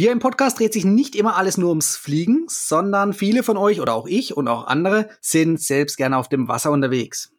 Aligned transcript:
Hier 0.00 0.12
im 0.12 0.18
Podcast 0.18 0.58
dreht 0.58 0.72
sich 0.72 0.86
nicht 0.86 1.14
immer 1.14 1.36
alles 1.36 1.58
nur 1.58 1.68
ums 1.68 1.94
Fliegen, 1.94 2.46
sondern 2.48 3.12
viele 3.12 3.42
von 3.42 3.58
euch 3.58 3.82
oder 3.82 3.92
auch 3.92 4.06
ich 4.06 4.34
und 4.34 4.48
auch 4.48 4.66
andere 4.66 5.10
sind 5.20 5.60
selbst 5.60 5.98
gerne 5.98 6.16
auf 6.16 6.30
dem 6.30 6.48
Wasser 6.48 6.70
unterwegs. 6.70 7.34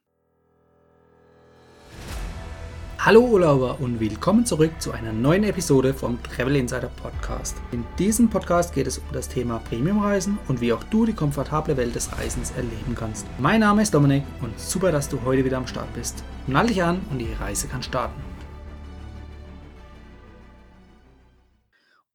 Hallo 3.00 3.22
Urlauber 3.22 3.80
und 3.80 4.00
willkommen 4.00 4.46
zurück 4.46 4.74
zu 4.78 4.92
einer 4.92 5.12
neuen 5.12 5.44
Episode 5.44 5.96
vom 5.96 6.22
Travel 6.22 6.56
Insider 6.56 6.92
Podcast. 7.02 7.58
In 7.72 7.84
diesem 7.98 8.30
Podcast 8.30 8.76
geht 8.76 8.86
es 8.86 9.00
um 9.00 9.06
das 9.12 9.28
Thema 9.28 9.58
Premiumreisen 9.68 10.38
und 10.48 10.62
wie 10.62 10.72
auch 10.72 10.84
du 10.84 11.08
die 11.08 11.14
komfortable 11.14 11.78
Welt 11.78 11.96
des 11.96 12.16
Reisens 12.16 12.52
erleben 12.52 12.94
kannst. 12.94 13.26
Mein 13.40 13.62
Name 13.62 13.82
ist 13.82 13.96
Dominik 13.96 14.22
und 14.40 14.60
super, 14.60 14.92
dass 14.92 15.10
du 15.10 15.20
heute 15.26 15.44
wieder 15.44 15.58
am 15.58 15.66
Start 15.66 15.92
bist. 15.96 16.24
Nall 16.46 16.68
dich 16.68 16.84
an 16.84 17.02
und 17.10 17.18
die 17.18 17.34
Reise 17.40 17.68
kann 17.68 17.82
starten. 17.82 18.31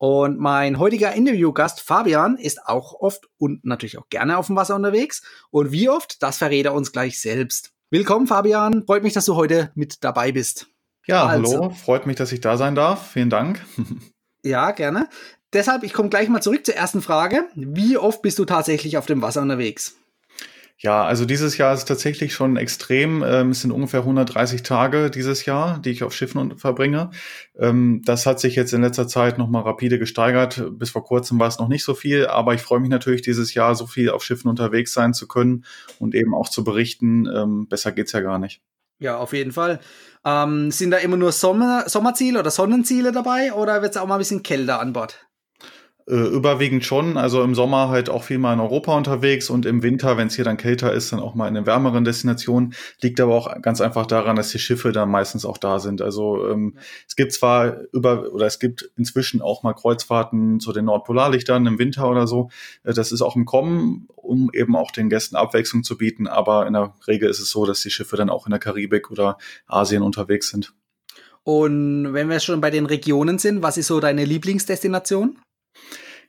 Und 0.06 0.38
mein 0.38 0.78
heutiger 0.78 1.12
Interviewgast 1.14 1.80
Fabian 1.80 2.36
ist 2.36 2.64
auch 2.64 2.94
oft 2.94 3.28
und 3.38 3.64
natürlich 3.64 3.98
auch 3.98 4.08
gerne 4.08 4.38
auf 4.38 4.46
dem 4.46 4.54
Wasser 4.54 4.76
unterwegs. 4.76 5.22
Und 5.50 5.72
wie 5.72 5.88
oft, 5.88 6.22
das 6.22 6.38
verrät 6.38 6.64
er 6.64 6.74
uns 6.74 6.92
gleich 6.92 7.20
selbst. 7.20 7.72
Willkommen, 7.90 8.28
Fabian. 8.28 8.84
Freut 8.86 9.02
mich, 9.02 9.14
dass 9.14 9.24
du 9.24 9.34
heute 9.34 9.72
mit 9.74 10.04
dabei 10.04 10.30
bist. 10.30 10.68
Ja, 11.08 11.26
also. 11.26 11.56
hallo, 11.56 11.70
freut 11.70 12.06
mich, 12.06 12.14
dass 12.14 12.30
ich 12.30 12.40
da 12.40 12.56
sein 12.56 12.76
darf. 12.76 13.10
Vielen 13.10 13.30
Dank. 13.30 13.64
ja, 14.44 14.70
gerne. 14.70 15.08
Deshalb, 15.52 15.82
ich 15.82 15.92
komme 15.92 16.08
gleich 16.08 16.28
mal 16.28 16.40
zurück 16.40 16.64
zur 16.64 16.76
ersten 16.76 17.02
Frage. 17.02 17.48
Wie 17.56 17.98
oft 17.98 18.22
bist 18.22 18.38
du 18.38 18.44
tatsächlich 18.44 18.98
auf 18.98 19.06
dem 19.06 19.22
Wasser 19.22 19.42
unterwegs? 19.42 19.96
Ja, 20.78 21.04
also 21.04 21.24
dieses 21.24 21.56
Jahr 21.56 21.72
ist 21.72 21.86
tatsächlich 21.86 22.34
schon 22.34 22.58
extrem. 22.58 23.22
Ähm, 23.26 23.50
es 23.50 23.62
sind 23.62 23.70
ungefähr 23.70 24.00
130 24.00 24.62
Tage 24.62 25.10
dieses 25.10 25.46
Jahr, 25.46 25.78
die 25.78 25.90
ich 25.90 26.04
auf 26.04 26.12
Schiffen 26.12 26.58
verbringe. 26.58 27.10
Ähm, 27.58 28.02
das 28.04 28.26
hat 28.26 28.40
sich 28.40 28.56
jetzt 28.56 28.74
in 28.74 28.82
letzter 28.82 29.08
Zeit 29.08 29.38
nochmal 29.38 29.62
rapide 29.62 29.98
gesteigert. 29.98 30.62
Bis 30.72 30.90
vor 30.90 31.02
kurzem 31.02 31.40
war 31.40 31.48
es 31.48 31.58
noch 31.58 31.68
nicht 31.68 31.82
so 31.82 31.94
viel, 31.94 32.26
aber 32.26 32.52
ich 32.52 32.60
freue 32.60 32.80
mich 32.80 32.90
natürlich 32.90 33.22
dieses 33.22 33.54
Jahr 33.54 33.74
so 33.74 33.86
viel 33.86 34.10
auf 34.10 34.22
Schiffen 34.22 34.50
unterwegs 34.50 34.92
sein 34.92 35.14
zu 35.14 35.26
können 35.26 35.64
und 35.98 36.14
eben 36.14 36.34
auch 36.34 36.50
zu 36.50 36.62
berichten. 36.62 37.26
Ähm, 37.26 37.68
besser 37.68 37.92
geht's 37.92 38.12
ja 38.12 38.20
gar 38.20 38.38
nicht. 38.38 38.60
Ja, 38.98 39.16
auf 39.16 39.32
jeden 39.32 39.52
Fall. 39.52 39.80
Ähm, 40.26 40.70
sind 40.70 40.90
da 40.90 40.98
immer 40.98 41.16
nur 41.16 41.32
Sommer, 41.32 41.88
Sommerziele 41.88 42.38
oder 42.38 42.50
Sonnenziele 42.50 43.12
dabei 43.12 43.54
oder 43.54 43.80
wird 43.80 43.92
es 43.92 44.00
auch 44.00 44.06
mal 44.06 44.16
ein 44.16 44.18
bisschen 44.18 44.42
kälter 44.42 44.80
an 44.80 44.92
Bord? 44.92 45.25
Äh, 46.08 46.14
überwiegend 46.14 46.84
schon. 46.84 47.16
Also 47.16 47.42
im 47.42 47.56
Sommer 47.56 47.88
halt 47.88 48.08
auch 48.08 48.22
viel 48.22 48.38
mal 48.38 48.52
in 48.52 48.60
Europa 48.60 48.96
unterwegs 48.96 49.50
und 49.50 49.66
im 49.66 49.82
Winter, 49.82 50.16
wenn 50.16 50.28
es 50.28 50.36
hier 50.36 50.44
dann 50.44 50.56
kälter 50.56 50.92
ist, 50.92 51.12
dann 51.12 51.18
auch 51.18 51.34
mal 51.34 51.48
in 51.48 51.54
den 51.54 51.66
wärmeren 51.66 52.04
Destinationen. 52.04 52.74
Liegt 53.00 53.18
aber 53.18 53.34
auch 53.34 53.60
ganz 53.60 53.80
einfach 53.80 54.06
daran, 54.06 54.36
dass 54.36 54.50
die 54.50 54.60
Schiffe 54.60 54.92
dann 54.92 55.10
meistens 55.10 55.44
auch 55.44 55.58
da 55.58 55.80
sind. 55.80 56.00
Also 56.02 56.48
ähm, 56.48 56.74
ja. 56.76 56.82
es 57.08 57.16
gibt 57.16 57.32
zwar 57.32 57.78
über 57.92 58.32
oder 58.32 58.46
es 58.46 58.60
gibt 58.60 58.88
inzwischen 58.96 59.42
auch 59.42 59.64
mal 59.64 59.72
Kreuzfahrten 59.72 60.60
zu 60.60 60.72
den 60.72 60.84
Nordpolarlichtern 60.84 61.66
im 61.66 61.80
Winter 61.80 62.08
oder 62.08 62.28
so. 62.28 62.50
Äh, 62.84 62.94
das 62.94 63.10
ist 63.10 63.20
auch 63.20 63.34
im 63.34 63.44
Kommen, 63.44 64.06
um 64.14 64.50
eben 64.52 64.76
auch 64.76 64.92
den 64.92 65.08
Gästen 65.08 65.34
Abwechslung 65.34 65.82
zu 65.82 65.98
bieten. 65.98 66.28
Aber 66.28 66.68
in 66.68 66.74
der 66.74 66.94
Regel 67.08 67.28
ist 67.28 67.40
es 67.40 67.50
so, 67.50 67.66
dass 67.66 67.80
die 67.80 67.90
Schiffe 67.90 68.16
dann 68.16 68.30
auch 68.30 68.46
in 68.46 68.50
der 68.50 68.60
Karibik 68.60 69.10
oder 69.10 69.38
Asien 69.66 70.02
unterwegs 70.02 70.50
sind. 70.50 70.72
Und 71.42 72.12
wenn 72.12 72.28
wir 72.28 72.38
schon 72.38 72.60
bei 72.60 72.70
den 72.70 72.86
Regionen 72.86 73.38
sind, 73.38 73.62
was 73.62 73.76
ist 73.76 73.88
so 73.88 73.98
deine 73.98 74.24
Lieblingsdestination? 74.24 75.36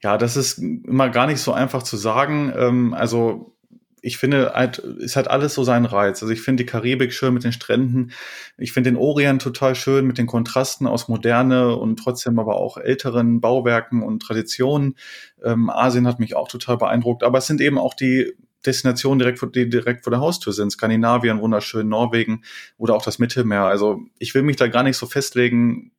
Ja, 0.01 0.17
das 0.17 0.37
ist 0.37 0.59
immer 0.59 1.09
gar 1.09 1.27
nicht 1.27 1.39
so 1.39 1.53
einfach 1.53 1.83
zu 1.83 1.97
sagen. 1.97 2.53
Ähm, 2.55 2.93
also 2.93 3.57
ich 4.01 4.17
finde, 4.17 4.53
halt, 4.53 4.79
es 4.79 5.15
hat 5.15 5.29
alles 5.29 5.53
so 5.53 5.63
seinen 5.63 5.85
Reiz. 5.85 6.21
Also 6.21 6.31
ich 6.31 6.41
finde 6.41 6.63
die 6.63 6.69
Karibik 6.69 7.11
schön 7.11 7.33
mit 7.33 7.43
den 7.43 7.51
Stränden. 7.51 8.11
Ich 8.57 8.71
finde 8.71 8.91
den 8.91 8.97
Orient 8.97 9.41
total 9.41 9.75
schön 9.75 10.05
mit 10.05 10.17
den 10.17 10.27
Kontrasten 10.27 10.87
aus 10.87 11.07
moderne 11.07 11.75
und 11.75 11.97
trotzdem 11.97 12.37
aber 12.39 12.55
auch 12.55 12.77
älteren 12.77 13.41
Bauwerken 13.41 14.03
und 14.03 14.21
Traditionen. 14.21 14.95
Ähm, 15.43 15.69
Asien 15.69 16.07
hat 16.07 16.19
mich 16.19 16.35
auch 16.35 16.47
total 16.47 16.77
beeindruckt. 16.77 17.23
Aber 17.23 17.39
es 17.39 17.47
sind 17.47 17.59
eben 17.59 17.77
auch 17.77 17.95
die 17.95 18.33
Destinationen 18.65 19.19
direkt 19.19 19.39
vor, 19.39 19.51
die 19.51 19.69
direkt 19.69 20.03
vor 20.03 20.11
der 20.11 20.19
Haustür 20.19 20.53
sind. 20.53 20.71
Skandinavien, 20.71 21.41
wunderschön, 21.41 21.89
Norwegen 21.89 22.43
oder 22.77 22.95
auch 22.95 23.03
das 23.03 23.19
Mittelmeer. 23.19 23.63
Also 23.63 24.01
ich 24.19 24.33
will 24.35 24.43
mich 24.43 24.57
da 24.57 24.67
gar 24.67 24.83
nicht 24.83 24.97
so 24.97 25.07
festlegen. 25.07 25.91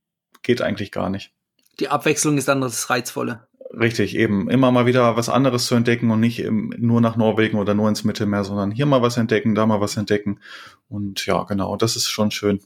Geht 0.43 0.63
eigentlich 0.63 0.93
gar 0.93 1.11
nicht. 1.11 1.33
Die 1.81 1.89
Abwechslung 1.89 2.39
ist 2.39 2.49
dann 2.49 2.61
das 2.61 2.91
Reizvolle. 2.91 3.47
Richtig, 3.71 4.17
eben 4.17 4.49
immer 4.49 4.73
mal 4.73 4.87
wieder 4.87 5.17
was 5.17 5.29
anderes 5.29 5.67
zu 5.67 5.75
entdecken 5.75 6.11
und 6.11 6.21
nicht 6.21 6.43
nur 6.51 7.01
nach 7.01 7.17
Norwegen 7.17 7.59
oder 7.59 7.75
nur 7.75 7.89
ins 7.89 8.03
Mittelmeer, 8.03 8.45
sondern 8.45 8.71
hier 8.71 8.87
mal 8.87 9.03
was 9.03 9.19
entdecken, 9.19 9.55
da 9.55 9.67
mal 9.67 9.81
was 9.81 9.97
entdecken. 9.97 10.41
Und 10.89 11.27
ja, 11.27 11.45
genau, 11.45 11.77
das 11.77 11.95
ist 11.95 12.09
schon 12.09 12.31
schön. 12.31 12.61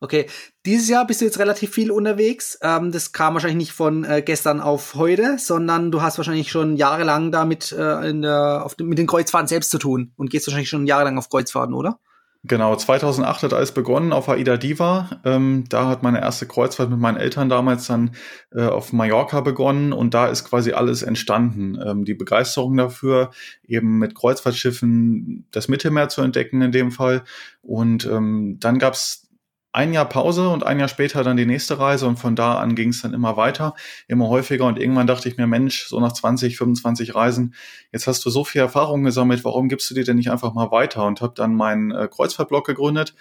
Okay, 0.00 0.26
dieses 0.66 0.88
Jahr 0.88 1.06
bist 1.06 1.20
du 1.20 1.24
jetzt 1.24 1.38
relativ 1.38 1.70
viel 1.70 1.92
unterwegs. 1.92 2.58
Ähm, 2.60 2.90
das 2.90 3.12
kam 3.12 3.34
wahrscheinlich 3.34 3.68
nicht 3.68 3.72
von 3.72 4.02
äh, 4.02 4.20
gestern 4.20 4.60
auf 4.60 4.96
heute, 4.96 5.38
sondern 5.38 5.92
du 5.92 6.02
hast 6.02 6.18
wahrscheinlich 6.18 6.50
schon 6.50 6.74
jahrelang 6.74 7.30
damit 7.30 7.70
äh, 7.70 8.10
in 8.10 8.22
der, 8.22 8.64
auf, 8.64 8.76
mit 8.78 8.98
den 8.98 9.06
Kreuzfahrten 9.06 9.46
selbst 9.46 9.70
zu 9.70 9.78
tun 9.78 10.12
und 10.16 10.28
gehst 10.28 10.48
wahrscheinlich 10.48 10.70
schon 10.70 10.88
jahrelang 10.88 11.18
auf 11.18 11.28
Kreuzfahrten, 11.28 11.72
oder? 11.72 12.00
Genau, 12.44 12.74
2008 12.74 13.44
hat 13.44 13.52
alles 13.52 13.70
begonnen 13.70 14.12
auf 14.12 14.28
Aida 14.28 14.56
Diva. 14.56 15.20
Ähm, 15.24 15.64
da 15.68 15.88
hat 15.88 16.02
meine 16.02 16.20
erste 16.20 16.46
Kreuzfahrt 16.46 16.90
mit 16.90 16.98
meinen 16.98 17.16
Eltern 17.16 17.48
damals 17.48 17.86
dann 17.86 18.16
äh, 18.52 18.64
auf 18.64 18.92
Mallorca 18.92 19.42
begonnen 19.42 19.92
und 19.92 20.12
da 20.12 20.26
ist 20.26 20.42
quasi 20.42 20.72
alles 20.72 21.02
entstanden. 21.02 21.78
Ähm, 21.80 22.04
die 22.04 22.14
Begeisterung 22.14 22.76
dafür, 22.76 23.30
eben 23.64 23.98
mit 23.98 24.16
Kreuzfahrtschiffen 24.16 25.46
das 25.52 25.68
Mittelmeer 25.68 26.08
zu 26.08 26.20
entdecken 26.22 26.62
in 26.62 26.72
dem 26.72 26.90
Fall. 26.90 27.22
Und 27.62 28.06
ähm, 28.06 28.56
dann 28.58 28.80
gab's 28.80 29.28
ein 29.72 29.92
Jahr 29.94 30.08
Pause 30.08 30.50
und 30.50 30.64
ein 30.64 30.78
Jahr 30.78 30.88
später 30.88 31.24
dann 31.24 31.36
die 31.36 31.46
nächste 31.46 31.78
Reise 31.78 32.06
und 32.06 32.18
von 32.18 32.36
da 32.36 32.58
an 32.58 32.74
ging 32.74 32.90
es 32.90 33.02
dann 33.02 33.14
immer 33.14 33.36
weiter, 33.38 33.74
immer 34.06 34.28
häufiger. 34.28 34.66
Und 34.66 34.78
irgendwann 34.78 35.06
dachte 35.06 35.28
ich 35.28 35.38
mir, 35.38 35.46
Mensch, 35.46 35.86
so 35.86 35.98
nach 35.98 36.12
20, 36.12 36.58
25 36.58 37.14
Reisen, 37.14 37.54
jetzt 37.90 38.06
hast 38.06 38.24
du 38.24 38.30
so 38.30 38.44
viel 38.44 38.60
Erfahrung 38.60 39.02
gesammelt, 39.02 39.44
warum 39.44 39.68
gibst 39.68 39.90
du 39.90 39.94
dir 39.94 40.04
denn 40.04 40.16
nicht 40.16 40.30
einfach 40.30 40.52
mal 40.52 40.70
weiter? 40.70 41.06
Und 41.06 41.22
habe 41.22 41.32
dann 41.34 41.54
meinen 41.54 41.90
äh, 41.90 42.06
Kreuzfahrtblog 42.06 42.66
gegründet, 42.66 43.14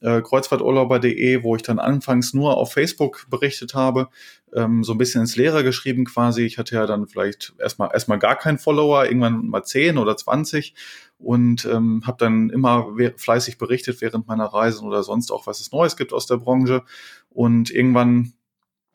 äh, 0.00 0.22
kreuzfahrturlauber.de, 0.22 1.42
wo 1.42 1.56
ich 1.56 1.62
dann 1.62 1.80
anfangs 1.80 2.34
nur 2.34 2.56
auf 2.56 2.72
Facebook 2.72 3.26
berichtet 3.28 3.74
habe, 3.74 4.08
ähm, 4.56 4.82
so 4.82 4.92
ein 4.92 4.98
bisschen 4.98 5.20
ins 5.20 5.36
Leere 5.36 5.62
geschrieben 5.62 6.06
quasi. 6.06 6.42
Ich 6.42 6.58
hatte 6.58 6.74
ja 6.74 6.86
dann 6.86 7.06
vielleicht 7.06 7.54
erstmal 7.58 7.90
erstmal 7.92 8.18
gar 8.18 8.36
keinen 8.36 8.58
Follower, 8.58 9.04
irgendwann 9.04 9.46
mal 9.46 9.62
10 9.62 9.98
oder 9.98 10.16
20 10.16 10.74
und 11.18 11.66
ähm, 11.66 12.02
habe 12.06 12.16
dann 12.18 12.50
immer 12.50 12.88
fleißig 13.16 13.58
berichtet 13.58 14.00
während 14.00 14.26
meiner 14.26 14.46
Reisen 14.46 14.86
oder 14.86 15.02
sonst 15.02 15.30
auch, 15.30 15.46
was 15.46 15.60
es 15.60 15.70
Neues 15.72 15.96
gibt 15.96 16.12
aus 16.12 16.26
der 16.26 16.38
Branche. 16.38 16.82
Und 17.30 17.70
irgendwann 17.70 18.32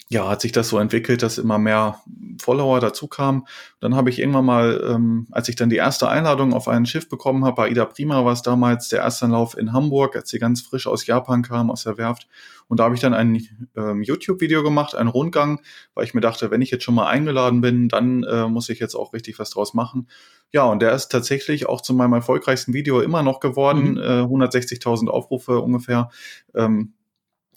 ja, 0.09 0.27
hat 0.27 0.41
sich 0.41 0.51
das 0.51 0.67
so 0.67 0.77
entwickelt, 0.77 1.23
dass 1.23 1.37
immer 1.37 1.57
mehr 1.57 2.01
Follower 2.41 2.81
dazu 2.81 3.07
kamen. 3.07 3.43
Dann 3.79 3.95
habe 3.95 4.09
ich 4.09 4.19
irgendwann 4.19 4.43
mal, 4.43 4.83
ähm, 4.85 5.27
als 5.31 5.47
ich 5.47 5.55
dann 5.55 5.69
die 5.69 5.77
erste 5.77 6.09
Einladung 6.09 6.53
auf 6.53 6.67
ein 6.67 6.85
Schiff 6.85 7.07
bekommen 7.07 7.45
habe, 7.45 7.55
bei 7.55 7.69
Ida 7.69 7.85
Prima 7.85 8.25
war 8.25 8.33
es 8.33 8.41
damals 8.41 8.89
der 8.89 8.99
erste 8.99 9.25
Anlauf 9.25 9.57
in 9.57 9.71
Hamburg, 9.71 10.17
als 10.17 10.29
sie 10.29 10.37
ganz 10.37 10.61
frisch 10.61 10.85
aus 10.85 11.05
Japan 11.05 11.43
kam, 11.43 11.71
aus 11.71 11.83
der 11.83 11.97
Werft. 11.97 12.27
Und 12.67 12.79
da 12.79 12.85
habe 12.85 12.95
ich 12.95 13.01
dann 13.01 13.13
ein 13.13 13.47
ähm, 13.77 14.01
YouTube-Video 14.01 14.63
gemacht, 14.63 14.95
einen 14.95 15.09
Rundgang, 15.09 15.61
weil 15.93 16.03
ich 16.03 16.13
mir 16.13 16.21
dachte, 16.21 16.51
wenn 16.51 16.61
ich 16.61 16.71
jetzt 16.71 16.83
schon 16.83 16.95
mal 16.95 17.07
eingeladen 17.07 17.61
bin, 17.61 17.87
dann 17.87 18.23
äh, 18.23 18.47
muss 18.47 18.69
ich 18.69 18.79
jetzt 18.79 18.95
auch 18.95 19.13
richtig 19.13 19.39
was 19.39 19.51
draus 19.51 19.73
machen. 19.73 20.07
Ja, 20.51 20.65
und 20.65 20.81
der 20.81 20.91
ist 20.91 21.09
tatsächlich 21.09 21.69
auch 21.69 21.79
zu 21.79 21.93
meinem 21.93 22.13
erfolgreichsten 22.13 22.73
Video 22.73 22.99
immer 22.99 23.23
noch 23.23 23.39
geworden, 23.39 23.91
mhm. 23.91 23.97
äh, 23.97 24.21
160.000 24.23 25.07
Aufrufe 25.07 25.59
ungefähr. 25.59 26.09
Ähm, 26.53 26.93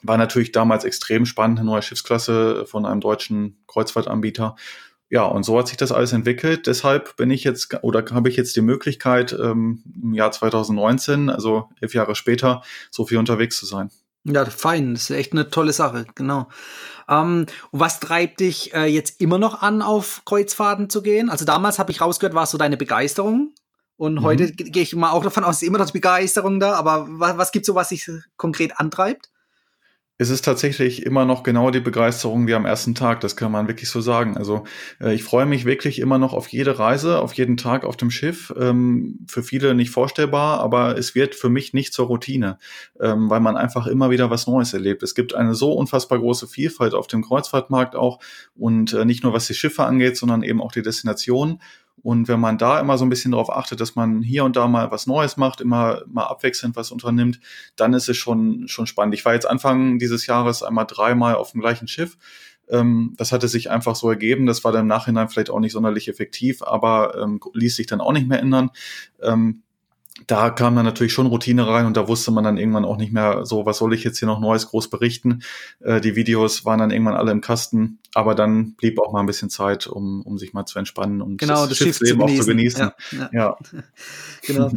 war 0.04 0.18
natürlich 0.18 0.52
damals 0.52 0.84
extrem 0.84 1.26
spannend, 1.26 1.58
eine 1.58 1.66
neue 1.66 1.82
Schiffsklasse 1.82 2.66
von 2.66 2.86
einem 2.86 3.00
deutschen 3.00 3.64
Kreuzfahrtanbieter. 3.66 4.56
Ja, 5.10 5.24
und 5.24 5.44
so 5.44 5.58
hat 5.58 5.68
sich 5.68 5.76
das 5.76 5.92
alles 5.92 6.12
entwickelt. 6.12 6.66
Deshalb 6.66 7.16
bin 7.16 7.30
ich 7.30 7.44
jetzt 7.44 7.82
oder 7.82 8.04
habe 8.12 8.28
ich 8.28 8.36
jetzt 8.36 8.56
die 8.56 8.62
Möglichkeit, 8.62 9.32
ähm, 9.32 9.82
im 10.02 10.14
Jahr 10.14 10.32
2019, 10.32 11.30
also 11.30 11.68
elf 11.80 11.94
Jahre 11.94 12.14
später, 12.14 12.62
so 12.90 13.06
viel 13.06 13.18
unterwegs 13.18 13.56
zu 13.56 13.66
sein. 13.66 13.90
Ja, 14.24 14.44
fein. 14.46 14.94
Das 14.94 15.10
ist 15.10 15.16
echt 15.16 15.32
eine 15.32 15.50
tolle 15.50 15.72
Sache, 15.72 16.06
genau. 16.14 16.48
Ähm, 17.08 17.46
was 17.72 18.00
treibt 18.00 18.40
dich 18.40 18.72
äh, 18.72 18.86
jetzt 18.86 19.20
immer 19.20 19.38
noch 19.38 19.60
an, 19.60 19.82
auf 19.82 20.22
Kreuzfahrten 20.24 20.88
zu 20.88 21.02
gehen? 21.02 21.28
Also 21.28 21.44
damals 21.44 21.78
habe 21.78 21.92
ich 21.92 22.00
rausgehört, 22.00 22.34
war 22.34 22.46
so 22.46 22.56
deine 22.56 22.78
Begeisterung. 22.78 23.52
Und 23.96 24.14
mhm. 24.14 24.22
heute 24.22 24.52
gehe 24.52 24.82
ich 24.82 24.96
mal 24.96 25.12
auch 25.12 25.22
davon 25.22 25.44
aus, 25.44 25.62
ist 25.62 25.68
immer 25.68 25.78
noch 25.78 25.86
die 25.86 25.92
Begeisterung 25.92 26.58
da. 26.58 26.74
Aber 26.74 27.06
was, 27.08 27.36
was 27.36 27.52
gibt 27.52 27.66
so, 27.66 27.74
was 27.74 27.90
dich 27.90 28.10
konkret 28.36 28.78
antreibt? 28.80 29.30
Es 30.16 30.30
ist 30.30 30.44
tatsächlich 30.44 31.04
immer 31.04 31.24
noch 31.24 31.42
genau 31.42 31.70
die 31.70 31.80
Begeisterung 31.80 32.46
wie 32.46 32.54
am 32.54 32.66
ersten 32.66 32.94
Tag, 32.94 33.20
das 33.20 33.34
kann 33.34 33.50
man 33.50 33.66
wirklich 33.66 33.90
so 33.90 34.00
sagen. 34.00 34.36
Also 34.36 34.62
äh, 35.00 35.12
ich 35.12 35.24
freue 35.24 35.44
mich 35.44 35.64
wirklich 35.64 35.98
immer 35.98 36.18
noch 36.18 36.32
auf 36.32 36.46
jede 36.48 36.78
Reise, 36.78 37.18
auf 37.18 37.32
jeden 37.32 37.56
Tag 37.56 37.84
auf 37.84 37.96
dem 37.96 38.12
Schiff. 38.12 38.54
Ähm, 38.56 39.18
für 39.26 39.42
viele 39.42 39.74
nicht 39.74 39.90
vorstellbar, 39.90 40.60
aber 40.60 40.96
es 40.96 41.16
wird 41.16 41.34
für 41.34 41.48
mich 41.48 41.74
nicht 41.74 41.92
zur 41.92 42.06
Routine, 42.06 42.58
ähm, 43.00 43.28
weil 43.28 43.40
man 43.40 43.56
einfach 43.56 43.88
immer 43.88 44.10
wieder 44.10 44.30
was 44.30 44.46
Neues 44.46 44.72
erlebt. 44.72 45.02
Es 45.02 45.16
gibt 45.16 45.34
eine 45.34 45.56
so 45.56 45.72
unfassbar 45.72 46.20
große 46.20 46.46
Vielfalt 46.46 46.94
auf 46.94 47.08
dem 47.08 47.22
Kreuzfahrtmarkt 47.22 47.96
auch 47.96 48.20
und 48.54 48.92
äh, 48.92 49.04
nicht 49.04 49.24
nur 49.24 49.32
was 49.32 49.48
die 49.48 49.54
Schiffe 49.54 49.82
angeht, 49.82 50.16
sondern 50.16 50.44
eben 50.44 50.62
auch 50.62 50.70
die 50.70 50.82
Destinationen. 50.82 51.60
Und 52.04 52.28
wenn 52.28 52.38
man 52.38 52.58
da 52.58 52.78
immer 52.80 52.98
so 52.98 53.06
ein 53.06 53.08
bisschen 53.08 53.32
darauf 53.32 53.50
achtet, 53.50 53.80
dass 53.80 53.94
man 53.94 54.22
hier 54.22 54.44
und 54.44 54.56
da 54.56 54.68
mal 54.68 54.90
was 54.90 55.06
Neues 55.06 55.38
macht, 55.38 55.62
immer 55.62 56.02
mal 56.06 56.24
abwechselnd 56.24 56.76
was 56.76 56.92
unternimmt, 56.92 57.40
dann 57.76 57.94
ist 57.94 58.10
es 58.10 58.18
schon, 58.18 58.68
schon 58.68 58.86
spannend. 58.86 59.14
Ich 59.14 59.24
war 59.24 59.32
jetzt 59.32 59.48
Anfang 59.48 59.98
dieses 59.98 60.26
Jahres 60.26 60.62
einmal 60.62 60.84
dreimal 60.86 61.36
auf 61.36 61.52
dem 61.52 61.62
gleichen 61.62 61.88
Schiff. 61.88 62.18
Ähm, 62.68 63.14
das 63.16 63.32
hatte 63.32 63.48
sich 63.48 63.70
einfach 63.70 63.96
so 63.96 64.10
ergeben. 64.10 64.44
Das 64.44 64.64
war 64.64 64.70
dann 64.70 64.82
im 64.82 64.86
Nachhinein 64.86 65.30
vielleicht 65.30 65.48
auch 65.48 65.60
nicht 65.60 65.72
sonderlich 65.72 66.08
effektiv, 66.08 66.62
aber 66.62 67.16
ähm, 67.22 67.40
ließ 67.54 67.74
sich 67.74 67.86
dann 67.86 68.02
auch 68.02 68.12
nicht 68.12 68.28
mehr 68.28 68.38
ändern. 68.38 68.70
Da 70.26 70.50
kam 70.50 70.76
dann 70.76 70.84
natürlich 70.84 71.12
schon 71.12 71.26
Routine 71.26 71.66
rein 71.66 71.86
und 71.86 71.96
da 71.96 72.08
wusste 72.08 72.30
man 72.30 72.44
dann 72.44 72.56
irgendwann 72.56 72.84
auch 72.84 72.96
nicht 72.96 73.12
mehr 73.12 73.44
so, 73.44 73.66
was 73.66 73.78
soll 73.78 73.92
ich 73.94 74.04
jetzt 74.04 74.18
hier 74.18 74.26
noch 74.26 74.40
Neues 74.40 74.68
groß 74.68 74.88
berichten. 74.88 75.42
Äh, 75.80 76.00
die 76.00 76.16
Videos 76.16 76.64
waren 76.64 76.78
dann 76.78 76.90
irgendwann 76.90 77.14
alle 77.14 77.32
im 77.32 77.40
Kasten, 77.40 77.98
aber 78.14 78.34
dann 78.34 78.74
blieb 78.74 79.00
auch 79.00 79.12
mal 79.12 79.20
ein 79.20 79.26
bisschen 79.26 79.50
Zeit, 79.50 79.86
um, 79.86 80.22
um 80.22 80.38
sich 80.38 80.52
mal 80.52 80.66
zu 80.66 80.78
entspannen 80.78 81.20
und 81.20 81.38
genau, 81.38 81.66
das, 81.66 81.70
das 81.70 81.78
Schiffsleben 81.78 82.22
auch 82.22 82.34
zu 82.34 82.46
genießen. 82.46 82.80
Ja, 82.80 82.94
ja. 83.12 83.28
ja. 83.32 83.56
genau. 84.46 84.70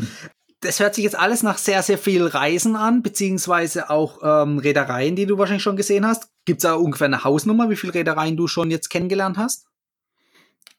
Das 0.61 0.79
hört 0.79 0.95
sich 0.95 1.03
jetzt 1.03 1.17
alles 1.17 1.44
nach 1.44 1.59
sehr, 1.59 1.83
sehr 1.83 1.99
viel 1.99 2.25
Reisen 2.25 2.75
an, 2.75 3.03
beziehungsweise 3.03 3.91
auch 3.91 4.19
ähm, 4.23 4.57
Reedereien, 4.57 5.15
die 5.15 5.27
du 5.27 5.38
wahrscheinlich 5.38 5.63
schon 5.63 5.77
gesehen 5.77 6.05
hast. 6.05 6.29
Gibt 6.45 6.59
es 6.59 6.63
da 6.63 6.73
ungefähr 6.73 7.05
eine 7.05 7.23
Hausnummer, 7.23 7.69
wie 7.69 7.75
viele 7.75 7.94
Reedereien 7.94 8.38
du 8.38 8.47
schon 8.47 8.71
jetzt 8.71 8.89
kennengelernt 8.89 9.38
hast? 9.38 9.67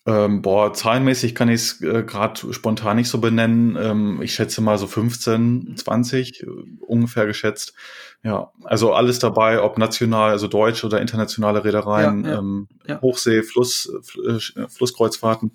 Ähm, 0.08 0.40
boah, 0.40 0.72
zahlenmäßig 0.72 1.34
kann 1.34 1.50
ich 1.50 1.60
es 1.60 1.82
äh, 1.82 2.02
gerade 2.02 2.54
spontan 2.54 2.96
nicht 2.96 3.10
so 3.10 3.18
benennen. 3.18 3.76
Ähm, 3.78 4.22
ich 4.22 4.32
schätze 4.32 4.62
mal 4.62 4.78
so 4.78 4.86
15, 4.86 5.74
20 5.76 6.42
äh, 6.42 6.46
ungefähr 6.80 7.26
geschätzt. 7.26 7.74
Ja, 8.22 8.50
also 8.64 8.94
alles 8.94 9.18
dabei, 9.18 9.60
ob 9.60 9.76
national, 9.76 10.30
also 10.30 10.48
deutsche 10.48 10.86
oder 10.86 11.02
internationale 11.02 11.62
Reedereien, 11.62 12.24
ja, 12.24 12.30
ja, 12.30 12.38
ähm, 12.38 12.68
ja. 12.86 13.02
Hochsee, 13.02 13.42
Fluss, 13.42 13.92
äh, 14.26 14.38
Flusskreuzfahrten, 14.68 15.52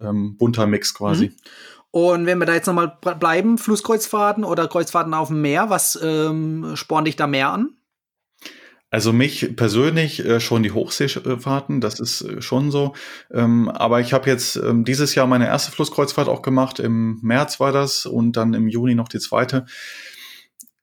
ähm, 0.00 0.36
bunter 0.36 0.68
Mix 0.68 0.94
quasi. 0.94 1.26
Mhm. 1.26 1.34
Und 1.90 2.26
wenn 2.26 2.38
wir 2.38 2.46
da 2.46 2.54
jetzt 2.54 2.66
nochmal 2.68 2.96
bleiben, 3.18 3.58
Flusskreuzfahrten 3.58 4.44
oder 4.44 4.68
Kreuzfahrten 4.68 5.14
auf 5.14 5.28
dem 5.28 5.42
Meer, 5.42 5.68
was 5.68 5.98
ähm, 6.00 6.76
spornt 6.76 7.08
dich 7.08 7.16
da 7.16 7.26
mehr 7.26 7.50
an? 7.50 7.70
Also 8.90 9.12
mich 9.12 9.54
persönlich 9.54 10.24
äh, 10.24 10.40
schon 10.40 10.64
die 10.64 10.72
Hochseefahrten, 10.72 11.80
das 11.80 12.00
ist 12.00 12.22
äh, 12.22 12.42
schon 12.42 12.72
so. 12.72 12.94
Ähm, 13.32 13.68
aber 13.68 14.00
ich 14.00 14.12
habe 14.12 14.28
jetzt 14.28 14.56
ähm, 14.56 14.84
dieses 14.84 15.14
Jahr 15.14 15.28
meine 15.28 15.46
erste 15.46 15.70
Flusskreuzfahrt 15.70 16.28
auch 16.28 16.42
gemacht. 16.42 16.80
Im 16.80 17.20
März 17.22 17.60
war 17.60 17.70
das 17.70 18.04
und 18.04 18.36
dann 18.36 18.52
im 18.52 18.66
Juni 18.68 18.96
noch 18.96 19.08
die 19.08 19.20
zweite. 19.20 19.66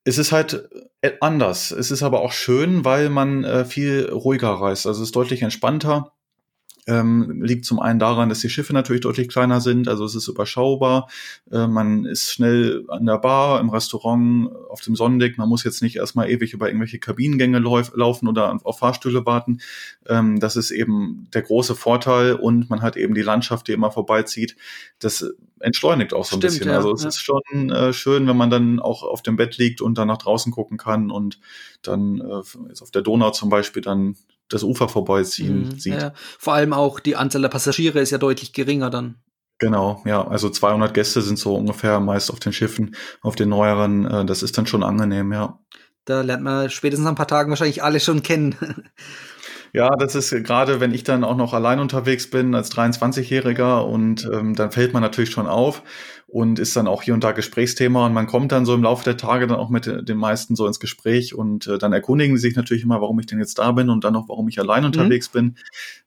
Es 0.05 0.17
ist 0.17 0.31
halt 0.31 0.69
äh, 1.01 1.11
anders. 1.19 1.71
Es 1.71 1.91
ist 1.91 2.01
aber 2.01 2.21
auch 2.21 2.31
schön, 2.31 2.85
weil 2.85 3.09
man 3.09 3.43
äh, 3.43 3.65
viel 3.65 4.09
ruhiger 4.09 4.51
reist. 4.51 4.87
Also 4.87 5.01
es 5.01 5.09
ist 5.09 5.15
deutlich 5.15 5.41
entspannter. 5.41 6.13
Ähm, 6.87 7.41
liegt 7.41 7.65
zum 7.65 7.79
einen 7.79 7.99
daran, 7.99 8.29
dass 8.29 8.39
die 8.39 8.49
Schiffe 8.49 8.71
natürlich 8.71 9.01
deutlich 9.01 9.27
kleiner 9.27 9.59
sind, 9.59 9.89
also 9.89 10.05
es 10.05 10.15
ist 10.15 10.29
überschaubar. 10.29 11.09
Äh, 11.51 11.67
man 11.67 12.05
ist 12.05 12.31
schnell 12.31 12.85
an 12.87 13.05
der 13.05 13.17
Bar, 13.17 13.59
im 13.59 13.69
Restaurant, 13.69 14.49
auf 14.69 14.79
dem 14.79 14.95
Sonnendeck. 14.95 15.37
Man 15.37 15.49
muss 15.49 15.65
jetzt 15.65 15.81
nicht 15.81 15.97
erstmal 15.97 16.29
ewig 16.29 16.53
über 16.53 16.67
irgendwelche 16.67 16.99
Kabinengänge 16.99 17.59
lauf, 17.59 17.91
laufen 17.93 18.29
oder 18.29 18.57
auf 18.63 18.79
Fahrstühle 18.79 19.25
warten. 19.25 19.59
Ähm, 20.07 20.39
das 20.39 20.55
ist 20.55 20.71
eben 20.71 21.27
der 21.33 21.41
große 21.41 21.75
Vorteil 21.75 22.33
und 22.35 22.69
man 22.69 22.81
hat 22.81 22.95
eben 22.95 23.13
die 23.13 23.21
Landschaft, 23.21 23.67
die 23.67 23.73
immer 23.73 23.91
vorbeizieht. 23.91 24.55
Das 24.99 25.25
entschleunigt 25.59 26.13
auch 26.13 26.25
so 26.25 26.37
ein 26.37 26.39
bisschen. 26.39 26.67
Ja, 26.67 26.77
also 26.77 26.93
es 26.93 27.03
ja. 27.03 27.09
ist 27.09 27.21
schon 27.21 27.69
äh, 27.69 27.91
schön, 27.91 28.27
wenn 28.27 28.37
man 28.37 28.49
dann 28.49 28.79
auch 28.79 29.03
auf 29.03 29.21
dem 29.21 29.35
Bett 29.35 29.57
liegt 29.57 29.81
und 29.81 29.97
dann 29.97 30.07
nach 30.07 30.17
draußen 30.17 30.51
gucken 30.51 30.77
kann 30.77 31.11
und 31.11 31.39
dann 31.81 32.21
äh, 32.21 32.67
jetzt 32.69 32.81
auf 32.81 32.91
der 32.91 33.01
Donau 33.01 33.31
zum 33.31 33.49
Beispiel 33.49 33.81
dann 33.81 34.15
das 34.49 34.63
Ufer 34.63 34.89
vorbeiziehen 34.89 35.65
mhm, 35.65 35.79
sieht. 35.79 36.01
Ja. 36.01 36.13
Vor 36.39 36.53
allem 36.53 36.73
auch 36.73 36.99
die 36.99 37.15
Anzahl 37.15 37.41
der 37.41 37.49
Passagiere 37.49 37.99
ist 37.99 38.11
ja 38.11 38.17
deutlich 38.17 38.53
geringer 38.53 38.89
dann. 38.89 39.15
Genau, 39.59 40.03
ja, 40.05 40.25
also 40.27 40.49
200 40.49 40.93
Gäste 40.93 41.21
sind 41.21 41.39
so 41.39 41.55
ungefähr 41.55 41.99
meist 41.99 42.29
auf 42.29 42.39
den 42.39 42.53
Schiffen, 42.53 42.95
auf 43.21 43.35
den 43.35 43.49
neueren. 43.49 44.05
Äh, 44.05 44.25
das 44.25 44.43
ist 44.43 44.57
dann 44.57 44.67
schon 44.67 44.83
angenehm, 44.83 45.33
ja. 45.33 45.59
Da 46.05 46.21
lernt 46.21 46.43
man 46.43 46.69
spätestens 46.69 47.03
nach 47.03 47.11
ein 47.11 47.17
paar 47.17 47.27
Tagen 47.27 47.49
wahrscheinlich 47.49 47.83
alle 47.83 47.99
schon 47.99 48.23
kennen. 48.23 48.55
Ja, 49.73 49.89
das 49.89 50.15
ist 50.15 50.31
gerade, 50.43 50.79
wenn 50.79 50.93
ich 50.93 51.03
dann 51.03 51.23
auch 51.23 51.35
noch 51.35 51.53
allein 51.53 51.79
unterwegs 51.79 52.29
bin 52.29 52.55
als 52.55 52.71
23-Jähriger 52.71 53.81
und 53.81 54.27
ähm, 54.31 54.55
dann 54.55 54.71
fällt 54.71 54.93
man 54.93 55.03
natürlich 55.03 55.29
schon 55.29 55.45
auf 55.45 55.83
und 56.27 56.59
ist 56.59 56.75
dann 56.75 56.87
auch 56.87 57.03
hier 57.03 57.13
und 57.13 57.23
da 57.23 57.31
Gesprächsthema 57.31 58.05
und 58.05 58.13
man 58.13 58.27
kommt 58.27 58.51
dann 58.51 58.65
so 58.65 58.73
im 58.73 58.83
Laufe 58.83 59.03
der 59.03 59.17
Tage 59.17 59.47
dann 59.47 59.57
auch 59.57 59.69
mit 59.69 59.85
den 59.87 60.17
meisten 60.17 60.55
so 60.55 60.67
ins 60.67 60.79
Gespräch 60.79 61.33
und 61.33 61.67
äh, 61.67 61.77
dann 61.77 61.93
erkundigen 61.93 62.35
sie 62.35 62.41
sich 62.41 62.55
natürlich 62.55 62.83
immer, 62.83 63.01
warum 63.01 63.19
ich 63.19 63.27
denn 63.27 63.39
jetzt 63.39 63.59
da 63.59 63.71
bin 63.71 63.89
und 63.89 64.03
dann 64.03 64.15
auch, 64.15 64.27
warum 64.27 64.47
ich 64.49 64.59
allein 64.59 64.81
mhm. 64.81 64.87
unterwegs 64.87 65.29
bin. 65.29 65.55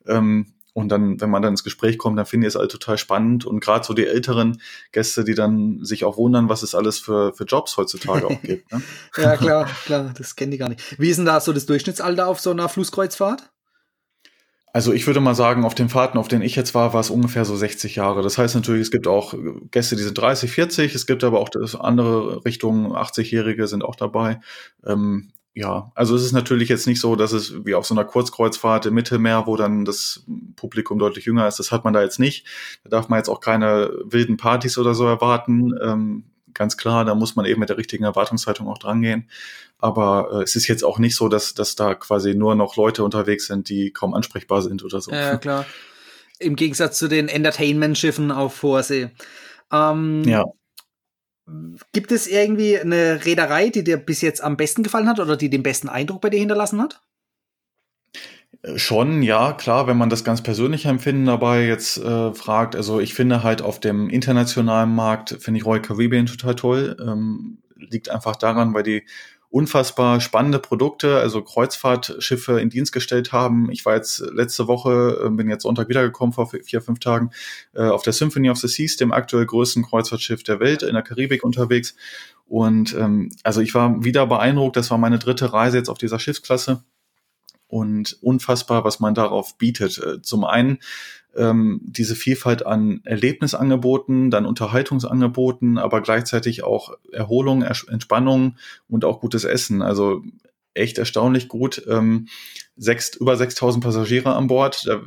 Ähm, 0.06 0.52
und 0.72 0.88
dann, 0.88 1.20
wenn 1.20 1.30
man 1.30 1.42
dann 1.42 1.54
ins 1.54 1.64
Gespräch 1.64 1.98
kommt, 1.98 2.18
dann 2.18 2.26
finde 2.26 2.46
ich 2.46 2.54
es 2.54 2.58
halt 2.58 2.70
total 2.70 2.96
spannend. 2.96 3.44
Und 3.44 3.60
gerade 3.60 3.84
so 3.84 3.92
die 3.92 4.06
älteren 4.06 4.60
Gäste, 4.92 5.24
die 5.24 5.34
dann 5.34 5.84
sich 5.84 6.04
auch 6.04 6.16
wundern, 6.16 6.48
was 6.48 6.62
es 6.62 6.74
alles 6.74 6.98
für, 6.98 7.32
für 7.34 7.44
Jobs 7.44 7.76
heutzutage 7.76 8.26
auch 8.26 8.42
gibt. 8.42 8.70
Ne? 8.72 8.80
ja, 9.16 9.36
klar, 9.36 9.68
klar, 9.84 10.14
das 10.16 10.36
kennen 10.36 10.52
die 10.52 10.58
gar 10.58 10.68
nicht. 10.68 10.98
Wie 10.98 11.10
ist 11.10 11.16
denn 11.16 11.26
da 11.26 11.40
so 11.40 11.52
das 11.52 11.66
Durchschnittsalter 11.66 12.26
auf 12.28 12.40
so 12.40 12.50
einer 12.50 12.68
Flusskreuzfahrt? 12.68 13.50
Also 14.72 14.92
ich 14.92 15.06
würde 15.06 15.20
mal 15.20 15.34
sagen, 15.34 15.64
auf 15.64 15.74
den 15.74 15.88
Fahrten, 15.88 16.18
auf 16.18 16.28
denen 16.28 16.42
ich 16.42 16.54
jetzt 16.54 16.74
war, 16.74 16.92
war 16.92 17.00
es 17.00 17.10
ungefähr 17.10 17.44
so 17.44 17.56
60 17.56 17.96
Jahre. 17.96 18.22
Das 18.22 18.38
heißt 18.38 18.54
natürlich, 18.54 18.82
es 18.82 18.90
gibt 18.90 19.08
auch 19.08 19.34
Gäste, 19.70 19.96
die 19.96 20.02
sind 20.02 20.16
30, 20.16 20.50
40, 20.50 20.94
es 20.94 21.06
gibt 21.06 21.24
aber 21.24 21.40
auch 21.40 21.50
andere 21.80 22.44
Richtungen, 22.44 22.92
80-Jährige 22.92 23.66
sind 23.66 23.84
auch 23.84 23.96
dabei. 23.96 24.40
Ähm, 24.86 25.32
ja, 25.54 25.90
also 25.96 26.14
es 26.14 26.22
ist 26.22 26.32
natürlich 26.32 26.68
jetzt 26.68 26.86
nicht 26.86 27.00
so, 27.00 27.16
dass 27.16 27.32
es 27.32 27.64
wie 27.64 27.74
auf 27.74 27.84
so 27.84 27.94
einer 27.94 28.04
Kurzkreuzfahrt 28.04 28.86
im 28.86 28.94
Mittelmeer, 28.94 29.46
wo 29.46 29.56
dann 29.56 29.84
das 29.84 30.24
Publikum 30.54 30.98
deutlich 31.00 31.24
jünger 31.24 31.48
ist, 31.48 31.58
das 31.58 31.72
hat 31.72 31.84
man 31.84 31.92
da 31.92 32.02
jetzt 32.02 32.20
nicht. 32.20 32.46
Da 32.84 32.90
darf 32.90 33.08
man 33.08 33.18
jetzt 33.18 33.28
auch 33.28 33.40
keine 33.40 33.90
wilden 34.04 34.36
Partys 34.36 34.78
oder 34.78 34.94
so 34.94 35.04
erwarten. 35.06 35.72
Ähm, 35.82 36.24
ganz 36.54 36.76
klar, 36.76 37.04
da 37.04 37.14
muss 37.14 37.36
man 37.36 37.46
eben 37.46 37.60
mit 37.60 37.68
der 37.68 37.78
richtigen 37.78 38.04
Erwartungshaltung 38.04 38.68
auch 38.68 38.78
drangehen. 38.78 39.28
Aber 39.78 40.30
äh, 40.32 40.42
es 40.42 40.56
ist 40.56 40.68
jetzt 40.68 40.84
auch 40.84 40.98
nicht 40.98 41.16
so, 41.16 41.28
dass, 41.28 41.54
dass 41.54 41.74
da 41.74 41.94
quasi 41.94 42.34
nur 42.34 42.54
noch 42.54 42.76
Leute 42.76 43.04
unterwegs 43.04 43.46
sind, 43.46 43.68
die 43.68 43.92
kaum 43.92 44.14
ansprechbar 44.14 44.62
sind 44.62 44.84
oder 44.84 45.00
so. 45.00 45.10
Ja, 45.10 45.36
klar. 45.36 45.66
Im 46.38 46.56
Gegensatz 46.56 46.98
zu 46.98 47.08
den 47.08 47.28
Entertainment-Schiffen 47.28 48.30
auf 48.30 48.62
hoher 48.62 48.82
See. 48.82 49.10
Ähm, 49.72 50.24
ja. 50.24 50.44
Gibt 51.92 52.12
es 52.12 52.26
irgendwie 52.26 52.78
eine 52.78 53.24
Reederei, 53.24 53.70
die 53.70 53.84
dir 53.84 53.96
bis 53.96 54.20
jetzt 54.20 54.42
am 54.42 54.56
besten 54.56 54.82
gefallen 54.82 55.08
hat 55.08 55.20
oder 55.20 55.36
die 55.36 55.50
den 55.50 55.62
besten 55.62 55.88
Eindruck 55.88 56.20
bei 56.20 56.30
dir 56.30 56.38
hinterlassen 56.38 56.80
hat? 56.80 57.02
Schon, 58.76 59.22
ja, 59.22 59.54
klar, 59.54 59.86
wenn 59.86 59.96
man 59.96 60.10
das 60.10 60.22
ganz 60.22 60.42
persönliche 60.42 60.88
Empfinden 60.88 61.24
dabei 61.24 61.66
jetzt 61.66 61.96
äh, 61.96 62.34
fragt. 62.34 62.76
Also 62.76 63.00
ich 63.00 63.14
finde 63.14 63.42
halt 63.42 63.62
auf 63.62 63.80
dem 63.80 64.10
internationalen 64.10 64.94
Markt, 64.94 65.38
finde 65.40 65.58
ich 65.58 65.64
Royal 65.64 65.80
Caribbean 65.80 66.26
total 66.26 66.54
toll. 66.54 66.96
Ähm, 67.00 67.58
liegt 67.76 68.10
einfach 68.10 68.36
daran, 68.36 68.74
weil 68.74 68.82
die 68.82 69.06
unfassbar 69.48 70.20
spannende 70.20 70.58
Produkte, 70.58 71.18
also 71.18 71.42
Kreuzfahrtschiffe 71.42 72.60
in 72.60 72.68
Dienst 72.68 72.92
gestellt 72.92 73.32
haben. 73.32 73.70
Ich 73.72 73.86
war 73.86 73.96
jetzt 73.96 74.20
letzte 74.20 74.68
Woche, 74.68 75.22
äh, 75.24 75.30
bin 75.30 75.48
jetzt 75.48 75.62
Sonntag 75.62 75.88
wiedergekommen 75.88 76.34
vor 76.34 76.46
vier, 76.46 76.82
fünf 76.82 77.00
Tagen, 77.00 77.30
äh, 77.74 77.88
auf 77.88 78.02
der 78.02 78.12
Symphony 78.12 78.50
of 78.50 78.58
the 78.58 78.68
Seas, 78.68 78.96
dem 78.96 79.10
aktuell 79.10 79.46
größten 79.46 79.84
Kreuzfahrtschiff 79.84 80.42
der 80.42 80.60
Welt 80.60 80.82
in 80.82 80.92
der 80.92 81.02
Karibik 81.02 81.44
unterwegs. 81.44 81.96
Und 82.46 82.94
ähm, 82.94 83.30
also 83.42 83.62
ich 83.62 83.74
war 83.74 84.04
wieder 84.04 84.26
beeindruckt, 84.26 84.76
das 84.76 84.90
war 84.90 84.98
meine 84.98 85.18
dritte 85.18 85.52
Reise 85.52 85.78
jetzt 85.78 85.88
auf 85.88 85.98
dieser 85.98 86.18
Schiffsklasse 86.18 86.84
und 87.70 88.18
unfassbar, 88.20 88.84
was 88.84 89.00
man 89.00 89.14
darauf 89.14 89.56
bietet. 89.56 89.98
Äh, 89.98 90.22
zum 90.22 90.44
einen 90.44 90.78
ähm, 91.36 91.80
diese 91.84 92.16
Vielfalt 92.16 92.66
an 92.66 93.00
Erlebnisangeboten, 93.04 94.30
dann 94.30 94.46
Unterhaltungsangeboten, 94.46 95.78
aber 95.78 96.00
gleichzeitig 96.00 96.64
auch 96.64 96.96
Erholung, 97.12 97.62
Entspannung 97.62 98.56
und 98.88 99.04
auch 99.04 99.20
gutes 99.20 99.44
Essen. 99.44 99.82
Also 99.82 100.22
echt 100.74 100.98
erstaunlich 100.98 101.48
gut. 101.48 101.82
Ähm, 101.88 102.26
sechs, 102.80 103.14
über 103.14 103.36
6000 103.36 103.84
Passagiere 103.84 104.34
an 104.34 104.46
Bord. 104.46 104.86
Da 104.86 105.02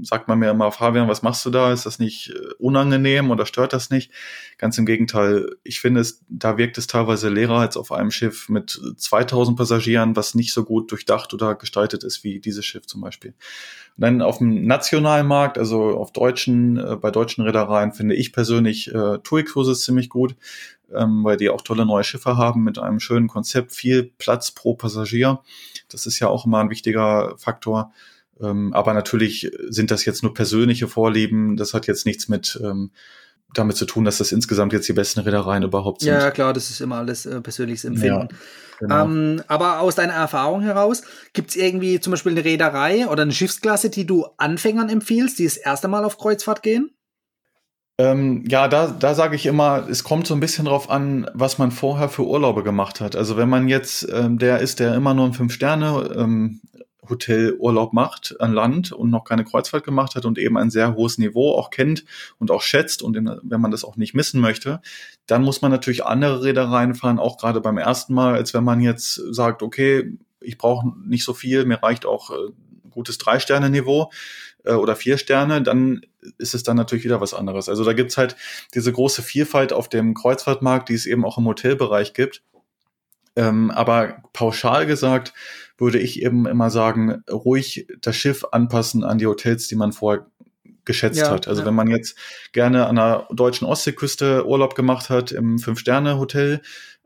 sagt 0.00 0.28
man 0.28 0.38
mir 0.38 0.50
immer, 0.50 0.72
Fabian, 0.72 1.08
was 1.08 1.22
machst 1.22 1.44
du 1.44 1.50
da? 1.50 1.70
Ist 1.70 1.84
das 1.84 1.98
nicht 1.98 2.30
äh, 2.30 2.54
unangenehm 2.58 3.30
oder 3.30 3.44
stört 3.44 3.74
das 3.74 3.90
nicht? 3.90 4.10
Ganz 4.56 4.78
im 4.78 4.86
Gegenteil. 4.86 5.56
Ich 5.62 5.80
finde 5.80 6.00
es, 6.00 6.24
da 6.30 6.56
wirkt 6.56 6.78
es 6.78 6.86
teilweise 6.86 7.28
leerer 7.28 7.58
als 7.58 7.76
auf 7.76 7.92
einem 7.92 8.10
Schiff 8.10 8.48
mit 8.48 8.80
2000 8.96 9.58
Passagieren, 9.58 10.16
was 10.16 10.34
nicht 10.34 10.54
so 10.54 10.64
gut 10.64 10.90
durchdacht 10.90 11.34
oder 11.34 11.54
gestaltet 11.54 12.02
ist 12.02 12.24
wie 12.24 12.40
dieses 12.40 12.64
Schiff 12.64 12.86
zum 12.86 13.02
Beispiel. 13.02 13.34
Und 13.98 14.02
dann 14.02 14.22
auf 14.22 14.38
dem 14.38 14.66
nationalen 14.66 15.26
Markt, 15.26 15.58
also 15.58 15.98
auf 15.98 16.12
deutschen, 16.12 16.78
äh, 16.78 16.96
bei 16.96 17.10
deutschen 17.10 17.44
Reedereien 17.44 17.92
finde 17.92 18.14
ich 18.14 18.32
persönlich 18.32 18.88
äh, 18.88 19.18
TUI 19.18 19.44
Cruises 19.44 19.82
ziemlich 19.82 20.08
gut 20.08 20.34
ähm, 20.94 21.24
weil 21.24 21.36
die 21.36 21.50
auch 21.50 21.62
tolle 21.62 21.86
neue 21.86 22.04
Schiffe 22.04 22.36
haben 22.36 22.62
mit 22.62 22.78
einem 22.78 23.00
schönen 23.00 23.28
Konzept, 23.28 23.72
viel 23.72 24.12
Platz 24.18 24.50
pro 24.50 24.74
Passagier. 24.74 25.40
Das 25.88 26.06
ist 26.06 26.18
ja 26.18 26.28
auch 26.28 26.46
immer 26.46 26.60
ein 26.60 26.70
wichtiger 26.70 27.34
Faktor. 27.38 27.92
Ähm, 28.40 28.72
aber 28.72 28.94
natürlich 28.94 29.50
sind 29.68 29.90
das 29.90 30.04
jetzt 30.04 30.22
nur 30.22 30.34
persönliche 30.34 30.88
Vorlieben. 30.88 31.56
Das 31.56 31.74
hat 31.74 31.86
jetzt 31.86 32.06
nichts 32.06 32.28
mit 32.28 32.60
ähm, 32.62 32.90
damit 33.54 33.76
zu 33.76 33.84
tun, 33.84 34.04
dass 34.04 34.18
das 34.18 34.32
insgesamt 34.32 34.72
jetzt 34.72 34.88
die 34.88 34.92
besten 34.92 35.20
Reedereien 35.20 35.62
überhaupt 35.62 36.00
sind. 36.00 36.12
Ja, 36.12 36.30
klar, 36.30 36.52
das 36.52 36.70
ist 36.70 36.80
immer 36.80 36.96
alles 36.96 37.26
äh, 37.26 37.40
persönliches 37.40 37.84
Empfinden. 37.84 38.28
Ja, 38.30 38.38
genau. 38.80 39.04
ähm, 39.04 39.42
aber 39.46 39.80
aus 39.80 39.94
deiner 39.94 40.14
Erfahrung 40.14 40.62
heraus, 40.62 41.02
gibt 41.32 41.50
es 41.50 41.56
irgendwie 41.56 42.00
zum 42.00 42.12
Beispiel 42.12 42.32
eine 42.32 42.44
Reederei 42.44 43.06
oder 43.08 43.22
eine 43.22 43.32
Schiffsklasse, 43.32 43.90
die 43.90 44.06
du 44.06 44.26
Anfängern 44.38 44.88
empfiehlst, 44.88 45.38
die 45.38 45.44
das 45.44 45.56
erste 45.56 45.88
Mal 45.88 46.04
auf 46.04 46.18
Kreuzfahrt 46.18 46.62
gehen? 46.62 46.90
Ähm, 47.98 48.44
ja, 48.48 48.68
da, 48.68 48.88
da 48.88 49.14
sage 49.14 49.36
ich 49.36 49.46
immer, 49.46 49.86
es 49.88 50.02
kommt 50.02 50.26
so 50.26 50.34
ein 50.34 50.40
bisschen 50.40 50.64
drauf 50.64 50.90
an, 50.90 51.30
was 51.34 51.58
man 51.58 51.70
vorher 51.70 52.08
für 52.08 52.26
Urlaube 52.26 52.62
gemacht 52.62 53.00
hat. 53.00 53.16
Also 53.16 53.36
wenn 53.36 53.48
man 53.48 53.68
jetzt 53.68 54.08
ähm, 54.10 54.38
der 54.38 54.60
ist, 54.60 54.80
der 54.80 54.94
immer 54.94 55.14
nur 55.14 55.26
ein 55.26 55.34
Fünf-Sterne- 55.34 56.14
ähm, 56.16 56.60
Hotelurlaub 57.08 57.92
macht 57.92 58.40
an 58.40 58.52
Land 58.52 58.92
und 58.92 59.10
noch 59.10 59.24
keine 59.24 59.44
Kreuzfahrt 59.44 59.84
gemacht 59.84 60.14
hat 60.14 60.24
und 60.24 60.38
eben 60.38 60.56
ein 60.56 60.70
sehr 60.70 60.94
hohes 60.94 61.18
Niveau 61.18 61.52
auch 61.52 61.70
kennt 61.70 62.04
und 62.38 62.50
auch 62.50 62.62
schätzt 62.62 63.02
und 63.02 63.16
in, 63.16 63.30
wenn 63.42 63.60
man 63.60 63.70
das 63.72 63.84
auch 63.84 63.96
nicht 63.96 64.14
missen 64.14 64.40
möchte, 64.40 64.80
dann 65.26 65.42
muss 65.42 65.62
man 65.62 65.72
natürlich 65.72 66.04
andere 66.04 66.42
Reedereien 66.42 66.94
fahren, 66.94 67.18
auch 67.18 67.38
gerade 67.38 67.60
beim 67.60 67.78
ersten 67.78 68.14
Mal, 68.14 68.34
als 68.34 68.54
wenn 68.54 68.64
man 68.64 68.80
jetzt 68.80 69.14
sagt, 69.30 69.62
okay, 69.62 70.16
ich 70.40 70.58
brauche 70.58 70.92
nicht 71.04 71.24
so 71.24 71.34
viel, 71.34 71.64
mir 71.64 71.82
reicht 71.82 72.06
auch 72.06 72.30
äh, 72.30 72.52
gutes 72.90 73.18
Drei-Sterne-Niveau 73.18 74.10
äh, 74.64 74.72
oder 74.72 74.96
vier 74.96 75.18
Sterne, 75.18 75.62
dann 75.62 76.02
ist 76.38 76.54
es 76.54 76.62
dann 76.62 76.76
natürlich 76.76 77.04
wieder 77.04 77.20
was 77.20 77.34
anderes. 77.34 77.68
Also 77.68 77.84
da 77.84 77.92
gibt's 77.92 78.16
halt 78.16 78.36
diese 78.74 78.92
große 78.92 79.22
Vielfalt 79.22 79.72
auf 79.72 79.88
dem 79.88 80.14
Kreuzfahrtmarkt, 80.14 80.88
die 80.88 80.94
es 80.94 81.06
eben 81.06 81.24
auch 81.24 81.38
im 81.38 81.46
Hotelbereich 81.46 82.14
gibt. 82.14 82.42
Ähm, 83.34 83.70
aber 83.70 84.22
pauschal 84.32 84.86
gesagt 84.86 85.32
würde 85.78 85.98
ich 85.98 86.22
eben 86.22 86.46
immer 86.46 86.70
sagen, 86.70 87.24
ruhig 87.28 87.88
das 88.00 88.14
Schiff 88.14 88.44
anpassen 88.52 89.02
an 89.02 89.18
die 89.18 89.26
Hotels, 89.26 89.66
die 89.66 89.74
man 89.74 89.92
vorher 89.92 90.26
geschätzt 90.84 91.20
ja, 91.20 91.30
hat. 91.30 91.48
Also 91.48 91.62
ja. 91.62 91.66
wenn 91.66 91.74
man 91.74 91.88
jetzt 91.88 92.16
gerne 92.52 92.86
an 92.86 92.96
der 92.96 93.26
deutschen 93.30 93.66
Ostseeküste 93.66 94.46
Urlaub 94.46 94.74
gemacht 94.74 95.10
hat 95.10 95.32
im 95.32 95.58
Fünf-Sterne-Hotel, 95.58 96.60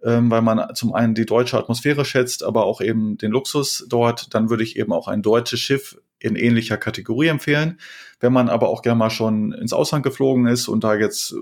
ähm, 0.06 0.30
weil 0.30 0.40
man 0.40 0.74
zum 0.76 0.94
einen 0.94 1.14
die 1.14 1.26
deutsche 1.26 1.58
Atmosphäre 1.58 2.04
schätzt, 2.04 2.44
aber 2.44 2.64
auch 2.64 2.80
eben 2.80 3.18
den 3.18 3.32
Luxus 3.32 3.84
dort, 3.88 4.32
dann 4.34 4.48
würde 4.48 4.62
ich 4.62 4.76
eben 4.76 4.92
auch 4.92 5.08
ein 5.08 5.20
deutsches 5.20 5.58
Schiff 5.58 6.00
in 6.20 6.36
ähnlicher 6.36 6.76
Kategorie 6.76 7.26
empfehlen. 7.26 7.80
Wenn 8.20 8.32
man 8.32 8.48
aber 8.48 8.68
auch 8.68 8.82
gerne 8.82 8.98
mal 8.98 9.10
schon 9.10 9.52
ins 9.52 9.72
Ausland 9.72 10.04
geflogen 10.04 10.46
ist 10.46 10.68
und 10.68 10.84
da 10.84 10.94
jetzt 10.94 11.34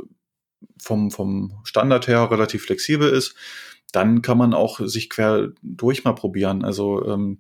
vom, 0.81 1.11
vom 1.11 1.61
Standard 1.65 2.09
her 2.09 2.31
relativ 2.31 2.65
flexibel 2.65 3.11
ist, 3.11 3.37
dann 3.95 4.23
kann 4.23 4.37
man 4.37 4.55
auch 4.55 4.81
sich 4.81 5.09
quer 5.09 5.51
durch 5.63 6.03
mal 6.03 6.15
probieren. 6.15 6.65
Also 6.65 7.07
ähm, 7.07 7.39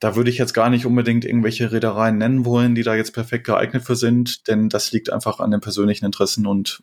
da 0.00 0.16
würde 0.16 0.30
ich 0.30 0.38
jetzt 0.38 0.52
gar 0.52 0.68
nicht 0.68 0.84
unbedingt 0.84 1.24
irgendwelche 1.24 1.70
Reedereien 1.70 2.18
nennen 2.18 2.44
wollen, 2.44 2.74
die 2.74 2.82
da 2.82 2.96
jetzt 2.96 3.12
perfekt 3.12 3.46
geeignet 3.46 3.84
für 3.84 3.94
sind, 3.94 4.48
denn 4.48 4.68
das 4.68 4.90
liegt 4.90 5.12
einfach 5.12 5.38
an 5.38 5.52
den 5.52 5.60
persönlichen 5.60 6.04
Interessen 6.04 6.44
und 6.44 6.82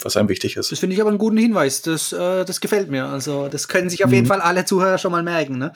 was 0.00 0.16
einem 0.16 0.28
wichtig 0.28 0.56
ist. 0.56 0.70
Das 0.70 0.78
finde 0.78 0.94
ich 0.94 1.00
aber 1.00 1.10
einen 1.10 1.18
guten 1.18 1.38
Hinweis. 1.38 1.82
Das, 1.82 2.12
äh, 2.12 2.44
das 2.44 2.60
gefällt 2.60 2.88
mir. 2.88 3.06
Also 3.06 3.48
das 3.48 3.66
können 3.66 3.90
sich 3.90 4.04
auf 4.04 4.10
mhm. 4.10 4.14
jeden 4.16 4.26
Fall 4.26 4.40
alle 4.40 4.64
Zuhörer 4.64 4.98
schon 4.98 5.10
mal 5.10 5.24
merken. 5.24 5.58
Ne? 5.58 5.72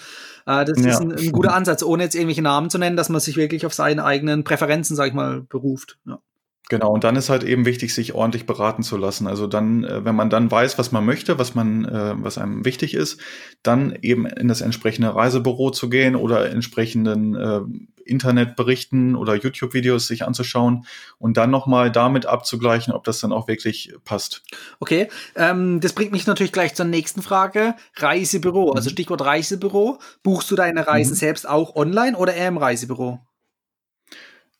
Äh, 0.47 0.64
das 0.64 0.81
ja. 0.81 0.90
ist 0.90 1.00
ein, 1.00 1.12
ein, 1.12 1.33
guter 1.33 1.55
Ansatz, 1.55 1.83
ohne 1.83 2.05
jetzt 2.05 2.14
irgendwelche 2.14 2.43
Namen 2.43 2.71
zu 2.71 2.78
nennen, 2.78 2.97
dass 2.97 3.09
man 3.09 3.21
sich 3.21 3.37
wirklich 3.37 3.66
auf 3.66 3.75
seine 3.75 4.05
eigenen 4.05 4.45
Präferenzen, 4.45 4.95
sag 4.95 5.09
ich 5.09 5.14
mal, 5.14 5.43
beruft. 5.43 5.99
Ja. 6.07 6.21
Genau, 6.68 6.90
und 6.90 7.04
dann 7.04 7.14
ist 7.14 7.28
halt 7.28 7.44
eben 7.44 7.64
wichtig, 7.64 7.94
sich 7.94 8.14
ordentlich 8.14 8.44
beraten 8.44 8.82
zu 8.82 8.96
lassen. 8.96 9.28
Also 9.28 9.46
dann, 9.46 9.85
äh, 9.85 10.04
wenn 10.04 10.16
man 10.16 10.30
dann 10.30 10.50
weiß, 10.50 10.78
was 10.78 10.90
man 10.90 11.04
möchte, 11.04 11.38
was 11.38 11.54
man, 11.54 11.85
äh, 11.85 12.14
was 12.16 12.38
einem 12.38 12.64
wichtig 12.64 12.94
ist, 12.94 13.20
dann 13.62 13.96
eben 14.02 14.26
in 14.26 14.49
das 14.49 14.62
entsprechende 14.62 15.14
Reisebüro 15.14 15.70
zu 15.70 15.88
gehen 15.88 16.16
oder 16.16 16.50
entsprechenden 16.50 17.37
äh, 17.37 17.61
Internetberichten 18.04 19.14
oder 19.14 19.37
YouTube-Videos 19.37 20.08
sich 20.08 20.25
anzuschauen 20.25 20.87
und 21.18 21.37
dann 21.37 21.50
nochmal 21.50 21.92
damit 21.92 22.26
abzugleichen, 22.26 22.92
ob 22.92 23.04
das 23.04 23.20
dann 23.20 23.32
auch 23.32 23.46
wirklich 23.46 23.94
passt. 24.04 24.42
Okay, 24.80 25.08
ähm, 25.37 25.80
das 25.80 25.92
bringt 25.92 26.12
mich 26.12 26.26
natürlich 26.26 26.52
gleich 26.52 26.75
zur 26.75 26.87
nächsten 26.87 27.23
Frage. 27.23 27.75
Reisebüro, 27.94 28.73
also 28.73 28.88
mhm. 28.88 28.92
Stichwort 28.92 29.25
Reisebüro. 29.25 29.99
Buchst 30.23 30.50
du 30.50 30.56
deine 30.56 30.87
Reisen 30.87 31.12
mhm. 31.12 31.16
selbst 31.16 31.49
auch 31.49 31.76
online 31.76 32.16
oder 32.16 32.35
eher 32.35 32.49
im 32.49 32.58
Reisebüro? 32.58 33.20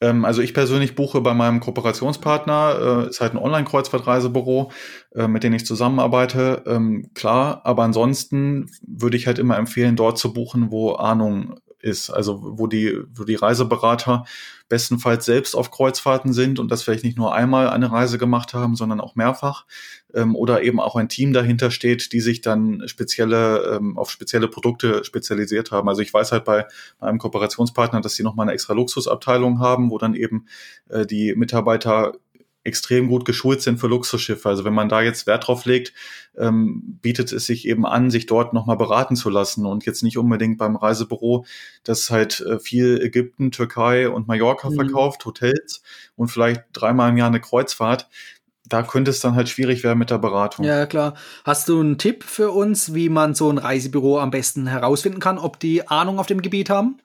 Ähm, 0.00 0.25
also 0.25 0.43
ich 0.43 0.55
persönlich 0.55 0.95
buche 0.95 1.21
bei 1.21 1.35
meinem 1.35 1.61
Kooperationspartner, 1.61 3.05
äh, 3.07 3.09
ist 3.09 3.21
halt 3.21 3.33
ein 3.33 3.38
Online-Kreuzfahrtreisebüro, 3.38 4.71
äh, 5.15 5.29
mit 5.29 5.43
dem 5.43 5.55
ich 5.55 5.67
zusammenarbeite, 5.67 6.62
ähm, 6.67 7.11
klar, 7.15 7.62
aber 7.65 7.85
ansonsten 7.85 8.71
würde 8.87 9.17
ich 9.17 9.26
halt 9.26 9.38
immer 9.38 9.57
empfehlen, 9.57 9.97
dort 9.97 10.19
zu 10.19 10.33
buchen, 10.33 10.71
wo 10.71 10.93
Ahnung 10.95 11.59
ist. 11.87 12.11
Also 12.11 12.40
wo 12.43 12.66
die, 12.66 12.99
wo 13.14 13.25
die 13.25 13.37
Reiseberater 13.37 14.25
bestenfalls 14.69 15.25
selbst 15.25 15.55
auf 15.55 15.71
Kreuzfahrten 15.71 16.33
sind 16.33 16.59
und 16.59 16.71
das 16.71 16.83
vielleicht 16.83 17.05
nicht 17.05 17.16
nur 17.16 17.33
einmal 17.33 17.71
eine 17.71 17.90
Reise 17.93 18.19
gemacht 18.19 18.52
haben, 18.52 18.75
sondern 18.75 19.00
auch 19.00 19.14
mehrfach. 19.14 19.64
Ähm, 20.12 20.35
oder 20.35 20.62
eben 20.62 20.81
auch 20.81 20.97
ein 20.97 21.09
Team 21.09 21.33
dahinter 21.33 21.71
steht, 21.71 22.12
die 22.12 22.21
sich 22.21 22.40
dann 22.40 22.83
spezielle, 22.87 23.76
ähm, 23.76 23.97
auf 23.97 24.11
spezielle 24.11 24.49
Produkte 24.49 25.05
spezialisiert 25.05 25.71
haben. 25.71 25.88
Also 25.88 26.02
ich 26.02 26.12
weiß 26.12 26.33
halt 26.33 26.45
bei 26.45 26.66
einem 26.99 27.19
Kooperationspartner, 27.19 28.00
dass 28.00 28.16
sie 28.16 28.25
nochmal 28.25 28.45
eine 28.45 28.52
extra 28.52 28.75
Luxusabteilung 28.75 29.61
haben, 29.61 29.90
wo 29.90 29.99
dann 29.99 30.14
eben 30.14 30.47
äh, 30.88 31.07
die 31.07 31.35
Mitarbeiter 31.37 32.14
extrem 32.66 33.08
gut 33.08 33.25
geschult 33.25 33.62
sind 33.62 33.78
für 33.78 33.87
Luxusschiffe. 33.87 34.49
Also 34.49 34.64
wenn 34.64 34.75
man 34.75 34.88
da 34.88 35.00
jetzt 35.00 35.26
Wert 35.26 35.46
drauf 35.46 35.64
legt, 35.64 35.92
ähm, 36.37 36.99
bietet 37.00 37.32
es 37.32 37.46
sich 37.46 37.66
eben 37.66 37.87
an, 37.87 38.11
sich 38.11 38.26
dort 38.26 38.52
nochmal 38.52 38.76
beraten 38.76 39.16
zu 39.16 39.30
lassen 39.30 39.66
und 39.66 39.87
jetzt 39.87 40.02
nicht 40.02 40.18
unbedingt 40.18 40.58
beim 40.58 40.76
Reisebüro, 40.76 41.46
das 41.85 42.11
halt 42.11 42.40
äh, 42.40 42.58
viel 42.58 43.00
Ägypten, 43.00 43.50
Türkei 43.50 44.08
und 44.08 44.28
Mallorca 44.28 44.70
mhm. 44.70 44.75
verkauft, 44.75 45.25
Hotels 45.25 45.82
und 46.16 46.28
vielleicht 46.28 46.64
dreimal 46.73 47.11
im 47.11 47.16
Jahr 47.16 47.28
eine 47.28 47.40
Kreuzfahrt. 47.40 48.08
Da 48.68 48.82
könnte 48.82 49.12
es 49.12 49.20
dann 49.20 49.37
halt 49.37 49.49
schwierig 49.49 49.85
werden 49.85 49.99
mit 49.99 50.11
der 50.11 50.18
Beratung. 50.18 50.64
Ja, 50.64 50.87
klar. 50.87 51.14
Hast 51.44 51.68
du 51.68 51.78
einen 51.78 51.99
Tipp 51.99 52.25
für 52.25 52.50
uns, 52.50 52.94
wie 52.94 53.08
man 53.08 53.35
so 53.35 53.49
ein 53.49 53.58
Reisebüro 53.58 54.18
am 54.18 54.32
besten 54.32 54.66
herausfinden 54.66 55.20
kann, 55.20 55.38
ob 55.38 55.61
die 55.61 55.87
Ahnung 55.87 56.18
auf 56.18 56.26
dem 56.26 56.42
Gebiet 56.42 56.68
haben? 56.68 56.99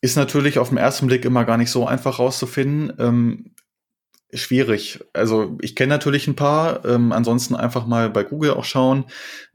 Ist 0.00 0.16
natürlich 0.16 0.58
auf 0.58 0.68
den 0.68 0.78
ersten 0.78 1.06
Blick 1.06 1.24
immer 1.24 1.44
gar 1.44 1.56
nicht 1.56 1.70
so 1.70 1.86
einfach 1.86 2.18
rauszufinden. 2.18 2.92
Ähm, 2.98 3.52
schwierig. 4.32 5.00
Also 5.12 5.58
ich 5.60 5.76
kenne 5.76 5.90
natürlich 5.90 6.26
ein 6.26 6.36
paar, 6.36 6.84
ähm, 6.84 7.12
ansonsten 7.12 7.54
einfach 7.54 7.86
mal 7.86 8.08
bei 8.08 8.24
Google 8.24 8.52
auch 8.52 8.64
schauen 8.64 9.04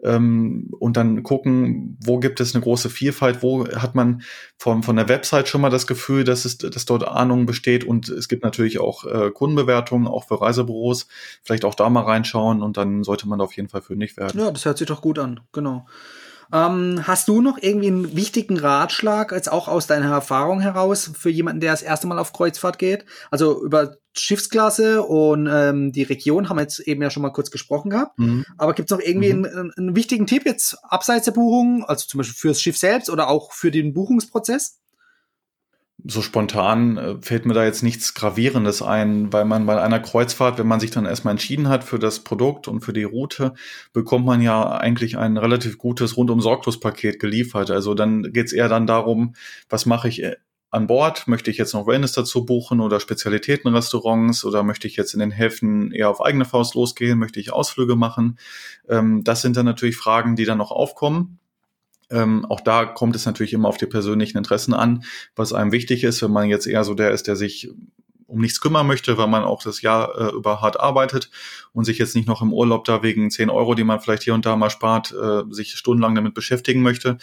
ähm, 0.04 0.70
und 0.80 0.98
dann 0.98 1.24
gucken, 1.24 1.98
wo 2.04 2.20
gibt 2.20 2.40
es 2.40 2.54
eine 2.54 2.64
große 2.64 2.90
Vielfalt, 2.90 3.42
wo 3.42 3.68
hat 3.68 3.96
man 3.96 4.22
von, 4.58 4.84
von 4.84 4.96
der 4.96 5.10
Website 5.10 5.48
schon 5.48 5.62
mal 5.62 5.72
das 5.72 5.88
Gefühl, 5.88 6.24
dass 6.24 6.46
es, 6.46 6.60
dass 6.60 6.86
dort 6.86 7.08
Ahnung 7.08 7.46
besteht 7.46 7.84
und 7.84 8.10
es 8.10 8.28
gibt 8.28 8.44
natürlich 8.44 8.80
auch 8.80 9.06
äh, 9.06 9.32
Kundenbewertungen, 9.32 10.08
auch 10.08 10.28
für 10.28 10.40
Reisebüros, 10.40 11.08
vielleicht 11.44 11.66
auch 11.66 11.76
da 11.76 11.90
mal 11.90 12.04
reinschauen 12.04 12.62
und 12.62 12.78
dann 12.78 13.04
sollte 13.04 13.28
man 13.28 13.40
da 13.40 13.46
auf 13.46 13.54
jeden 13.54 13.70
Fall 13.70 13.82
fündig 13.82 14.16
werden. 14.16 14.40
Ja, 14.40 14.52
das 14.52 14.66
hört 14.66 14.78
sich 14.78 14.88
doch 14.88 15.02
gut 15.02 15.18
an, 15.18 15.40
genau. 15.52 15.88
Ähm, 16.54 17.04
hast 17.06 17.28
du 17.28 17.42
noch 17.42 17.58
irgendwie 17.60 17.88
einen 17.88 18.16
wichtigen 18.16 18.58
Ratschlag, 18.58 19.32
jetzt 19.32 19.52
auch 19.52 19.68
aus 19.68 19.88
deiner 19.88 20.12
Erfahrung 20.12 20.62
heraus, 20.62 21.12
für 21.18 21.30
jemanden, 21.30 21.62
der 21.62 21.72
das 21.72 21.82
erste 21.82 22.08
Mal 22.08 22.20
auf 22.20 22.32
Kreuzfahrt 22.32 22.80
geht? 22.80 23.06
Also 23.32 23.64
über 23.64 23.98
Schiffsklasse 24.20 25.04
und 25.04 25.48
ähm, 25.52 25.92
die 25.92 26.04
Region 26.04 26.50
haben 26.50 26.58
wir 26.58 26.64
jetzt 26.64 26.80
eben 26.80 27.02
ja 27.02 27.10
schon 27.10 27.24
mal 27.24 27.32
kurz 27.32 27.52
gesprochen 27.52 27.90
gehabt. 27.90 28.18
Mhm. 28.20 28.46
Aber 28.58 28.74
gibt 28.74 28.92
es 28.92 28.98
noch 28.98 29.04
irgendwie 29.04 29.34
mhm. 29.34 29.46
einen, 29.46 29.72
einen, 29.78 29.96
wichtigen 29.96 30.28
Tipp 30.28 30.46
jetzt 30.46 30.78
abseits 30.84 31.26
der 31.26 31.32
Buchung, 31.32 31.84
also 31.86 32.08
zum 32.08 32.20
Beispiel 32.20 32.36
fürs 32.36 32.62
Schiff 32.62 32.78
selbst 32.78 33.10
oder 33.10 33.30
auch 33.30 33.52
für 33.52 33.72
den 33.72 33.94
Buchungsprozess? 33.94 34.80
so 36.06 36.22
spontan 36.22 36.98
äh, 36.98 37.16
fällt 37.22 37.46
mir 37.46 37.54
da 37.54 37.64
jetzt 37.64 37.84
nichts 37.84 38.14
Gravierendes 38.14 38.82
ein, 38.82 39.34
weil 39.34 39.46
man 39.46 39.66
bei 39.66 39.82
einer 39.82 40.00
Kreuzfahrt, 40.00 40.58
wenn 40.58 40.68
man 40.68 40.80
sich 40.80 40.92
dann 40.92 41.06
erstmal 41.06 41.32
entschieden 41.32 41.70
hat 41.70 41.84
für 41.84 42.00
das 42.00 42.20
Produkt 42.20 42.68
und 42.68 42.82
für 42.82 42.94
die 42.94 43.04
Route, 43.04 43.54
bekommt 43.94 44.26
man 44.26 44.42
ja 44.42 44.78
eigentlich 44.78 45.18
ein 45.18 45.38
relativ 45.38 45.78
gutes 45.78 46.16
rundum 46.16 46.40
sorglos 46.40 46.80
Paket 46.80 47.20
geliefert. 47.20 47.72
Also 47.72 47.94
dann 47.94 48.32
geht's 48.32 48.54
eher 48.54 48.70
dann 48.70 48.88
darum, 48.88 49.34
was 49.70 49.86
mache 49.86 50.08
ich 50.08 50.24
äh, 50.24 50.36
an 50.70 50.88
Bord? 50.88 51.28
Möchte 51.28 51.50
ich 51.50 51.58
jetzt 51.58 51.74
noch 51.74 51.88
Wellness 51.88 52.12
dazu 52.12 52.46
buchen 52.46 52.80
oder 52.80 53.00
Spezialitätenrestaurants 53.00 54.46
oder 54.46 54.64
möchte 54.64 54.88
ich 54.88 54.96
jetzt 54.96 55.14
in 55.14 55.20
den 55.20 55.32
Häfen 55.32 55.92
eher 55.92 56.10
auf 56.10 56.22
eigene 56.22 56.46
Faust 56.46 56.76
losgehen? 56.76 57.20
Möchte 57.20 57.40
ich 57.40 57.54
Ausflüge 57.54 57.96
machen? 57.96 58.38
Ähm, 58.88 59.24
das 59.24 59.42
sind 59.42 59.58
dann 59.58 59.66
natürlich 59.66 59.98
Fragen, 59.98 60.36
die 60.36 60.46
dann 60.46 60.58
noch 60.58 60.72
aufkommen. 60.72 61.40
Ähm, 62.10 62.46
auch 62.46 62.62
da 62.62 62.86
kommt 62.86 63.16
es 63.16 63.26
natürlich 63.26 63.54
immer 63.54 63.68
auf 63.68 63.78
die 63.78 63.86
persönlichen 63.86 64.38
Interessen 64.38 64.74
an, 64.74 65.04
was 65.36 65.52
einem 65.54 65.72
wichtig 65.72 66.04
ist, 66.04 66.22
wenn 66.22 66.32
man 66.32 66.48
jetzt 66.48 66.68
eher 66.68 66.84
so 66.84 66.94
der 66.94 67.12
ist, 67.12 67.28
der 67.28 67.36
sich 67.36 67.70
um 68.28 68.42
nichts 68.42 68.60
kümmern 68.60 68.88
möchte, 68.88 69.18
weil 69.18 69.28
man 69.28 69.44
auch 69.44 69.64
das 69.64 69.82
Jahr 69.82 70.14
äh, 70.20 70.36
über 70.36 70.62
hart 70.62 70.80
arbeitet 70.80 71.32
und 71.72 71.86
sich 71.86 71.98
jetzt 71.98 72.16
nicht 72.16 72.28
noch 72.28 72.42
im 72.42 72.54
Urlaub 72.54 72.84
da 72.84 73.02
wegen 73.02 73.32
10 73.32 73.50
Euro, 73.50 73.74
die 73.74 73.86
man 73.86 74.02
vielleicht 74.02 74.24
hier 74.24 74.34
und 74.34 74.46
da 74.46 74.56
mal 74.58 74.70
spart, 74.70 75.14
äh, 75.14 75.44
sich 75.50 75.76
stundenlang 75.76 76.14
damit 76.16 76.34
beschäftigen 76.34 76.82
möchte. 76.82 77.18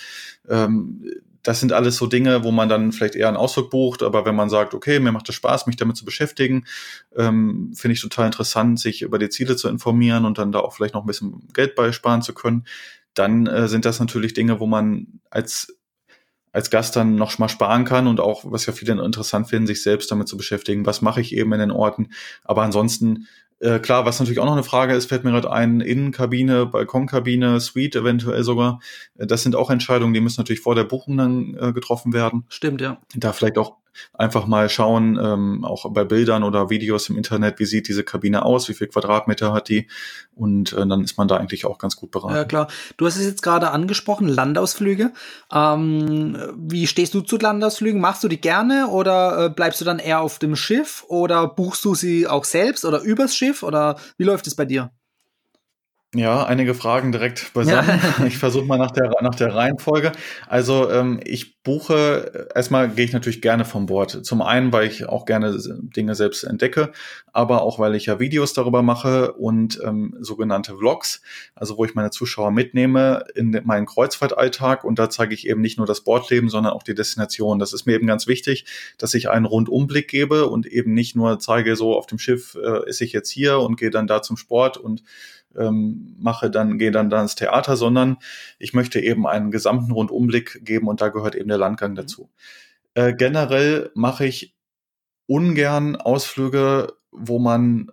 Ähm, 0.49 1.05
das 1.45 1.61
sind 1.61 1.73
alles 1.73 1.97
so 1.97 2.07
Dinge, 2.07 2.43
wo 2.43 2.51
man 2.51 2.69
dann 2.69 2.91
vielleicht 2.91 3.15
eher 3.15 3.29
einen 3.29 3.37
Ausflug 3.37 3.71
bucht, 3.71 4.03
aber 4.03 4.25
wenn 4.25 4.35
man 4.35 4.51
sagt, 4.51 4.75
okay, 4.75 4.99
mir 4.99 5.13
macht 5.13 5.29
es 5.29 5.35
Spaß, 5.37 5.67
mich 5.67 5.77
damit 5.77 5.97
zu 5.97 6.05
beschäftigen, 6.05 6.65
ähm, 7.15 7.73
finde 7.77 7.93
ich 7.93 8.01
total 8.01 8.27
interessant, 8.27 8.81
sich 8.81 9.03
über 9.03 9.19
die 9.19 9.29
Ziele 9.29 9.55
zu 9.55 9.69
informieren 9.69 10.25
und 10.25 10.39
dann 10.39 10.53
da 10.53 10.61
auch 10.61 10.75
vielleicht 10.75 10.95
noch 10.95 11.05
ein 11.05 11.07
bisschen 11.07 11.47
Geld 11.53 11.77
beisparen 11.77 12.23
zu 12.23 12.35
können, 12.35 12.65
dann 13.13 13.47
äh, 13.47 13.69
sind 13.69 13.85
das 13.85 14.01
natürlich 14.01 14.33
Dinge, 14.33 14.59
wo 14.59 14.67
man 14.67 15.21
als 15.31 15.77
als 16.51 16.71
Gast 16.71 16.95
dann 16.95 17.17
noch 17.17 17.37
mal 17.39 17.49
sparen 17.49 17.85
kann 17.85 18.07
und 18.07 18.21
auch, 18.21 18.45
was 18.47 18.65
ja 18.67 18.73
viele 18.73 18.93
interessant 18.93 19.49
finden, 19.49 19.67
sich 19.67 19.83
selbst 19.83 20.09
damit 20.13 20.29
zu 20.29 20.37
beschäftigen, 20.37 20.87
was 20.87 21.03
mache 21.03 21.21
ich 21.21 21.35
eben 21.35 21.53
in 21.53 21.59
den 21.59 21.73
Orten. 21.73 22.11
Aber 22.45 22.63
ansonsten, 22.63 23.27
äh, 23.61 23.79
klar, 23.79 24.05
was 24.05 24.19
natürlich 24.19 24.41
auch 24.41 24.47
noch 24.47 24.53
eine 24.53 24.63
Frage 24.63 24.95
ist, 24.95 25.07
fällt 25.07 25.25
mir 25.25 25.31
gerade 25.31 25.51
ein, 25.51 25.81
Innenkabine, 25.81 26.67
Balkonkabine, 26.67 27.61
Suite 27.61 27.97
eventuell 27.97 28.43
sogar. 28.43 28.81
Äh, 29.17 29.27
das 29.27 29.43
sind 29.43 29.57
auch 29.57 29.71
Entscheidungen, 29.71 30.15
die 30.15 30.21
müssen 30.21 30.41
natürlich 30.41 30.63
vor 30.63 30.75
der 30.75 30.85
Buchung 30.85 31.17
dann 31.17 31.57
äh, 31.59 31.73
getroffen 31.73 32.13
werden. 32.13 32.45
Stimmt, 32.49 32.81
ja. 32.81 32.99
Da 33.15 33.33
vielleicht 33.33 33.59
auch 33.59 33.77
einfach 34.13 34.47
mal 34.47 34.69
schauen, 34.69 35.19
ähm, 35.23 35.65
auch 35.65 35.91
bei 35.93 36.05
Bildern 36.05 36.43
oder 36.43 36.71
Videos 36.71 37.09
im 37.09 37.17
Internet, 37.17 37.59
wie 37.59 37.67
sieht 37.67 37.89
diese 37.89 38.05
Kabine 38.05 38.45
aus, 38.45 38.69
wie 38.69 38.75
viel 38.75 38.89
Quadratmeter 38.89 39.53
hat 39.53 39.69
die 39.69 39.89
und 40.35 40.73
äh, 40.73 40.87
dann 40.87 41.03
ist 41.03 41.17
man 41.19 41.29
da 41.29 41.37
eigentlich 41.37 41.65
auch 41.65 41.79
ganz 41.79 41.97
gut 41.97 42.11
beraten. 42.11 42.35
Ja 42.35 42.45
klar, 42.45 42.69
du 42.97 43.07
hast 43.07 43.17
es 43.17 43.25
jetzt 43.25 43.43
gerade 43.43 43.71
angesprochen, 43.71 44.29
Landausflüge. 44.29 45.13
Ähm, 45.53 46.37
wie 46.57 46.87
stehst 46.87 47.15
du 47.15 47.21
zu 47.21 47.37
Landausflügen? 47.37 48.01
Machst 48.01 48.25
du 48.25 48.29
die 48.29 48.41
gerne 48.41 48.89
oder 48.89 49.47
äh, 49.47 49.51
bleibst 49.51 49.81
du 49.81 49.85
dann 49.85 49.99
eher 49.99 50.21
auf 50.21 50.39
dem 50.39 50.57
Schiff 50.57 51.05
oder 51.09 51.47
buchst 51.47 51.85
du 51.85 51.95
sie 51.95 52.27
auch 52.27 52.45
selbst 52.45 52.85
oder 52.85 53.01
übers 53.01 53.35
Schiff 53.35 53.63
oder 53.63 53.97
wie 54.19 54.25
läuft 54.25 54.47
es 54.47 54.55
bei 54.55 54.65
dir? 54.65 54.91
Ja, 56.15 56.45
einige 56.45 56.75
Fragen 56.75 57.11
direkt 57.11 57.53
beisammen. 57.55 57.89
Ja. 57.89 58.25
Ich 58.27 58.39
versuche 58.39 58.65
mal 58.65 58.79
nach 58.79 58.93
der, 58.93 59.13
nach 59.21 59.35
der 59.35 59.55
Reihenfolge. 59.55 60.13
Also 60.49 60.89
ähm, 60.91 61.21
ich 61.25 61.63
buche, 61.63 62.49
erstmal 62.55 62.89
gehe 62.89 63.05
ich 63.05 63.13
natürlich 63.13 63.43
gerne 63.43 63.65
vom 63.65 63.87
Bord. 63.87 64.25
Zum 64.25 64.41
einen, 64.41 64.73
weil 64.73 64.87
ich 64.87 65.07
auch 65.07 65.25
gerne 65.25 65.59
Dinge 65.97 66.15
selbst 66.15 66.45
entdecke, 66.45 66.93
aber 67.33 67.63
auch, 67.63 67.79
weil 67.79 67.95
ich 67.97 68.07
ja 68.07 68.21
Videos 68.21 68.53
darüber 68.53 68.83
mache 68.83 69.33
und 69.33 69.81
ähm, 69.83 70.17
sogenannte 70.21 70.77
Vlogs, 70.77 71.21
also 71.55 71.77
wo 71.79 71.85
ich 71.85 71.95
meine 71.95 72.11
Zuschauer 72.11 72.53
mitnehme 72.53 73.25
in 73.35 73.61
meinen 73.65 73.87
Kreuzfahrtalltag 73.87 74.85
und 74.85 74.99
da 74.99 75.11
zeige 75.11 75.35
ich 75.35 75.49
eben 75.49 75.61
nicht 75.61 75.79
nur 75.79 75.87
das 75.87 76.03
Bordleben, 76.03 76.49
sondern 76.49 76.75
auch 76.75 76.83
die 76.83 76.95
Destination. 76.95 77.59
Das 77.59 77.73
ist 77.73 77.87
mir 77.87 77.95
eben 77.95 78.07
ganz 78.07 78.29
wichtig, 78.29 78.67
dass 78.99 79.15
ich 79.15 79.31
einen 79.31 79.47
Rundumblick 79.47 80.09
gebe 80.09 80.49
und 80.49 80.67
eben 80.67 80.95
nicht 80.95 81.17
nur 81.17 81.41
zeige, 81.41 81.75
so 81.77 81.97
auf 81.97 82.07
dem 82.07 82.19
Schiff 82.19 82.57
äh, 82.63 82.89
ist 82.89 83.01
ich 83.01 83.13
jetzt 83.13 83.31
hier 83.31 83.59
und 83.59 83.77
gehe 83.77 83.91
dann 83.91 84.07
da 84.07 84.23
zum 84.23 84.37
Sport 84.37 84.77
und 84.77 85.03
ähm, 85.59 86.17
mache, 86.19 86.51
dann 86.51 86.79
gehe 86.79 86.91
dann, 86.91 87.11
dann 87.11 87.23
ins 87.23 87.35
Theater, 87.35 87.77
sondern 87.77 88.19
ich 88.59 88.73
möchte 88.73 89.01
eben 89.01 89.27
einen 89.27 89.51
gesamten 89.51 89.93
Rundumblick 89.93 90.65
geben 90.65 90.89
und 90.89 91.01
da 91.01 91.09
gehört 91.09 91.35
eben 91.35 91.49
der 91.49 91.59
Landgang 91.59 91.93
mhm. 91.93 91.97
dazu. 91.97 92.31
Äh, 92.95 93.15
generell 93.15 93.91
mache 93.95 94.27
ich 94.27 94.55
ungern 95.27 95.97
Ausflüge, 95.97 96.95
wo 97.11 97.39
man 97.39 97.91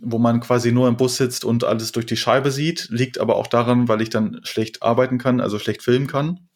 wo 0.00 0.18
man 0.18 0.38
quasi 0.38 0.70
nur 0.70 0.86
im 0.86 0.96
Bus 0.96 1.16
sitzt 1.16 1.44
und 1.44 1.64
alles 1.64 1.90
durch 1.90 2.06
die 2.06 2.16
Scheibe 2.16 2.52
sieht, 2.52 2.86
liegt 2.90 3.18
aber 3.18 3.34
auch 3.34 3.48
daran, 3.48 3.88
weil 3.88 4.00
ich 4.00 4.08
dann 4.08 4.40
schlecht 4.44 4.80
arbeiten 4.84 5.18
kann, 5.18 5.40
also 5.40 5.58
schlecht 5.58 5.82
filmen 5.82 6.06
kann 6.06 6.48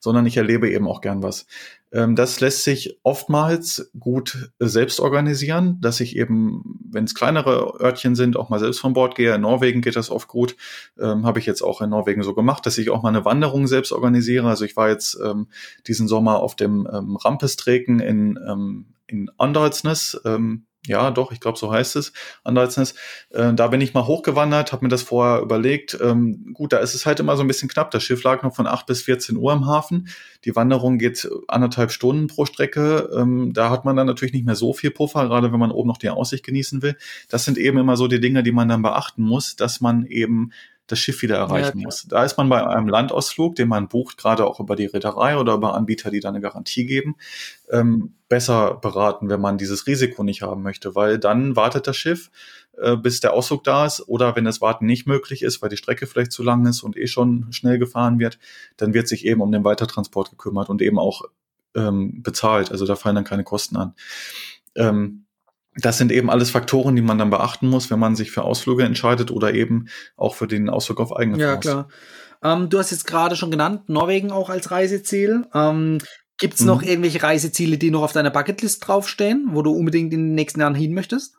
sondern 0.00 0.26
ich 0.26 0.36
erlebe 0.36 0.70
eben 0.70 0.88
auch 0.88 1.00
gern 1.00 1.22
was. 1.22 1.46
Ähm, 1.94 2.16
das 2.16 2.40
lässt 2.40 2.64
sich 2.64 2.98
oftmals 3.04 3.90
gut 3.98 4.50
selbst 4.58 4.98
organisieren, 4.98 5.78
dass 5.80 6.00
ich 6.00 6.16
eben, 6.16 6.80
wenn 6.90 7.04
es 7.04 7.14
kleinere 7.14 7.80
Örtchen 7.80 8.16
sind, 8.16 8.36
auch 8.36 8.50
mal 8.50 8.58
selbst 8.58 8.80
von 8.80 8.94
Bord 8.94 9.14
gehe. 9.14 9.34
In 9.34 9.42
Norwegen 9.42 9.80
geht 9.80 9.96
das 9.96 10.10
oft 10.10 10.26
gut. 10.26 10.56
Ähm, 10.98 11.24
Habe 11.24 11.38
ich 11.38 11.46
jetzt 11.46 11.62
auch 11.62 11.80
in 11.80 11.90
Norwegen 11.90 12.24
so 12.24 12.34
gemacht, 12.34 12.66
dass 12.66 12.78
ich 12.78 12.90
auch 12.90 13.02
mal 13.02 13.10
eine 13.10 13.24
Wanderung 13.24 13.68
selbst 13.68 13.92
organisiere. 13.92 14.48
Also 14.48 14.64
ich 14.64 14.76
war 14.76 14.88
jetzt 14.88 15.18
ähm, 15.24 15.46
diesen 15.86 16.08
Sommer 16.08 16.40
auf 16.40 16.56
dem 16.56 16.88
ähm, 16.92 17.16
Rampestreken 17.16 18.00
in, 18.00 18.40
ähm, 18.44 18.86
in 19.06 19.30
Andalsnes. 19.38 20.20
Ähm, 20.24 20.66
ja, 20.86 21.10
doch, 21.10 21.32
ich 21.32 21.40
glaube, 21.40 21.58
so 21.58 21.72
heißt 21.72 21.96
es, 21.96 22.12
Andeitsness. 22.42 22.94
Äh, 23.30 23.54
da 23.54 23.68
bin 23.68 23.80
ich 23.80 23.94
mal 23.94 24.06
hochgewandert, 24.06 24.72
habe 24.72 24.84
mir 24.84 24.90
das 24.90 25.02
vorher 25.02 25.40
überlegt. 25.40 25.98
Ähm, 26.00 26.52
gut, 26.52 26.74
da 26.74 26.78
ist 26.78 26.94
es 26.94 27.06
halt 27.06 27.20
immer 27.20 27.36
so 27.36 27.42
ein 27.42 27.48
bisschen 27.48 27.70
knapp. 27.70 27.90
Das 27.90 28.02
Schiff 28.02 28.22
lag 28.22 28.42
noch 28.42 28.54
von 28.54 28.66
8 28.66 28.84
bis 28.84 29.02
14 29.02 29.36
Uhr 29.36 29.52
im 29.54 29.66
Hafen. 29.66 30.08
Die 30.44 30.54
Wanderung 30.54 30.98
geht 30.98 31.26
anderthalb 31.48 31.90
Stunden 31.90 32.26
pro 32.26 32.44
Strecke. 32.44 33.08
Ähm, 33.16 33.54
da 33.54 33.70
hat 33.70 33.86
man 33.86 33.96
dann 33.96 34.06
natürlich 34.06 34.34
nicht 34.34 34.44
mehr 34.44 34.56
so 34.56 34.74
viel 34.74 34.90
Puffer, 34.90 35.26
gerade 35.26 35.52
wenn 35.52 35.60
man 35.60 35.70
oben 35.70 35.88
noch 35.88 35.98
die 35.98 36.10
Aussicht 36.10 36.44
genießen 36.44 36.82
will. 36.82 36.96
Das 37.30 37.44
sind 37.46 37.56
eben 37.56 37.78
immer 37.78 37.96
so 37.96 38.06
die 38.06 38.20
Dinge, 38.20 38.42
die 38.42 38.52
man 38.52 38.68
dann 38.68 38.82
beachten 38.82 39.22
muss, 39.22 39.56
dass 39.56 39.80
man 39.80 40.04
eben 40.04 40.50
das 40.86 40.98
Schiff 40.98 41.22
wieder 41.22 41.36
erreichen 41.36 41.78
ja, 41.78 41.86
muss. 41.86 42.06
Da 42.08 42.24
ist 42.24 42.36
man 42.36 42.48
bei 42.48 42.66
einem 42.66 42.88
Landausflug, 42.88 43.54
den 43.54 43.68
man 43.68 43.88
bucht, 43.88 44.18
gerade 44.18 44.46
auch 44.46 44.60
über 44.60 44.76
die 44.76 44.86
Reederei 44.86 45.38
oder 45.38 45.54
über 45.54 45.74
Anbieter, 45.74 46.10
die 46.10 46.20
da 46.20 46.28
eine 46.28 46.40
Garantie 46.40 46.84
geben, 46.84 47.16
ähm, 47.70 48.14
besser 48.28 48.74
beraten, 48.74 49.28
wenn 49.28 49.40
man 49.40 49.58
dieses 49.58 49.86
Risiko 49.86 50.22
nicht 50.22 50.42
haben 50.42 50.62
möchte, 50.62 50.94
weil 50.94 51.18
dann 51.18 51.56
wartet 51.56 51.86
das 51.86 51.96
Schiff, 51.96 52.30
äh, 52.76 52.96
bis 52.96 53.20
der 53.20 53.32
Ausflug 53.32 53.64
da 53.64 53.86
ist 53.86 54.06
oder 54.08 54.36
wenn 54.36 54.44
das 54.44 54.60
Warten 54.60 54.86
nicht 54.86 55.06
möglich 55.06 55.42
ist, 55.42 55.62
weil 55.62 55.70
die 55.70 55.76
Strecke 55.76 56.06
vielleicht 56.06 56.32
zu 56.32 56.42
lang 56.42 56.66
ist 56.66 56.82
und 56.82 56.96
eh 56.96 57.06
schon 57.06 57.52
schnell 57.52 57.78
gefahren 57.78 58.18
wird, 58.18 58.38
dann 58.76 58.94
wird 58.94 59.08
sich 59.08 59.24
eben 59.24 59.40
um 59.40 59.52
den 59.52 59.64
Weitertransport 59.64 60.30
gekümmert 60.30 60.68
und 60.68 60.82
eben 60.82 60.98
auch 60.98 61.22
ähm, 61.74 62.22
bezahlt. 62.22 62.70
Also 62.70 62.86
da 62.86 62.96
fallen 62.96 63.14
dann 63.14 63.24
keine 63.24 63.44
Kosten 63.44 63.76
an. 63.76 63.94
Ähm, 64.74 65.23
das 65.76 65.98
sind 65.98 66.12
eben 66.12 66.30
alles 66.30 66.50
Faktoren, 66.50 66.96
die 66.96 67.02
man 67.02 67.18
dann 67.18 67.30
beachten 67.30 67.68
muss, 67.68 67.90
wenn 67.90 67.98
man 67.98 68.16
sich 68.16 68.30
für 68.30 68.42
Ausflüge 68.42 68.84
entscheidet 68.84 69.30
oder 69.30 69.54
eben 69.54 69.88
auch 70.16 70.34
für 70.34 70.46
den 70.46 70.68
Ausflug 70.68 71.00
auf 71.00 71.16
eigene 71.16 71.38
Ja, 71.38 71.56
klar. 71.56 71.88
Ähm, 72.42 72.68
du 72.68 72.78
hast 72.78 72.90
jetzt 72.90 73.06
gerade 73.06 73.36
schon 73.36 73.50
genannt, 73.50 73.88
Norwegen 73.88 74.30
auch 74.30 74.50
als 74.50 74.70
Reiseziel. 74.70 75.46
Ähm, 75.54 75.98
Gibt 76.38 76.54
es 76.54 76.60
mhm. 76.60 76.66
noch 76.66 76.82
irgendwelche 76.82 77.22
Reiseziele, 77.22 77.78
die 77.78 77.90
noch 77.90 78.02
auf 78.02 78.12
deiner 78.12 78.30
Bucketlist 78.30 78.86
draufstehen, 78.86 79.48
wo 79.52 79.62
du 79.62 79.72
unbedingt 79.72 80.12
in 80.12 80.20
den 80.20 80.34
nächsten 80.34 80.60
Jahren 80.60 80.74
hin 80.74 80.94
möchtest? 80.94 81.36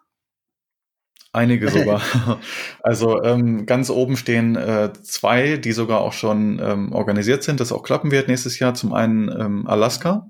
Einige 1.32 1.70
sogar. 1.70 2.02
also 2.84 3.22
ähm, 3.24 3.66
ganz 3.66 3.90
oben 3.90 4.16
stehen 4.18 4.56
äh, 4.56 4.92
zwei, 5.04 5.58
die 5.58 5.74
sogar 5.74 6.02
auch 6.02 6.14
schon 6.14 6.60
ähm, 6.64 6.94
organisiert 6.94 7.44
sind, 7.44 7.60
das 7.60 7.72
auch 7.72 7.84
klappen 7.84 8.12
wird 8.12 8.28
nächstes 8.28 8.58
Jahr. 8.60 8.74
Zum 8.74 8.94
einen 8.94 9.30
ähm, 9.30 9.68
Alaska. 9.68 10.30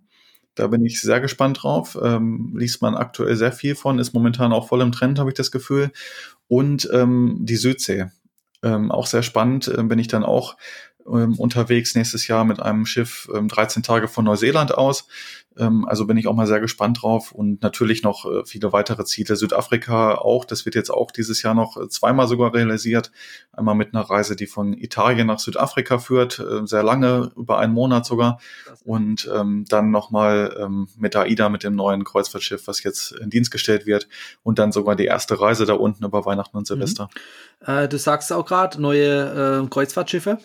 Da 0.55 0.67
bin 0.67 0.85
ich 0.85 1.01
sehr 1.01 1.19
gespannt 1.19 1.63
drauf. 1.63 1.97
Ähm, 2.01 2.53
liest 2.57 2.81
man 2.81 2.95
aktuell 2.95 3.35
sehr 3.35 3.51
viel 3.51 3.75
von, 3.75 3.99
ist 3.99 4.13
momentan 4.13 4.53
auch 4.53 4.67
voll 4.67 4.81
im 4.81 4.91
Trend, 4.91 5.19
habe 5.19 5.29
ich 5.29 5.35
das 5.35 5.51
Gefühl. 5.51 5.91
Und 6.47 6.89
ähm, 6.91 7.37
die 7.41 7.57
Südsee. 7.57 8.07
Ähm, 8.63 8.91
auch 8.91 9.05
sehr 9.05 9.21
spannend, 9.21 9.67
äh, 9.67 9.83
bin 9.83 9.99
ich 9.99 10.07
dann 10.07 10.23
auch 10.23 10.55
ähm, 11.07 11.37
unterwegs 11.37 11.95
nächstes 11.95 12.27
Jahr 12.27 12.45
mit 12.45 12.59
einem 12.59 12.85
Schiff 12.85 13.29
ähm, 13.33 13.47
13 13.47 13.83
Tage 13.83 14.07
von 14.07 14.25
Neuseeland 14.25 14.73
aus. 14.73 15.07
Ähm, 15.57 15.85
also 15.87 16.05
bin 16.05 16.17
ich 16.17 16.27
auch 16.27 16.35
mal 16.35 16.47
sehr 16.47 16.59
gespannt 16.59 17.01
drauf 17.01 17.31
und 17.31 17.61
natürlich 17.61 18.03
noch 18.03 18.25
äh, 18.25 18.45
viele 18.45 18.73
weitere 18.73 19.05
Ziele. 19.05 19.35
Südafrika 19.35 20.15
auch, 20.15 20.45
das 20.45 20.65
wird 20.65 20.75
jetzt 20.75 20.89
auch 20.89 21.11
dieses 21.11 21.41
Jahr 21.41 21.53
noch 21.53 21.77
äh, 21.77 21.87
zweimal 21.87 22.27
sogar 22.27 22.53
realisiert. 22.53 23.11
Einmal 23.53 23.75
mit 23.75 23.93
einer 23.93 24.03
Reise, 24.03 24.35
die 24.35 24.47
von 24.47 24.73
Italien 24.73 25.27
nach 25.27 25.39
Südafrika 25.39 25.97
führt, 25.97 26.39
äh, 26.39 26.65
sehr 26.65 26.83
lange, 26.83 27.31
über 27.37 27.59
einen 27.59 27.73
Monat 27.73 28.05
sogar. 28.05 28.39
Und 28.83 29.29
ähm, 29.33 29.65
dann 29.69 29.91
nochmal 29.91 30.55
ähm, 30.59 30.87
mit 30.97 31.15
AIDA, 31.15 31.49
mit 31.49 31.63
dem 31.63 31.75
neuen 31.75 32.03
Kreuzfahrtschiff, 32.03 32.67
was 32.67 32.83
jetzt 32.83 33.13
in 33.13 33.29
Dienst 33.29 33.51
gestellt 33.51 33.85
wird. 33.85 34.07
Und 34.43 34.59
dann 34.59 34.71
sogar 34.71 34.95
die 34.95 35.05
erste 35.05 35.39
Reise 35.39 35.65
da 35.65 35.73
unten 35.73 36.03
über 36.03 36.25
Weihnachten 36.25 36.57
und 36.57 36.67
Silvester. 36.67 37.09
Mhm. 37.65 37.89
Du 37.89 37.97
sagst 37.97 38.31
auch 38.31 38.45
gerade, 38.45 38.79
neue 38.79 39.63
äh, 39.63 39.67
Kreuzfahrtschiffe. 39.69 40.37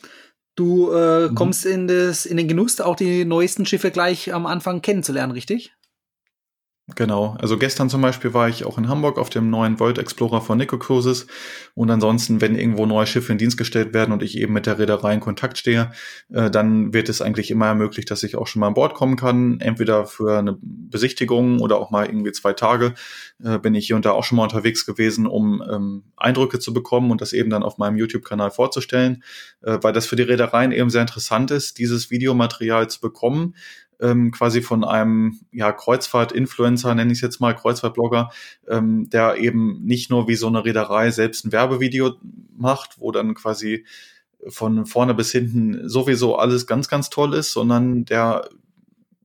Du 0.57 0.91
äh, 0.93 1.29
mhm. 1.29 1.35
kommst 1.35 1.65
in, 1.65 1.87
das, 1.87 2.27
in 2.27 2.37
den 2.37 2.49
Genuss, 2.49 2.81
auch 2.81 2.97
die 2.97 3.25
neuesten 3.25 3.67
Schiffe 3.67 3.91
gleich 3.91 4.33
am 4.35 4.47
Anfang 4.47 4.83
kennenzulernen, 4.83 5.33
richtig? 5.33 5.73
Genau. 6.97 7.37
Also 7.39 7.57
gestern 7.59 7.89
zum 7.89 8.03
Beispiel 8.03 8.35
war 8.35 8.49
ich 8.49 8.65
auch 8.65 8.79
in 8.79 8.89
Hamburg 8.89 9.19
auf 9.19 9.31
dem 9.31 9.51
neuen 9.51 9.79
World 9.81 9.99
Explorer 9.99 10.41
von 10.41 10.59
Nico 10.59 10.79
Cruises. 10.79 11.27
Und 11.75 11.91
ansonsten, 11.91 12.41
wenn 12.41 12.57
irgendwo 12.57 12.87
neue 12.87 13.07
Schiffe 13.07 13.33
in 13.33 13.39
Dienst 13.39 13.57
gestellt 13.57 13.95
werden 13.95 14.13
und 14.13 14.23
ich 14.23 14.37
eben 14.37 14.53
mit 14.53 14.67
der 14.67 14.79
Reederei 14.79 15.15
in 15.15 15.21
Kontakt 15.21 15.59
stehe, 15.59 15.93
äh, 16.33 16.51
dann 16.51 16.93
wird 16.93 17.09
es 17.09 17.23
eigentlich 17.23 17.51
immer 17.51 17.67
ermöglicht, 17.67 18.11
dass 18.11 18.23
ich 18.23 18.37
auch 18.37 18.47
schon 18.47 18.61
mal 18.61 18.69
an 18.69 18.75
Bord 18.75 18.95
kommen 18.95 19.17
kann. 19.17 19.61
Entweder 19.61 20.07
für 20.07 20.39
eine 20.39 20.59
Besichtigung 20.61 21.61
oder 21.61 21.79
auch 21.79 21.91
mal 21.91 22.07
irgendwie 22.07 22.33
zwei 22.33 22.55
Tage 22.55 22.95
äh, 23.45 23.59
bin 23.59 23.75
ich 23.75 23.87
hier 23.87 23.97
und 23.97 24.05
da 24.05 24.13
auch 24.13 24.25
schon 24.25 24.37
mal 24.37 24.45
unterwegs 24.45 24.87
gewesen, 24.87 25.27
um 25.27 25.63
ähm, 25.71 26.05
Eindrücke 26.17 26.59
zu 26.59 26.73
bekommen 26.73 27.11
und 27.11 27.21
das 27.21 27.33
eben 27.33 27.51
dann 27.51 27.63
auf 27.63 27.79
meinem 27.79 27.97
YouTube-Kanal 27.97 28.51
vorzustellen, 28.51 29.23
äh, 29.63 29.79
weil 29.83 29.93
das 29.93 30.07
für 30.07 30.17
die 30.17 30.23
Reedereien 30.23 30.73
eben 30.73 30.91
sehr 30.91 31.03
interessant 31.03 31.51
ist, 31.51 31.79
dieses 31.79 32.11
Videomaterial 32.11 32.89
zu 32.89 33.01
bekommen, 33.01 33.55
ähm, 34.01 34.31
quasi 34.31 34.63
von 34.63 34.85
einem 34.85 35.41
ja, 35.53 35.73
Kreuzfahrt-Influencer, 35.73 36.95
nenne 36.95 37.13
ich 37.13 37.19
es 37.19 37.23
jetzt 37.23 37.41
mal, 37.41 37.55
Kreuzfahrt-Blogger, 37.55 38.31
ähm, 38.69 39.09
der 39.11 39.37
eben 39.37 39.85
nicht 39.85 40.11
nur 40.11 40.29
wie 40.29 40.37
so 40.37 40.47
eine 40.47 40.65
Reederei 40.65 41.11
selbst 41.11 41.45
ein 41.45 41.53
Werbevideo 41.53 42.15
macht, 42.57 43.01
wo 43.01 43.13
dann 43.13 43.35
quasi 43.35 43.85
von 44.49 44.87
vorne 44.87 45.15
bis 45.15 45.33
hinten 45.33 45.89
sowieso 45.89 46.37
alles 46.37 46.67
ganz, 46.67 46.89
ganz 46.89 47.11
toll 47.11 47.35
ist, 47.35 47.53
sondern 47.53 48.05
der 48.05 48.49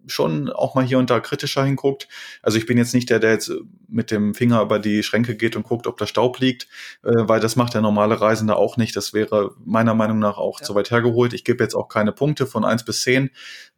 schon 0.07 0.49
auch 0.49 0.75
mal 0.75 0.85
hier 0.85 0.99
und 0.99 1.09
da 1.09 1.19
kritischer 1.19 1.63
hinguckt. 1.63 2.07
Also 2.41 2.57
ich 2.57 2.65
bin 2.65 2.77
jetzt 2.77 2.93
nicht 2.93 3.09
der, 3.09 3.19
der 3.19 3.31
jetzt 3.31 3.51
mit 3.87 4.11
dem 4.11 4.35
Finger 4.35 4.61
über 4.61 4.79
die 4.79 5.03
Schränke 5.03 5.35
geht 5.35 5.55
und 5.55 5.63
guckt, 5.63 5.87
ob 5.87 5.97
da 5.97 6.07
Staub 6.07 6.39
liegt, 6.39 6.67
äh, 7.03 7.09
weil 7.13 7.39
das 7.39 7.55
macht 7.55 7.73
der 7.73 7.81
normale 7.81 8.19
Reisende 8.19 8.55
auch 8.55 8.77
nicht. 8.77 8.95
Das 8.95 9.13
wäre 9.13 9.55
meiner 9.63 9.95
Meinung 9.95 10.19
nach 10.19 10.37
auch 10.37 10.59
ja. 10.59 10.65
zu 10.65 10.75
weit 10.75 10.91
hergeholt. 10.91 11.33
Ich 11.33 11.43
gebe 11.43 11.63
jetzt 11.63 11.75
auch 11.75 11.87
keine 11.87 12.11
Punkte 12.11 12.45
von 12.45 12.65
eins 12.65 12.85
bis 12.85 13.01
zehn. 13.01 13.31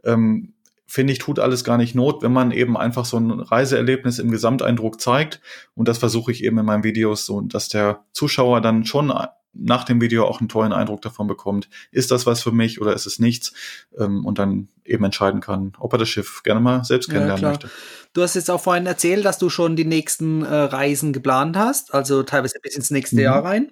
Ähm, 0.04 0.54
finde 0.88 1.14
ich, 1.14 1.20
tut 1.20 1.38
alles 1.38 1.64
gar 1.64 1.78
nicht 1.78 1.94
Not, 1.94 2.24
wenn 2.24 2.32
man 2.32 2.52
eben 2.52 2.78
einfach 2.78 3.06
so 3.06 3.18
ein 3.18 3.32
Reiseerlebnis 3.32 4.20
im 4.20 4.32
Gesamteindruck 4.32 5.00
zeigt. 5.02 5.42
Und 5.76 5.88
das 5.88 5.98
versuche 5.98 6.32
ich 6.32 6.44
eben 6.44 6.58
in 6.58 6.66
meinen 6.66 6.84
Videos 6.84 7.26
so, 7.26 7.42
dass 7.42 7.68
der 7.68 8.06
Zuschauer 8.14 8.62
dann 8.62 8.86
schon 8.86 9.12
nach 9.60 9.84
dem 9.84 10.00
Video 10.02 10.26
auch 10.26 10.40
einen 10.40 10.50
tollen 10.50 10.72
Eindruck 10.72 11.02
davon 11.02 11.28
bekommt. 11.28 11.70
Ist 11.92 12.12
das 12.12 12.26
was 12.26 12.42
für 12.42 12.52
mich 12.52 12.80
oder 12.80 12.94
ist 12.94 13.06
es 13.06 13.20
nichts? 13.20 13.54
Ähm, 13.98 14.26
und 14.26 14.40
dann 14.40 14.70
eben 14.86 15.04
entscheiden 15.04 15.42
kann, 15.42 15.74
ob 15.80 15.94
er 15.94 16.00
das 16.00 16.10
Schiff 16.10 16.44
gerne 16.44 16.62
mal 16.62 16.84
selbst 16.84 17.10
kennenlernen 17.10 17.44
ja, 17.44 17.50
möchte. 17.50 17.70
Du 18.14 18.22
hast 18.22 18.36
jetzt 18.36 18.50
auch 18.50 18.62
vorhin 18.62 18.86
erzählt, 18.86 19.26
dass 19.26 19.38
du 19.38 19.50
schon 19.50 19.76
die 19.76 19.86
nächsten 19.86 20.44
äh, 20.44 20.54
Reisen 20.54 21.12
geplant 21.12 21.58
hast, 21.58 21.94
also 21.94 22.24
teilweise 22.24 22.60
bis 22.62 22.76
ins 22.76 22.92
nächste 22.92 23.18
mhm. 23.18 23.22
Jahr 23.22 23.44
rein. 23.44 23.72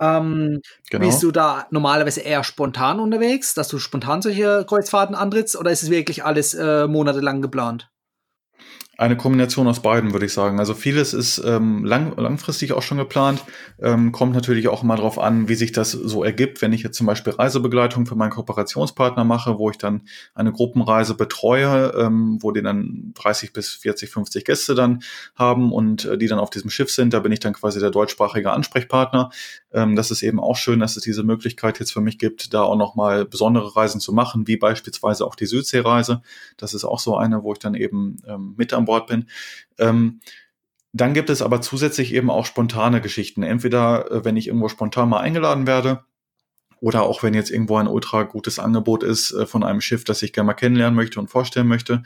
Ähm, 0.00 0.60
genau. 0.90 1.06
Bist 1.06 1.22
du 1.22 1.30
da 1.30 1.66
normalerweise 1.70 2.20
eher 2.20 2.44
spontan 2.44 3.00
unterwegs, 3.00 3.54
dass 3.54 3.68
du 3.68 3.78
spontan 3.78 4.22
solche 4.22 4.64
Kreuzfahrten 4.68 5.14
antrittst 5.14 5.56
oder 5.56 5.70
ist 5.70 5.82
es 5.82 5.90
wirklich 5.90 6.24
alles 6.24 6.54
äh, 6.54 6.86
monatelang 6.86 7.42
geplant? 7.42 7.88
Eine 8.96 9.16
Kombination 9.16 9.66
aus 9.66 9.80
beiden, 9.80 10.12
würde 10.12 10.26
ich 10.26 10.32
sagen. 10.32 10.60
Also 10.60 10.72
vieles 10.72 11.14
ist 11.14 11.42
ähm, 11.44 11.84
lang, 11.84 12.16
langfristig 12.16 12.72
auch 12.72 12.82
schon 12.82 12.98
geplant. 12.98 13.44
Ähm, 13.82 14.12
kommt 14.12 14.34
natürlich 14.34 14.68
auch 14.68 14.84
immer 14.84 14.94
darauf 14.94 15.18
an, 15.18 15.48
wie 15.48 15.56
sich 15.56 15.72
das 15.72 15.90
so 15.90 16.22
ergibt. 16.22 16.62
Wenn 16.62 16.72
ich 16.72 16.84
jetzt 16.84 16.96
zum 16.96 17.08
Beispiel 17.08 17.32
Reisebegleitung 17.32 18.06
für 18.06 18.14
meinen 18.14 18.30
Kooperationspartner 18.30 19.24
mache, 19.24 19.58
wo 19.58 19.68
ich 19.70 19.78
dann 19.78 20.02
eine 20.34 20.52
Gruppenreise 20.52 21.14
betreue, 21.14 21.92
ähm, 21.98 22.38
wo 22.40 22.52
die 22.52 22.62
dann 22.62 23.12
30 23.14 23.52
bis 23.52 23.70
40, 23.70 24.10
50 24.10 24.44
Gäste 24.44 24.76
dann 24.76 25.02
haben 25.34 25.72
und 25.72 26.04
äh, 26.04 26.16
die 26.16 26.28
dann 26.28 26.38
auf 26.38 26.50
diesem 26.50 26.70
Schiff 26.70 26.90
sind, 26.90 27.14
da 27.14 27.18
bin 27.18 27.32
ich 27.32 27.40
dann 27.40 27.52
quasi 27.52 27.80
der 27.80 27.90
deutschsprachige 27.90 28.52
Ansprechpartner. 28.52 29.30
Ähm, 29.72 29.96
das 29.96 30.12
ist 30.12 30.22
eben 30.22 30.38
auch 30.38 30.56
schön, 30.56 30.78
dass 30.78 30.96
es 30.96 31.02
diese 31.02 31.24
Möglichkeit 31.24 31.80
jetzt 31.80 31.92
für 31.92 32.00
mich 32.00 32.20
gibt, 32.20 32.54
da 32.54 32.62
auch 32.62 32.76
nochmal 32.76 33.24
besondere 33.24 33.74
Reisen 33.74 34.00
zu 34.00 34.12
machen, 34.12 34.46
wie 34.46 34.56
beispielsweise 34.56 35.26
auch 35.26 35.34
die 35.34 35.46
Südseereise. 35.46 36.22
Das 36.56 36.74
ist 36.74 36.84
auch 36.84 37.00
so 37.00 37.16
eine, 37.16 37.42
wo 37.42 37.52
ich 37.52 37.58
dann 37.58 37.74
eben 37.74 38.18
ähm, 38.28 38.54
mit 38.56 38.72
am 38.72 38.83
an 38.84 38.86
Bord 38.86 39.06
bin. 39.06 39.28
Ähm, 39.78 40.20
dann 40.92 41.12
gibt 41.12 41.28
es 41.28 41.42
aber 41.42 41.60
zusätzlich 41.60 42.14
eben 42.14 42.30
auch 42.30 42.46
spontane 42.46 43.00
Geschichten. 43.00 43.42
Entweder, 43.42 44.10
äh, 44.10 44.24
wenn 44.24 44.36
ich 44.36 44.46
irgendwo 44.46 44.68
spontan 44.68 45.08
mal 45.08 45.20
eingeladen 45.20 45.66
werde, 45.66 46.04
oder 46.84 47.04
auch 47.04 47.22
wenn 47.22 47.32
jetzt 47.32 47.50
irgendwo 47.50 47.78
ein 47.78 47.88
ultra 47.88 48.24
gutes 48.24 48.58
Angebot 48.58 49.02
ist 49.02 49.32
äh, 49.32 49.46
von 49.46 49.64
einem 49.64 49.80
Schiff, 49.80 50.04
das 50.04 50.22
ich 50.22 50.34
gerne 50.34 50.48
mal 50.48 50.52
kennenlernen 50.52 50.94
möchte 50.94 51.18
und 51.18 51.28
vorstellen 51.28 51.66
möchte 51.66 52.02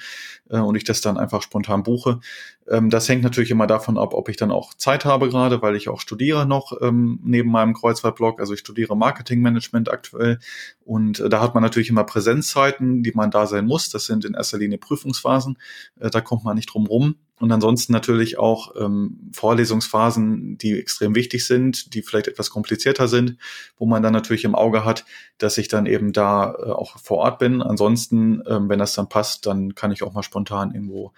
äh, 0.51 0.61
und 0.61 0.77
ich 0.77 0.85
das 0.85 1.01
dann 1.01 1.19
einfach 1.19 1.43
spontan 1.43 1.83
buche. 1.83 2.21
Ähm, 2.69 2.89
das 2.89 3.09
hängt 3.09 3.25
natürlich 3.25 3.51
immer 3.51 3.67
davon 3.67 3.99
ab, 3.99 4.15
ob 4.15 4.29
ich 4.29 4.37
dann 4.37 4.53
auch 4.53 4.75
Zeit 4.75 5.05
habe 5.05 5.31
gerade, 5.31 5.63
weil 5.63 5.75
ich 5.75 5.89
auch 5.89 5.99
studiere 5.99 6.47
noch 6.47 6.81
ähm, 6.81 7.19
neben 7.25 7.51
meinem 7.51 7.75
Kreuzfahrtblog. 7.75 8.39
Also 8.39 8.55
ich 8.55 8.61
studiere 8.61 8.97
Marketingmanagement 8.97 9.91
aktuell 9.91 10.39
und 10.85 11.19
äh, 11.19 11.29
da 11.29 11.41
hat 11.41 11.55
man 11.55 11.65
natürlich 11.65 11.89
immer 11.89 12.05
Präsenzzeiten, 12.05 13.03
die 13.03 13.13
man 13.17 13.33
da 13.33 13.49
sein 13.49 13.67
muss. 13.67 13.91
Das 13.91 14.07
sind 14.07 14.25
in 14.25 14.35
erster 14.35 14.59
Linie 14.59 14.79
Prüfungsphasen. 14.79 15.59
Äh, 15.99 16.11
da 16.11 16.21
kommt 16.21 16.45
man 16.45 16.55
nicht 16.55 16.73
drum 16.73 16.87
rum. 16.87 17.17
Und 17.41 17.53
ansonsten 17.53 17.93
natürlich 17.93 18.39
auch 18.39 18.75
ähm, 18.77 19.31
Vorlesungsphasen, 19.33 20.59
die 20.59 20.79
extrem 20.79 21.15
wichtig 21.15 21.47
sind, 21.47 21.95
die 21.95 22.03
vielleicht 22.03 22.29
etwas 22.29 22.51
komplizierter 22.51 23.09
sind, 23.09 23.37
wo 23.77 23.87
man 23.87 24.03
dann 24.03 24.13
natürlich 24.13 24.45
im 24.45 24.55
Auge 24.55 24.85
hat, 24.85 25.05
dass 25.39 25.59
ich 25.59 25.69
dann 25.69 25.87
eben 25.87 26.13
da 26.13 26.53
äh, 26.53 26.71
auch 26.71 26.99
vor 26.99 27.19
Ort 27.19 27.39
bin. 27.39 27.63
Ansonsten, 27.63 28.43
ähm, 28.47 28.69
wenn 28.69 28.79
das 28.79 28.95
dann 28.95 29.09
passt, 29.09 29.47
dann 29.47 29.75
kann 29.75 29.93
ich 29.93 30.03
auch 30.03 30.13
mal 30.13 30.23
spontan 30.23 30.73
irgendwo 30.73 31.13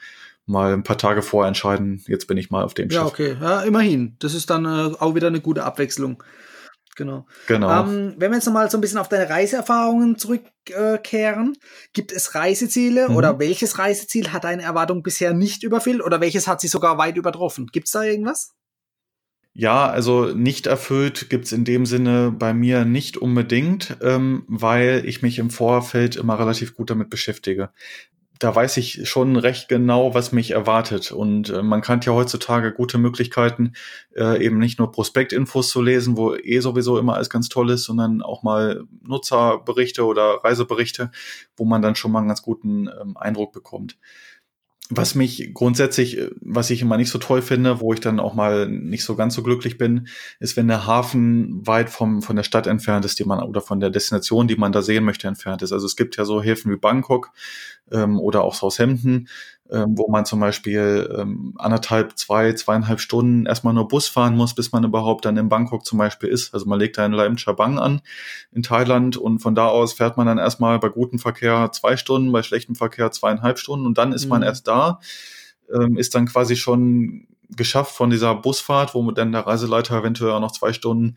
mal 0.47 0.73
ein 0.73 0.83
paar 0.83 0.99
Tage 0.99 1.23
vorher 1.23 1.49
entscheiden, 1.49 2.03
jetzt 2.07 2.27
bin 2.27 2.37
ich 2.37 2.51
mal 2.51 2.65
auf 2.65 2.75
dem 2.75 2.91
Schiff. 2.91 3.01
Ja, 3.01 3.07
okay. 3.07 3.37
Ja, 3.41 3.63
immerhin. 3.63 4.17
Das 4.19 4.35
ist 4.35 4.51
dann 4.51 4.65
äh, 4.65 4.95
auch 4.99 5.15
wieder 5.15 5.29
eine 5.29 5.41
gute 5.41 5.65
Abwechslung. 5.65 6.23
Genau. 6.97 7.27
genau. 7.47 7.85
Ähm, 7.85 8.15
wenn 8.19 8.31
wir 8.31 8.37
jetzt 8.37 8.47
nochmal 8.47 8.71
so 8.71 8.77
ein 8.77 8.81
bisschen 8.81 8.99
auf 8.99 9.09
deine 9.09 9.31
Reiseerfahrungen 9.31 10.19
zurückkehren, 10.19 11.55
äh, 11.55 11.67
gibt 11.93 12.13
es 12.13 12.35
Reiseziele 12.35 13.09
mhm. 13.09 13.17
oder 13.17 13.39
welches 13.39 13.79
Reiseziel 13.79 14.33
hat 14.33 14.45
deine 14.45 14.63
Erwartung 14.63 15.03
bisher 15.03 15.33
nicht 15.33 15.63
überfüllt 15.63 16.03
oder 16.03 16.21
welches 16.21 16.47
hat 16.47 16.61
sie 16.61 16.69
sogar 16.69 16.99
weit 16.99 17.17
übertroffen? 17.17 17.69
Gibt 17.73 17.87
es 17.87 17.93
da 17.93 18.03
irgendwas? 18.03 18.55
Ja, 19.53 19.89
also 19.89 20.27
nicht 20.27 20.67
erfüllt 20.67 21.29
gibt's 21.29 21.53
in 21.53 21.65
dem 21.65 21.85
Sinne 21.85 22.33
bei 22.37 22.55
mir 22.55 22.85
nicht 22.85 23.17
unbedingt, 23.17 23.97
ähm, 24.01 24.45
weil 24.47 25.03
ich 25.05 25.23
mich 25.23 25.39
im 25.39 25.51
Vorfeld 25.51 26.17
immer 26.17 26.39
relativ 26.39 26.75
gut 26.75 26.91
damit 26.91 27.11
beschäftige 27.11 27.71
da 28.41 28.55
weiß 28.55 28.79
ich 28.79 29.09
schon 29.09 29.37
recht 29.37 29.69
genau, 29.69 30.15
was 30.15 30.33
mich 30.33 30.53
erwartet. 30.53 31.13
Und 31.13 31.51
äh, 31.51 31.63
man 31.63 31.83
kann 31.83 32.01
ja 32.01 32.13
heutzutage 32.13 32.73
gute 32.73 32.97
Möglichkeiten, 32.97 33.75
äh, 34.17 34.43
eben 34.43 34.59
nicht 34.59 34.79
nur 34.79 34.91
Prospektinfos 34.91 35.69
zu 35.69 35.83
lesen, 35.83 36.17
wo 36.17 36.35
eh 36.35 36.61
sowieso 36.61 36.99
immer 36.99 37.15
alles 37.15 37.29
ganz 37.29 37.51
toll 37.51 37.71
ist, 37.71 37.85
sondern 37.85 38.23
auch 38.23 38.43
mal 38.43 38.85
Nutzerberichte 39.03 40.05
oder 40.07 40.41
Reiseberichte, 40.43 41.11
wo 41.57 41.67
man 41.67 41.83
dann 41.83 41.97
schon 41.97 42.13
mal 42.13 42.21
einen 42.21 42.29
ganz 42.29 42.41
guten 42.41 42.89
ähm, 42.89 43.17
Eindruck 43.19 43.53
bekommt 43.53 43.99
was 44.91 45.15
mich 45.15 45.55
grundsätzlich, 45.55 46.19
äh, 46.19 46.31
was 46.41 46.69
ich 46.71 46.83
immer 46.83 46.97
nicht 46.97 47.11
so 47.11 47.19
toll 47.19 47.41
finde, 47.43 47.81
wo 47.81 47.93
ich 47.95 48.01
dann 48.01 48.21
auch 48.21 48.35
mal 48.35 48.69
nicht 48.69 49.05
so 49.05 49.15
ganz 49.15 49.35
so 49.35 49.43
glücklich 49.43 49.79
bin, 49.79 50.09
ist, 50.41 50.57
wenn 50.57 50.69
der 50.69 50.87
Hafen 50.87 51.67
weit 51.67 51.89
vom, 51.89 52.23
von 52.23 52.37
der 52.37 52.43
Stadt 52.43 52.67
entfernt 52.67 53.05
ist, 53.05 53.19
die 53.19 53.25
man, 53.25 53.41
oder 53.43 53.61
von 53.61 53.81
der 53.81 53.91
Destination, 53.91 54.49
die 54.49 54.57
man 54.57 54.73
da 54.73 54.83
sehen 54.83 55.05
möchte, 55.05 55.29
entfernt 55.29 55.63
ist. 55.63 55.73
Also 55.73 55.87
es 55.87 55.97
gibt 55.97 56.17
ja 56.17 56.25
so 56.25 56.43
Häfen 56.43 56.73
wie 56.73 56.77
Bangkok 56.77 57.31
ähm, 57.93 58.19
oder 58.19 58.43
auch 58.43 58.55
Southampton, 58.55 59.29
ähm, 59.73 59.97
wo 59.97 60.09
man 60.11 60.25
zum 60.25 60.41
Beispiel 60.41 61.15
ähm, 61.17 61.55
anderthalb, 61.59 62.19
zwei, 62.19 62.53
zweieinhalb 62.53 63.01
Stunden 63.01 63.47
erstmal 63.47 63.73
nur 63.73 63.87
Bus 63.87 64.09
fahren 64.09 64.37
muss, 64.37 64.55
bis 64.55 64.73
man 64.73 64.85
überhaupt 64.85 65.25
dann 65.25 65.37
in 65.37 65.49
Bangkok 65.49 65.85
zum 65.85 65.99
Beispiel 65.99 66.29
ist. 66.29 66.53
Also 66.53 66.67
man 66.67 66.79
legt 66.79 66.99
da 66.99 67.07
in 67.07 67.13
Laim 67.13 67.37
Chabang 67.37 67.79
an 67.79 68.01
in 68.53 68.63
Thailand 68.63 69.17
und 69.17 69.39
von 69.39 69.55
da 69.55 69.67
aus 69.67 69.93
fährt 69.93 70.17
man 70.17 70.27
dann 70.27 70.39
erstmal 70.39 70.79
bei 70.81 70.89
gutem 70.89 71.19
Verkehr 71.19 71.71
zwei 71.73 71.97
Stunden, 71.97 72.33
bei 72.33 72.43
schlechtem 72.43 72.75
Verkehr 72.75 73.13
zweieinhalb 73.13 73.59
Stunden 73.59 73.87
und 73.87 73.97
dann 73.97 74.13
ist 74.13 74.25
mhm. 74.25 74.31
man 74.31 74.43
erst 74.43 74.67
da, 74.67 75.01
ähm, 75.73 75.97
ist 75.97 76.15
dann 76.15 76.27
quasi 76.27 76.57
schon 76.57 77.29
geschafft 77.57 77.95
von 77.95 78.11
dieser 78.11 78.35
Busfahrt, 78.35 78.95
wo 78.95 79.09
dann 79.13 79.33
der 79.33 79.47
Reiseleiter 79.47 79.99
eventuell 79.99 80.33
auch 80.33 80.41
noch 80.41 80.53
zwei 80.53 80.73
Stunden 80.73 81.17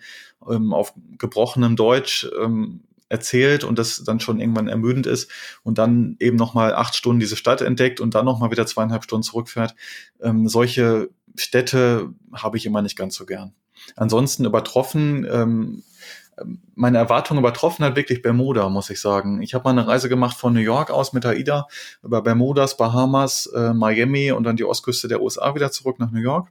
ähm, 0.49 0.73
auf 0.73 0.93
gebrochenem 1.17 1.75
Deutsch 1.75 2.27
ähm, 2.39 2.81
erzählt 3.13 3.63
und 3.63 3.77
das 3.79 4.03
dann 4.03 4.19
schon 4.19 4.39
irgendwann 4.39 4.67
ermüdend 4.67 5.05
ist 5.05 5.31
und 5.61 5.77
dann 5.77 6.17
eben 6.19 6.35
nochmal 6.35 6.73
acht 6.73 6.95
Stunden 6.95 7.19
diese 7.19 7.37
Stadt 7.37 7.61
entdeckt 7.61 8.01
und 8.01 8.15
dann 8.15 8.25
nochmal 8.25 8.51
wieder 8.51 8.65
zweieinhalb 8.65 9.03
Stunden 9.03 9.23
zurückfährt. 9.23 9.75
Ähm, 10.19 10.49
solche 10.49 11.09
Städte 11.35 12.09
habe 12.33 12.57
ich 12.57 12.65
immer 12.65 12.81
nicht 12.81 12.97
ganz 12.97 13.15
so 13.15 13.25
gern. 13.25 13.53
Ansonsten 13.95 14.45
übertroffen, 14.45 15.27
ähm, 15.31 15.83
meine 16.73 16.97
Erwartungen 16.97 17.39
übertroffen 17.39 17.85
hat 17.85 17.95
wirklich 17.95 18.23
Bermuda, 18.23 18.67
muss 18.69 18.89
ich 18.89 18.99
sagen. 18.99 19.43
Ich 19.43 19.53
habe 19.53 19.65
mal 19.65 19.69
eine 19.69 19.87
Reise 19.87 20.09
gemacht 20.09 20.35
von 20.35 20.51
New 20.53 20.59
York 20.59 20.89
aus 20.89 21.13
mit 21.13 21.25
AIDA 21.25 21.67
über 22.01 22.23
Bermudas, 22.23 22.75
Bahamas, 22.75 23.45
äh, 23.45 23.73
Miami 23.73 24.31
und 24.31 24.43
dann 24.43 24.55
die 24.55 24.65
Ostküste 24.65 25.07
der 25.07 25.21
USA 25.21 25.53
wieder 25.53 25.71
zurück 25.71 25.99
nach 25.99 26.09
New 26.09 26.21
York. 26.21 26.49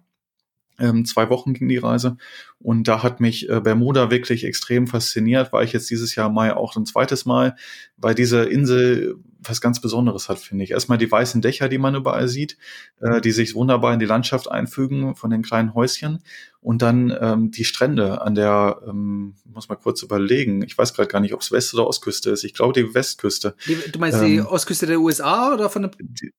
Ähm, 0.79 1.05
zwei 1.05 1.29
Wochen 1.29 1.53
ging 1.55 1.69
die 1.69 1.79
Reise 1.79 2.17
und 2.63 2.87
da 2.87 3.03
hat 3.03 3.21
mich 3.21 3.49
äh, 3.49 3.61
Bermuda 3.61 4.11
wirklich 4.11 4.45
extrem 4.45 4.87
fasziniert, 4.87 5.53
war 5.53 5.63
ich 5.63 5.73
jetzt 5.73 5.91
dieses 5.91 6.15
Jahr 6.15 6.31
Mai 6.31 6.55
auch 6.55 6.77
ein 6.77 6.87
zweites 6.87 7.27
Mal, 7.27 7.57
weil 7.97 8.15
diese 8.15 8.45
Insel 8.45 9.17
was 9.45 9.61
ganz 9.61 9.81
Besonderes 9.81 10.29
hat, 10.29 10.39
finde 10.39 10.65
ich. 10.65 10.71
Erstmal 10.71 10.99
die 10.99 11.11
weißen 11.11 11.41
Dächer, 11.41 11.69
die 11.69 11.79
man 11.79 11.95
überall 11.95 12.29
sieht, 12.29 12.57
äh, 13.01 13.21
die 13.21 13.33
sich 13.33 13.55
wunderbar 13.55 13.93
in 13.93 13.99
die 13.99 14.07
Landschaft 14.07 14.51
einfügen 14.51 15.17
von 15.17 15.31
den 15.31 15.43
kleinen 15.43 15.75
Häuschen. 15.75 16.23
Und 16.61 16.81
dann 16.81 17.13
ähm, 17.21 17.51
die 17.51 17.65
Strände 17.65 18.23
an 18.23 18.37
der, 18.37 18.83
ähm, 18.87 19.35
muss 19.45 19.69
mal 19.69 19.75
kurz 19.75 20.01
überlegen, 20.05 20.63
ich 20.63 20.79
weiß 20.79 20.95
gerade 20.95 21.09
gar 21.09 21.19
nicht, 21.19 21.35
ob 21.35 21.41
es 21.41 21.51
West- 21.51 21.75
oder 21.75 21.89
Ostküste 21.89 22.31
ist. 22.31 22.45
Ich 22.45 22.55
glaube 22.55 22.73
die 22.73 22.95
Westküste. 22.95 23.57
Die, 23.67 23.77
du 23.91 23.99
meinst 23.99 24.21
ähm, 24.21 24.27
die 24.27 24.41
Ostküste 24.43 24.87
der 24.87 25.01
USA 25.01 25.55
oder 25.55 25.69
von 25.69 25.91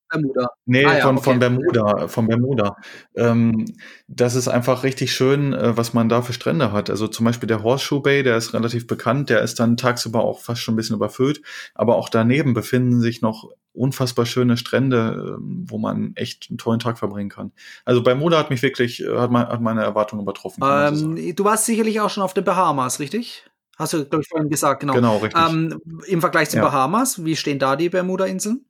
Bermuda? 0.10 0.48
Nee, 0.66 0.86
ah, 0.86 0.98
ja, 0.98 1.04
von, 1.04 1.18
okay. 1.18 1.24
von 1.26 1.40
Bermuda, 1.40 2.08
von 2.08 2.28
Bermuda. 2.28 2.78
Ähm, 3.16 3.66
das 4.08 4.36
ist 4.36 4.48
einfach 4.48 4.84
richtig 4.84 5.14
schön, 5.14 5.52
äh, 5.52 5.76
was 5.76 5.94
man 5.94 6.08
da 6.14 6.22
für 6.22 6.34
Strände 6.34 6.72
hat. 6.72 6.90
Also 6.90 7.08
zum 7.08 7.26
Beispiel 7.26 7.48
der 7.48 7.64
Horseshoe 7.64 8.02
Bay, 8.02 8.24
der 8.24 8.38
ist 8.38 8.54
relativ 8.54 8.88
bekannt, 8.88 9.30
der 9.30 9.42
ist 9.42 9.60
dann 9.60 9.78
tagsüber 9.78 10.24
auch 10.24 10.40
fast 10.40 10.62
schon 10.62 10.74
ein 10.74 10.78
bisschen 10.78 10.96
überfüllt. 10.96 11.42
Aber 11.76 11.96
auch 11.96 12.10
daneben 12.10 12.54
befinden 12.54 13.02
sich 13.02 13.22
noch 13.22 13.50
unfassbar 13.74 14.26
schöne 14.26 14.56
Strände, 14.56 15.36
ähm, 15.38 15.66
wo 15.68 15.78
man 15.78 16.14
echt 16.16 16.48
einen 16.50 16.58
tollen 16.58 16.80
Tag 16.80 17.00
verbringen 17.00 17.30
kann. 17.30 17.52
Also 17.86 18.04
bei 18.04 18.16
Moda 18.16 18.38
hat 18.38 18.50
mich 18.50 18.62
wirklich, 18.62 19.04
äh, 19.04 19.18
hat, 19.18 19.32
mein, 19.32 19.48
hat 19.48 19.62
meine 19.62 19.84
Erwartungen 19.84 20.22
übertroffen. 20.22 20.64
Ähm, 20.64 21.36
du 21.36 21.44
warst 21.44 21.66
sicherlich 21.66 22.00
auch 22.00 22.10
schon 22.10 22.24
auf 22.24 22.34
den 22.34 22.44
Bahamas, 22.44 23.00
richtig? 23.00 23.46
Hast 23.78 23.94
du, 23.94 24.06
glaube 24.06 24.22
ich, 24.22 24.30
vorhin 24.30 24.50
gesagt, 24.50 24.82
genau. 24.82 24.94
Genau, 24.94 25.18
richtig. 25.18 25.42
Ähm, 25.42 25.82
Im 26.06 26.22
Vergleich 26.22 26.50
zu 26.50 26.58
ja. 26.58 26.64
Bahamas, 26.64 27.26
wie 27.26 27.36
stehen 27.36 27.58
da 27.58 27.76
die 27.76 27.90
Bermuda-Inseln? 27.90 28.66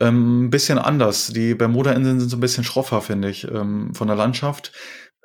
Ähm, 0.00 0.44
ein 0.44 0.50
bisschen 0.50 0.78
anders. 0.78 1.28
Die 1.28 1.54
Bermuda-Inseln 1.54 2.20
sind 2.20 2.28
so 2.28 2.36
ein 2.36 2.40
bisschen 2.40 2.64
schroffer, 2.64 3.02
finde 3.02 3.30
ich, 3.30 3.44
ähm, 3.44 3.94
von 3.94 4.06
der 4.06 4.16
Landschaft. 4.16 4.72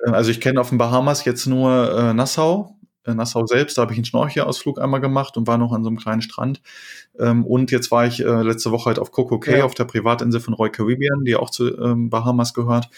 Äh, 0.04 0.10
also 0.10 0.30
ich 0.30 0.40
kenne 0.40 0.60
auf 0.60 0.70
den 0.70 0.78
Bahamas 0.78 1.24
jetzt 1.24 1.46
nur 1.46 1.98
äh, 1.98 2.14
Nassau, 2.14 2.76
äh, 3.04 3.14
Nassau 3.14 3.46
selbst, 3.46 3.78
da 3.78 3.82
habe 3.82 3.92
ich 3.92 3.98
einen 3.98 4.04
Schnorchelausflug 4.04 4.80
einmal 4.80 5.00
gemacht 5.00 5.36
und 5.36 5.46
war 5.46 5.58
noch 5.58 5.72
an 5.72 5.82
so 5.82 5.88
einem 5.88 5.98
kleinen 5.98 6.22
Strand. 6.22 6.60
Ähm, 7.18 7.44
und 7.44 7.70
jetzt 7.70 7.90
war 7.90 8.06
ich 8.06 8.20
äh, 8.20 8.42
letzte 8.42 8.70
Woche 8.70 8.86
halt 8.86 8.98
auf 8.98 9.12
Coco 9.12 9.38
Cay, 9.40 9.58
ja. 9.58 9.64
auf 9.64 9.74
der 9.74 9.84
Privatinsel 9.84 10.40
von 10.40 10.54
Roy 10.54 10.70
Caribbean, 10.70 11.24
die 11.24 11.36
auch 11.36 11.50
zu 11.50 11.76
ähm, 11.78 12.10
Bahamas 12.10 12.54
gehört. 12.54 12.88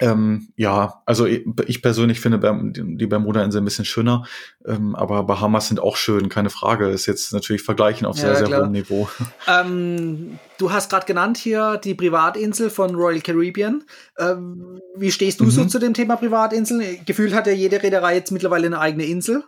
Ähm, 0.00 0.48
ja, 0.56 1.02
also 1.06 1.26
ich 1.26 1.82
persönlich 1.82 2.20
finde 2.20 2.40
die 2.74 3.06
Bermuda-Insel 3.06 3.60
ein 3.60 3.64
bisschen 3.64 3.84
schöner, 3.84 4.24
ähm, 4.66 4.94
aber 4.94 5.22
Bahamas 5.22 5.68
sind 5.68 5.80
auch 5.80 5.96
schön, 5.96 6.28
keine 6.28 6.50
Frage. 6.50 6.88
Ist 6.88 7.06
jetzt 7.06 7.32
natürlich 7.32 7.62
vergleichen 7.62 8.06
auf 8.06 8.16
sehr, 8.16 8.30
ja, 8.30 8.36
sehr 8.36 8.46
klar. 8.46 8.62
hohem 8.62 8.72
Niveau. 8.72 9.08
Ähm, 9.48 10.38
du 10.58 10.72
hast 10.72 10.90
gerade 10.90 11.06
genannt 11.06 11.36
hier 11.36 11.78
die 11.82 11.94
Privatinsel 11.94 12.68
von 12.68 12.94
Royal 12.94 13.20
Caribbean. 13.20 13.84
Ähm, 14.18 14.80
wie 14.96 15.12
stehst 15.12 15.40
du 15.40 15.44
mhm. 15.44 15.50
so 15.50 15.64
zu 15.66 15.78
dem 15.78 15.94
Thema 15.94 16.16
Privatinsel? 16.16 16.98
Gefühlt 17.04 17.32
hat 17.32 17.46
ja 17.46 17.52
jede 17.52 17.82
Reederei 17.82 18.16
jetzt 18.16 18.32
mittlerweile 18.32 18.66
eine 18.66 18.80
eigene 18.80 19.04
Insel, 19.04 19.44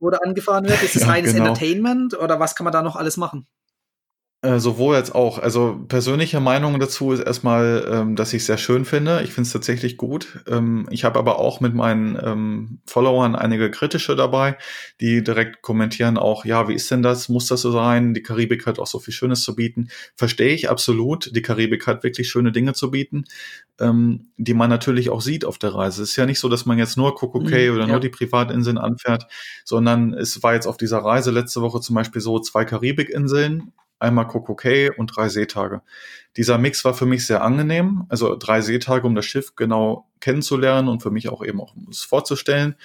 wo 0.00 0.10
da 0.10 0.18
angefahren 0.18 0.68
wird. 0.68 0.82
Ist 0.82 0.96
es 0.96 1.02
ja, 1.02 1.08
reines 1.08 1.32
genau. 1.32 1.46
Entertainment 1.46 2.18
oder 2.18 2.40
was 2.40 2.56
kann 2.56 2.64
man 2.64 2.72
da 2.72 2.82
noch 2.82 2.96
alles 2.96 3.16
machen? 3.16 3.46
Äh, 4.44 4.60
sowohl 4.60 4.94
als 4.94 5.10
auch. 5.10 5.38
Also 5.38 5.82
persönliche 5.88 6.38
Meinung 6.38 6.78
dazu 6.78 7.12
ist 7.12 7.20
erstmal, 7.20 7.88
ähm, 7.90 8.14
dass 8.14 8.34
ich 8.34 8.42
es 8.42 8.46
sehr 8.46 8.58
schön 8.58 8.84
finde. 8.84 9.22
Ich 9.22 9.32
finde 9.32 9.46
es 9.46 9.54
tatsächlich 9.54 9.96
gut. 9.96 10.44
Ähm, 10.46 10.86
ich 10.90 11.04
habe 11.04 11.18
aber 11.18 11.38
auch 11.38 11.60
mit 11.60 11.72
meinen 11.72 12.18
ähm, 12.22 12.80
Followern 12.84 13.36
einige 13.36 13.70
kritische 13.70 14.16
dabei, 14.16 14.58
die 15.00 15.24
direkt 15.24 15.62
kommentieren 15.62 16.18
auch, 16.18 16.44
ja, 16.44 16.68
wie 16.68 16.74
ist 16.74 16.90
denn 16.90 17.02
das? 17.02 17.30
Muss 17.30 17.46
das 17.46 17.62
so 17.62 17.72
sein? 17.72 18.12
Die 18.12 18.22
Karibik 18.22 18.66
hat 18.66 18.78
auch 18.78 18.86
so 18.86 18.98
viel 18.98 19.14
Schönes 19.14 19.40
zu 19.40 19.56
bieten. 19.56 19.88
Verstehe 20.14 20.52
ich 20.52 20.68
absolut. 20.68 21.34
Die 21.34 21.40
Karibik 21.40 21.86
hat 21.86 22.02
wirklich 22.02 22.28
schöne 22.28 22.52
Dinge 22.52 22.74
zu 22.74 22.90
bieten, 22.90 23.24
ähm, 23.80 24.26
die 24.36 24.52
man 24.52 24.68
natürlich 24.68 25.08
auch 25.08 25.22
sieht 25.22 25.46
auf 25.46 25.56
der 25.56 25.74
Reise. 25.74 26.02
Es 26.02 26.10
ist 26.10 26.16
ja 26.16 26.26
nicht 26.26 26.38
so, 26.38 26.50
dass 26.50 26.66
man 26.66 26.76
jetzt 26.76 26.98
nur 26.98 27.14
Kokokay 27.14 27.70
mhm, 27.70 27.76
oder 27.76 27.86
ja. 27.86 27.92
nur 27.92 28.00
die 28.00 28.10
Privatinseln 28.10 28.76
anfährt, 28.76 29.26
sondern 29.64 30.12
es 30.12 30.42
war 30.42 30.52
jetzt 30.52 30.66
auf 30.66 30.76
dieser 30.76 30.98
Reise 30.98 31.30
letzte 31.30 31.62
Woche 31.62 31.80
zum 31.80 31.94
Beispiel 31.94 32.20
so 32.20 32.38
zwei 32.40 32.66
Karibikinseln 32.66 33.72
einmal 34.04 34.28
Kokokay 34.28 34.90
und 34.90 35.08
drei 35.08 35.28
Seetage. 35.28 35.80
Dieser 36.36 36.58
Mix 36.58 36.84
war 36.84 36.94
für 36.94 37.06
mich 37.06 37.26
sehr 37.26 37.42
angenehm. 37.42 38.04
Also 38.08 38.36
drei 38.36 38.60
Seetage, 38.60 39.04
um 39.04 39.14
das 39.14 39.24
Schiff 39.24 39.56
genau 39.56 40.08
kennenzulernen 40.20 40.88
und 40.88 41.02
für 41.02 41.10
mich 41.10 41.28
auch 41.28 41.44
eben 41.44 41.60
auch 41.60 41.74
es 41.90 42.02
vorzustellen. 42.02 42.76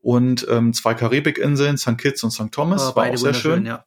Und 0.00 0.46
ähm, 0.50 0.72
zwei 0.72 0.94
Karibikinseln, 0.94 1.78
St. 1.78 1.96
Kitts 1.96 2.24
und 2.24 2.32
St. 2.32 2.50
Thomas, 2.50 2.92
oh, 2.92 2.96
war 2.96 3.08
auch 3.08 3.16
sehr 3.16 3.34
schön. 3.34 3.66
Ja. 3.66 3.84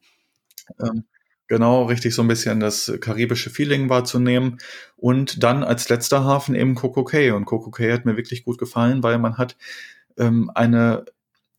Ähm, 0.80 1.04
genau, 1.46 1.84
richtig 1.84 2.14
so 2.14 2.22
ein 2.22 2.28
bisschen 2.28 2.60
das 2.60 2.92
karibische 3.00 3.50
Feeling 3.50 3.88
wahrzunehmen. 3.88 4.58
Und 4.96 5.42
dann 5.42 5.62
als 5.62 5.88
letzter 5.88 6.24
Hafen 6.24 6.54
eben 6.54 6.74
Kokokay. 6.74 7.32
Und 7.32 7.44
Kokokay 7.44 7.92
hat 7.92 8.06
mir 8.06 8.16
wirklich 8.16 8.44
gut 8.44 8.58
gefallen, 8.58 9.02
weil 9.02 9.18
man 9.18 9.36
hat 9.36 9.56
ähm, 10.16 10.50
eine 10.54 11.04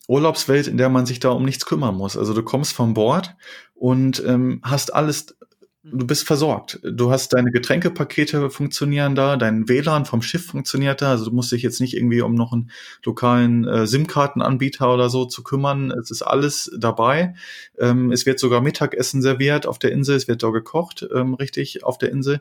Urlaubswelt, 0.08 0.66
in 0.66 0.78
der 0.78 0.88
man 0.88 1.06
sich 1.06 1.20
da 1.20 1.28
um 1.30 1.44
nichts 1.44 1.66
kümmern 1.66 1.94
muss. 1.94 2.16
Also 2.16 2.32
du 2.32 2.42
kommst 2.42 2.72
von 2.72 2.94
Bord 2.94 3.36
und 3.78 4.22
ähm, 4.26 4.60
hast 4.62 4.92
alles, 4.92 5.36
du 5.84 6.06
bist 6.06 6.26
versorgt. 6.26 6.80
Du 6.82 7.10
hast 7.10 7.32
deine 7.32 7.50
Getränkepakete 7.52 8.50
funktionieren 8.50 9.14
da, 9.14 9.36
dein 9.36 9.68
WLAN 9.68 10.04
vom 10.04 10.20
Schiff 10.20 10.46
funktioniert 10.46 11.00
da. 11.00 11.10
Also 11.10 11.26
du 11.26 11.30
musst 11.34 11.52
dich 11.52 11.62
jetzt 11.62 11.80
nicht 11.80 11.96
irgendwie 11.96 12.20
um 12.20 12.34
noch 12.34 12.52
einen 12.52 12.70
lokalen 13.04 13.66
äh, 13.66 13.86
SIM-Kartenanbieter 13.86 14.92
oder 14.92 15.08
so 15.10 15.26
zu 15.26 15.42
kümmern. 15.42 15.92
Es 15.92 16.10
ist 16.10 16.22
alles 16.22 16.70
dabei. 16.76 17.34
Ähm, 17.78 18.10
es 18.10 18.26
wird 18.26 18.40
sogar 18.40 18.60
Mittagessen 18.60 19.22
serviert 19.22 19.66
auf 19.66 19.78
der 19.78 19.92
Insel. 19.92 20.16
Es 20.16 20.28
wird 20.28 20.42
da 20.42 20.50
gekocht, 20.50 21.06
ähm, 21.14 21.34
richtig 21.34 21.84
auf 21.84 21.98
der 21.98 22.10
Insel 22.10 22.40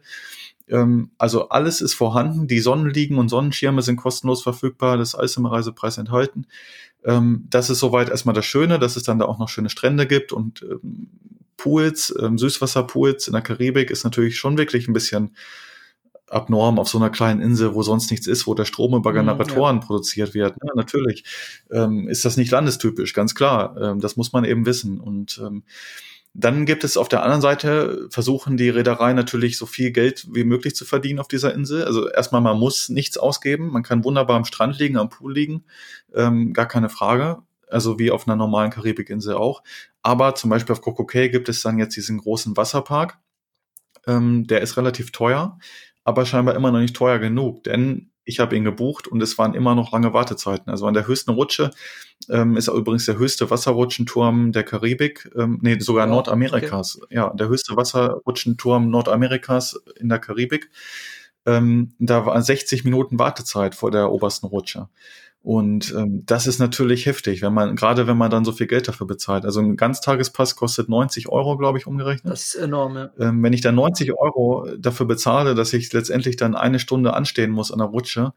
ähm, 0.69 1.12
also 1.17 1.49
alles 1.49 1.82
ist 1.82 1.93
vorhanden. 1.93 2.47
Die 2.47 2.60
Sonnenliegen 2.60 3.17
und 3.17 3.30
Sonnenschirme 3.30 3.82
sind 3.82 3.97
kostenlos 3.97 4.43
verfügbar. 4.43 4.97
Das 4.97 5.10
ist 5.10 5.15
alles 5.15 5.38
im 5.38 5.45
Reisepreis 5.45 5.97
enthalten. 5.97 6.47
Ähm, 7.03 7.45
das 7.49 7.69
ist 7.69 7.80
soweit 7.80 8.10
erstmal 8.10 8.36
das 8.36 8.45
Schöne, 8.45 8.80
dass 8.80 8.95
es 8.95 9.03
dann 9.03 9.19
da 9.19 9.25
auch 9.25 9.39
noch 9.39 9.49
schöne 9.49 9.69
Strände 9.69 10.08
gibt 10.08 10.32
und 10.32 10.63
ähm, 10.63 11.08
Pools, 11.58 12.13
ähm, 12.21 12.38
Süßwasserpools 12.38 13.27
in 13.27 13.34
der 13.34 13.41
Karibik 13.41 13.89
ist 13.89 14.03
natürlich 14.03 14.38
schon 14.38 14.58
wirklich 14.58 14.88
ein 14.88 14.93
bisschen 14.93 15.36
abnorm 16.30 16.77
auf 16.77 16.89
so 16.89 16.97
einer 16.97 17.10
kleinen 17.10 17.41
Insel, 17.41 17.73
wo 17.73 17.84
sonst 17.84 18.12
nichts 18.12 18.27
ist, 18.27 18.47
wo 18.47 18.53
der 18.53 18.65
Strom 18.65 18.93
über 18.93 19.12
mhm, 19.12 19.15
Generatoren 19.15 19.77
ja. 19.77 19.86
produziert 19.86 20.34
wird. 20.34 20.56
Ja, 20.62 20.71
natürlich 20.75 21.23
ähm, 21.71 22.08
ist 22.08 22.25
das 22.25 22.38
nicht 22.38 22.51
landestypisch, 22.51 23.13
ganz 23.13 23.34
klar. 23.34 23.75
Ähm, 23.82 23.99
das 23.99 24.17
muss 24.17 24.34
man 24.34 24.43
eben 24.43 24.65
wissen. 24.65 24.99
Und 24.99 25.41
ähm, 25.43 25.63
dann 26.39 26.67
gibt 26.67 26.84
es 26.84 26.97
auf 26.97 27.10
der 27.10 27.23
anderen 27.23 27.41
Seite, 27.41 28.08
versuchen 28.12 28.58
die 28.58 28.69
Reederei 28.69 29.13
natürlich 29.13 29.58
so 29.58 29.65
viel 29.65 29.89
Geld 29.89 30.28
wie 30.32 30.43
möglich 30.43 30.76
zu 30.76 30.86
verdienen 30.86 31.17
auf 31.17 31.28
dieser 31.28 31.52
Insel. 31.52 31.84
Also 31.84 32.08
erstmal, 32.10 32.41
man 32.41 32.60
muss 32.60 32.89
nichts 32.89 33.17
ausgeben. 33.17 33.71
Man 33.71 33.82
kann 33.82 34.04
wunderbar 34.04 34.38
am 34.38 34.45
Strand 34.45 34.78
liegen, 34.78 34.97
am 34.97 35.10
Pool 35.10 35.34
liegen. 35.34 35.65
Ähm, 36.13 36.54
gar 36.54 36.67
keine 36.67 36.89
Frage. 36.89 37.39
Also 37.71 37.97
wie 37.97 38.12
auf 38.12 38.28
einer 38.28 38.36
normalen 38.36 38.69
Karibikinsel 38.69 39.34
auch. 39.34 39.63
Aber 40.04 40.36
zum 40.36 40.52
Beispiel 40.52 40.73
auf 40.73 40.82
Coco 40.82 41.08
Cay 41.08 41.30
gibt 41.30 41.50
es 41.50 41.63
dann 41.63 41.80
jetzt 41.80 41.95
diesen 41.95 42.19
großen 42.19 42.56
Wasserpark. 42.56 43.17
Ähm, 44.06 44.45
der 44.45 44.62
ist 44.62 44.78
relativ 44.78 45.12
teuer, 45.12 45.58
aber 46.04 46.28
scheinbar 46.28 46.54
immer 46.54 46.71
noch 46.71 46.82
nicht 46.82 46.95
teuer 46.95 47.17
genug. 47.17 47.63
Denn 47.63 48.12
ich 48.28 48.40
habe 48.40 48.56
ihn 48.56 48.66
gebucht 48.66 49.08
und 49.08 49.24
es 49.24 49.38
waren 49.38 49.54
immer 49.54 49.74
noch 49.74 49.94
lange 49.94 50.13
Wartezeiten. 50.13 50.70
Also 50.70 50.86
an 50.86 50.94
der 50.94 51.08
höchsten 51.08 51.32
Rutsche 51.32 51.72
ähm, 52.30 52.58
ist 52.58 52.68
übrigens 52.68 53.06
der 53.06 53.18
höchste 53.18 53.50
Wasserrutschenturm 53.50 54.52
der 54.52 54.63
Karibik, 54.63 55.32
ähm, 55.36 55.60
nee, 55.62 55.80
sogar 55.80 56.06
ja, 56.06 56.12
Nordamerikas. 56.12 57.02
Okay. 57.02 57.16
Ja, 57.16 57.34
der 57.34 57.48
höchste 57.48 57.76
Wasserrutschenturm 57.78 58.90
Nordamerikas 58.90 59.82
in 60.00 60.10
der 60.10 60.20
Karibik. 60.20 60.70
Ähm, 61.46 61.94
da 62.00 62.26
war 62.26 62.42
60 62.42 62.84
Minuten 62.84 63.18
Wartezeit 63.18 63.74
vor 63.74 63.92
der 63.92 64.12
obersten 64.12 64.48
Rutsche. 64.48 64.90
Und 65.48 65.94
ähm, 65.96 66.24
das 66.26 66.46
ist 66.46 66.60
natürlich 66.60 67.06
heftig, 67.06 67.42
wenn 67.42 67.54
man, 67.54 67.78
gerade 67.78 68.06
wenn 68.06 68.18
man 68.18 68.30
dann 68.30 68.44
so 68.44 68.52
viel 68.52 68.68
Geld 68.68 68.90
dafür 68.90 69.08
bezahlt. 69.08 69.46
Also 69.46 69.62
ein 69.62 69.78
Ganztagespass 69.78 70.58
kostet 70.58 70.90
90 70.90 71.30
Euro, 71.30 71.56
glaube 71.56 71.78
ich, 71.78 71.88
umgerechnet. 71.88 72.34
Das 72.34 72.54
ist 72.54 72.56
enorm, 72.56 72.98
ja. 72.98 73.12
Ähm, 73.18 73.42
wenn 73.42 73.54
ich 73.54 73.62
dann 73.62 73.76
90 73.76 74.12
Euro 74.12 74.68
dafür 74.78 75.06
bezahle, 75.06 75.56
dass 75.56 75.72
ich 75.72 75.94
letztendlich 75.94 76.36
dann 76.36 76.54
eine 76.54 76.80
Stunde 76.80 77.14
anstehen 77.14 77.52
muss 77.52 77.72
an 77.72 77.78
der 77.78 77.88
Rutsche, 77.88 78.34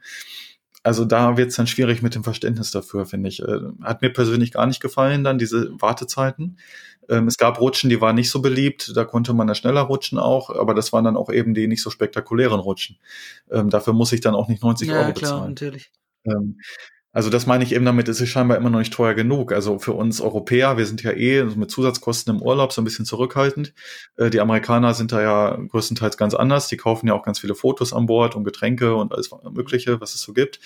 also 0.85 1.05
da 1.05 1.37
wird 1.37 1.51
es 1.51 1.57
dann 1.57 1.67
schwierig 1.67 2.01
mit 2.01 2.15
dem 2.15 2.23
Verständnis 2.23 2.71
dafür, 2.71 3.05
finde 3.07 3.29
ich. 3.29 3.43
Äh, 3.43 3.59
hat 3.83 4.03
mir 4.03 4.13
persönlich 4.13 4.53
gar 4.53 4.67
nicht 4.67 4.79
gefallen, 4.79 5.25
dann 5.25 5.37
diese 5.37 5.69
Wartezeiten. 5.83 6.59
Ähm, 7.09 7.27
es 7.27 7.39
gab 7.39 7.61
Rutschen, 7.61 7.91
die 7.91 8.01
waren 8.01 8.15
nicht 8.15 8.31
so 8.31 8.41
beliebt, 8.41 8.93
da 8.95 9.05
konnte 9.05 9.35
man 9.35 9.49
da 9.49 9.57
schneller 9.57 9.81
rutschen 9.81 10.21
auch, 10.21 10.49
aber 10.51 10.75
das 10.75 10.93
waren 10.93 11.03
dann 11.03 11.17
auch 11.17 11.33
eben 11.33 11.55
die 11.55 11.67
nicht 11.67 11.83
so 11.83 11.91
spektakulären 11.91 12.61
Rutschen. 12.61 12.99
Ähm, 13.51 13.69
dafür 13.69 13.95
muss 13.95 14.13
ich 14.13 14.21
dann 14.21 14.37
auch 14.37 14.47
nicht 14.47 14.63
90 14.63 14.87
ja, 14.87 14.95
Euro 14.95 15.13
bezahlen. 15.13 15.17
Klar, 15.17 15.49
natürlich. 15.49 15.91
Ähm, 16.25 16.61
also 17.13 17.29
das 17.29 17.47
meine 17.47 17.65
ich 17.65 17.75
eben 17.75 17.85
damit, 17.85 18.09
es 18.09 18.21
ist 18.21 18.29
scheinbar 18.29 18.57
immer 18.57 18.71
noch 18.71 18.79
nicht 18.79 18.93
teuer 18.93 19.15
genug. 19.15 19.53
Also 19.53 19.81
für 19.81 19.93
uns 19.93 20.21
Europäer, 20.21 20.77
wir 20.77 20.87
sind 20.87 21.03
ja 21.03 21.11
eh 21.11 21.43
mit 21.45 21.71
Zusatzkosten 21.71 22.37
im 22.37 22.43
Urlaub 22.43 22.73
so 22.73 22.81
ein 22.81 22.85
bisschen 22.85 23.05
zurückhaltend. 23.05 23.75
Äh, 24.17 24.31
die 24.31 24.41
Amerikaner 24.41 24.95
sind 24.95 25.11
da 25.11 25.21
ja 25.21 25.57
größtenteils 25.57 26.17
ganz 26.17 26.35
anders. 26.35 26.69
Die 26.69 26.77
kaufen 26.77 27.09
ja 27.09 27.15
auch 27.15 27.25
ganz 27.25 27.41
viele 27.41 27.57
Fotos 27.57 27.93
an 27.93 28.07
Bord 28.07 28.37
und 28.37 28.45
Getränke 28.45 28.95
und 28.95 29.13
alles 29.13 29.31
Mögliche, 29.51 30.01
was 30.01 30.15
es 30.15 30.21
so 30.21 30.33
gibt. 30.33 30.61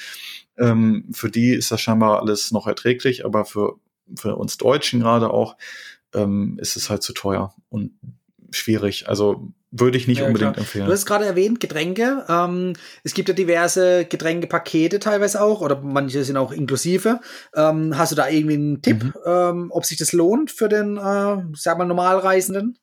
Ähm, 0.58 1.08
für 1.12 1.30
die 1.30 1.54
ist 1.54 1.70
das 1.70 1.80
scheinbar 1.80 2.20
alles 2.20 2.52
noch 2.52 2.66
erträglich, 2.66 3.24
aber 3.24 3.46
für, 3.46 3.76
für 4.14 4.36
uns 4.36 4.58
Deutschen 4.58 5.00
gerade 5.00 5.30
auch 5.30 5.56
ähm, 6.12 6.58
ist 6.60 6.76
es 6.76 6.90
halt 6.90 7.02
zu 7.02 7.14
teuer 7.14 7.54
und 7.70 7.92
schwierig. 8.50 9.08
Also 9.08 9.50
würde 9.76 9.98
ich 9.98 10.06
nicht 10.06 10.20
ja, 10.20 10.26
unbedingt 10.26 10.52
klar. 10.52 10.62
empfehlen. 10.62 10.86
Du 10.86 10.92
hast 10.92 11.04
gerade 11.04 11.24
erwähnt, 11.24 11.58
Getränke. 11.58 12.24
Ähm, 12.28 12.74
es 13.02 13.12
gibt 13.12 13.28
ja 13.28 13.34
diverse 13.34 14.04
Getränkepakete 14.04 15.00
teilweise 15.00 15.42
auch, 15.42 15.60
oder 15.60 15.80
manche 15.82 16.22
sind 16.24 16.36
auch 16.36 16.52
inklusive. 16.52 17.20
Ähm, 17.54 17.98
hast 17.98 18.12
du 18.12 18.16
da 18.16 18.28
irgendwie 18.28 18.54
einen 18.54 18.82
Tipp, 18.82 19.02
mhm. 19.02 19.12
ähm, 19.26 19.66
ob 19.70 19.84
sich 19.84 19.98
das 19.98 20.12
lohnt 20.12 20.52
für 20.52 20.68
den, 20.68 20.96
äh, 20.96 21.36
sag 21.54 21.78
mal, 21.78 21.86
Normalreisenden? 21.86 22.78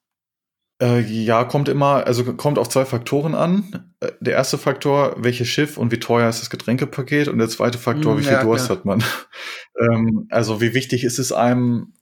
Äh, 0.81 1.01
ja, 1.01 1.43
kommt 1.43 1.69
immer, 1.69 2.07
also 2.07 2.23
kommt 2.33 2.57
auf 2.57 2.67
zwei 2.67 2.85
Faktoren 2.85 3.35
an. 3.35 3.93
Äh, 3.99 4.11
der 4.19 4.33
erste 4.33 4.57
Faktor, 4.57 5.15
welches 5.19 5.47
Schiff 5.47 5.77
und 5.77 5.91
wie 5.91 5.99
teuer 5.99 6.27
ist 6.27 6.41
das 6.41 6.49
Getränkepaket? 6.49 7.27
Und 7.27 7.37
der 7.37 7.49
zweite 7.49 7.77
Faktor, 7.77 8.15
mm, 8.15 8.17
wie 8.17 8.23
viel 8.23 8.33
ja, 8.33 8.43
Durst 8.43 8.65
klar. 8.65 8.77
hat 8.79 8.85
man? 8.85 9.03
ähm, 9.79 10.27
also 10.29 10.59
wie 10.59 10.73
wichtig 10.73 11.03
ist 11.03 11.19
es 11.19 11.31
einem, 11.31 11.93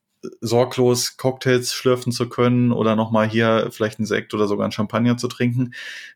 sorglos 0.42 1.18
Cocktails 1.18 1.74
schlürfen 1.74 2.12
zu 2.12 2.28
können 2.28 2.72
oder 2.72 2.96
nochmal 2.96 3.30
hier 3.30 3.70
vielleicht 3.72 4.00
einen 4.00 4.06
Sekt 4.06 4.34
oder 4.34 4.48
sogar 4.48 4.66
einen 4.66 4.72
Champagner 4.72 5.18
zu 5.18 5.28
trinken. 5.28 5.74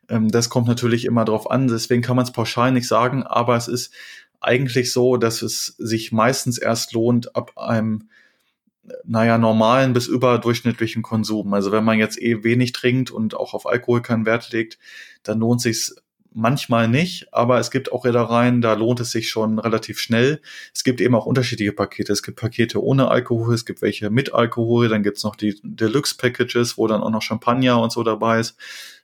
Ähm, 0.10 0.30
das 0.30 0.50
kommt 0.50 0.68
natürlich 0.68 1.06
immer 1.06 1.26
drauf 1.26 1.50
an. 1.50 1.68
Deswegen 1.68 2.02
kann 2.02 2.16
man 2.16 2.26
es 2.26 2.32
pauschal 2.32 2.72
nicht 2.72 2.88
sagen, 2.88 3.24
aber 3.24 3.56
es 3.56 3.68
ist 3.68 3.94
eigentlich 4.42 4.92
so, 4.92 5.18
dass 5.18 5.42
es 5.42 5.68
sich 5.78 6.12
meistens 6.12 6.58
erst 6.58 6.94
lohnt 6.94 7.36
ab 7.36 7.58
einem 7.58 8.10
naja, 9.06 9.38
normalen 9.38 9.94
bis 9.94 10.08
überdurchschnittlichen 10.08 11.04
Konsum. 11.04 11.54
Also 11.54 11.72
wenn 11.72 11.86
man 11.86 12.00
jetzt 12.00 12.22
eh 12.22 12.44
wenig 12.44 12.74
trinkt 12.74 13.12
und 13.12 13.36
auch 13.36 13.54
auf 13.54 13.66
Alkohol 13.66 14.02
keinen 14.02 14.26
Wert 14.26 14.52
legt, 14.52 14.78
dann 15.24 15.39
lohnt 15.39 15.62
sich 15.62 15.92
manchmal 16.34 16.88
nicht, 16.88 17.34
aber 17.34 17.60
es 17.60 17.72
gibt 17.72 17.91
auch 17.91 18.06
Reedereien, 18.06 18.62
da 18.62 18.74
lohnt 18.74 19.00
es 19.00 19.12
sich 19.12 19.30
schon 19.30 19.60
relativ 19.60 20.00
schnell. 20.00 20.41
Es 20.74 20.84
gibt 20.84 21.02
eben 21.02 21.15
auch 21.15 21.26
unterschiedliche 21.26 21.72
Pakete. 21.72 22.12
Es 22.12 22.24
gibt 22.24 22.39
Pakete 22.39 22.84
ohne 22.84 23.10
Alkohol, 23.10 23.54
es 23.54 23.65
gibt 23.65 23.82
welche 23.82 24.10
mit 24.10 24.34
Alkohol, 24.34 24.89
dann 24.89 25.04
gibt's 25.04 25.24
noch 25.24 25.36
die 25.36 25.60
Deluxe-Packages, 25.63 26.78
wo 26.78 26.88
dann 26.88 27.02
auch 27.02 27.10
noch 27.10 27.22
Champagner 27.22 27.82
und 27.82 27.91
so 27.91 28.04
dabei 28.04 28.39
ist. 28.39 28.58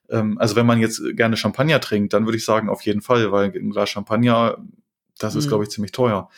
Ähm, 0.09 0.37
also 0.37 0.55
wenn 0.55 0.65
man 0.65 0.79
jetzt 0.79 1.01
gerne 1.15 1.37
Champagner 1.37 1.79
trinkt, 1.79 2.13
dann 2.13 2.25
würde 2.25 2.37
ich 2.37 2.45
sagen, 2.45 2.69
auf 2.69 2.81
jeden 2.81 3.01
Fall, 3.01 3.31
weil 3.31 3.51
ein 3.51 3.69
Glas 3.69 3.89
Champagner, 3.89 4.57
das 5.17 5.35
ist, 5.35 5.45
mhm. 5.45 5.49
glaube 5.49 5.63
ich, 5.63 5.69
ziemlich 5.69 5.91
teuer. 5.91 6.29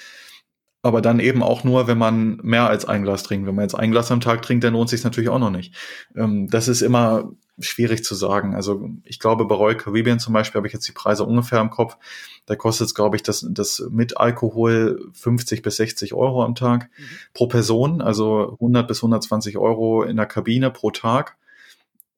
Aber 0.83 1.01
dann 1.01 1.19
eben 1.19 1.43
auch 1.43 1.63
nur, 1.63 1.87
wenn 1.87 1.99
man 1.99 2.37
mehr 2.41 2.67
als 2.67 2.85
ein 2.85 3.03
Glas 3.03 3.23
trinkt. 3.23 3.47
Wenn 3.47 3.53
man 3.53 3.63
jetzt 3.63 3.75
ein 3.75 3.91
Glas 3.91 4.11
am 4.11 4.19
Tag 4.19 4.41
trinkt, 4.41 4.63
dann 4.63 4.73
lohnt 4.73 4.89
sich 4.89 5.03
natürlich 5.03 5.29
auch 5.29 5.39
noch 5.39 5.51
nicht. 5.51 5.75
Ähm, 6.15 6.47
das 6.49 6.67
ist 6.67 6.81
immer 6.81 7.31
schwierig 7.61 8.03
zu 8.03 8.15
sagen. 8.15 8.55
Also 8.55 8.89
ich 9.03 9.19
glaube, 9.19 9.45
bei 9.45 9.55
Royal 9.55 9.77
Caribbean 9.77 10.19
zum 10.19 10.33
Beispiel 10.33 10.59
habe 10.59 10.67
ich 10.67 10.73
jetzt 10.73 10.87
die 10.87 10.93
Preise 10.93 11.23
ungefähr 11.23 11.61
im 11.61 11.69
Kopf. 11.69 11.97
Da 12.45 12.55
kostet 12.55 12.87
es, 12.87 12.95
glaube 12.95 13.15
ich, 13.15 13.23
das, 13.23 13.45
das 13.49 13.83
mit 13.89 14.17
Alkohol 14.17 15.09
50 15.13 15.61
bis 15.61 15.77
60 15.77 16.13
Euro 16.13 16.43
am 16.43 16.55
Tag 16.55 16.89
mhm. 16.97 17.03
pro 17.33 17.47
Person, 17.47 18.01
also 18.01 18.53
100 18.53 18.87
bis 18.87 18.99
120 18.99 19.57
Euro 19.57 20.03
in 20.03 20.17
der 20.17 20.25
Kabine 20.25 20.71
pro 20.71 20.91
Tag. 20.91 21.37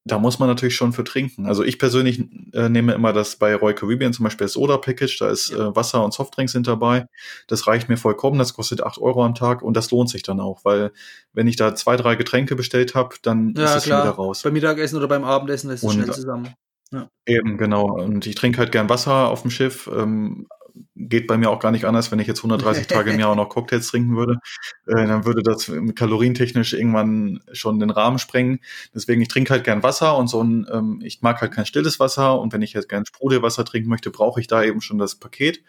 Da 0.06 0.20
muss 0.20 0.38
man 0.40 0.50
natürlich 0.50 0.76
schon 0.76 0.92
für 0.92 1.04
trinken. 1.04 1.46
Also 1.46 1.64
ich 1.64 1.80
persönlich 1.80 2.24
äh, 2.54 2.68
nehme 2.68 2.94
immer 2.94 3.14
das 3.14 3.38
bei 3.38 3.56
Roy 3.56 3.74
Caribbean 3.74 4.12
zum 4.12 4.24
Beispiel 4.24 4.46
das 4.46 4.54
Soda 4.54 4.78
Package, 4.78 5.18
da 5.20 5.30
ist 5.30 5.52
äh, 5.52 5.76
Wasser 5.76 6.04
und 6.04 6.14
Softdrinks 6.14 6.52
sind 6.52 6.68
dabei. 6.68 7.08
Das 7.48 7.68
reicht 7.68 7.88
mir 7.88 7.98
vollkommen, 7.98 8.38
das 8.38 8.54
kostet 8.54 8.84
acht 8.84 8.98
Euro 8.98 9.24
am 9.24 9.34
Tag 9.34 9.62
und 9.62 9.78
das 9.78 9.92
lohnt 9.92 10.10
sich 10.10 10.24
dann 10.24 10.40
auch, 10.42 10.66
weil 10.66 10.92
wenn 11.32 11.48
ich 11.48 11.56
da 11.56 11.74
zwei, 11.76 11.96
drei 11.96 12.16
Getränke 12.16 12.56
bestellt 12.56 12.96
habe, 12.96 13.16
dann 13.22 13.54
ja, 13.56 13.66
ist 13.66 13.76
es 13.76 13.86
wieder 13.86 14.10
raus. 14.10 14.42
Beim 14.44 14.54
Mittagessen 14.54 14.98
oder 14.98 15.08
beim 15.08 15.24
Abendessen 15.24 15.70
ist 15.70 15.84
es 15.84 15.94
schnell 15.94 16.12
zusammen. 16.12 16.50
Ja. 16.92 17.10
Eben, 17.26 17.58
genau. 17.58 17.86
Und 17.86 18.28
ich 18.28 18.36
trinke 18.36 18.60
halt 18.60 18.72
gern 18.72 18.90
Wasser 18.90 19.30
auf 19.30 19.42
dem 19.42 19.52
Schiff. 19.52 19.90
Ähm, 19.92 20.48
geht 20.96 21.28
bei 21.28 21.38
mir 21.38 21.50
auch 21.50 21.60
gar 21.60 21.72
nicht 21.72 21.86
anders, 21.86 22.12
wenn 22.12 22.20
ich 22.20 22.28
jetzt 22.28 22.40
130 22.40 22.88
Tage 22.88 23.12
im 23.12 23.20
Jahr 23.20 23.32
auch 23.32 23.36
noch 23.38 23.50
Cocktails 23.50 23.88
trinken 23.88 24.16
würde, 24.16 24.40
äh, 24.88 25.08
dann 25.08 25.26
würde 25.26 25.44
das 25.44 25.72
kalorientechnisch 25.96 26.74
irgendwann 26.74 27.42
schon 27.52 27.80
den 27.80 27.90
Rahmen 27.90 28.20
sprengen. 28.20 28.60
Deswegen, 28.94 29.22
ich 29.22 29.28
trinke 29.28 29.52
halt 29.52 29.64
gern 29.64 29.84
Wasser 29.84 30.18
und 30.18 30.28
so 30.28 30.44
ein, 30.44 30.68
ähm, 30.72 31.02
ich 31.04 31.22
mag 31.22 31.42
halt 31.42 31.52
kein 31.52 31.66
stilles 31.66 32.00
Wasser 32.00 32.40
und 32.40 32.54
wenn 32.54 32.62
ich 32.62 32.74
jetzt 32.74 32.90
gern 32.90 33.06
Sprudelwasser 33.06 33.66
trinken 33.66 33.90
möchte, 33.90 34.12
brauche 34.12 34.40
ich 34.40 34.48
da 34.48 34.64
eben 34.64 34.82
schon 34.82 34.98
das 34.98 35.16
Paket. 35.16 35.64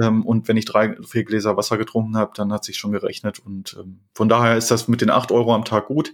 Ähm, 0.00 0.24
und 0.26 0.48
wenn 0.48 0.56
ich 0.56 0.64
drei, 0.64 0.96
vier 1.02 1.24
Gläser 1.24 1.56
Wasser 1.56 1.78
getrunken 1.78 2.16
habe, 2.16 2.32
dann 2.34 2.52
hat 2.52 2.64
sich 2.64 2.76
schon 2.76 2.92
gerechnet. 2.92 3.38
Und 3.38 3.76
ähm, 3.78 4.00
von 4.12 4.28
daher 4.28 4.56
ist 4.56 4.70
das 4.70 4.88
mit 4.88 5.00
den 5.00 5.10
acht 5.10 5.30
Euro 5.30 5.54
am 5.54 5.64
Tag 5.64 5.86
gut. 5.86 6.08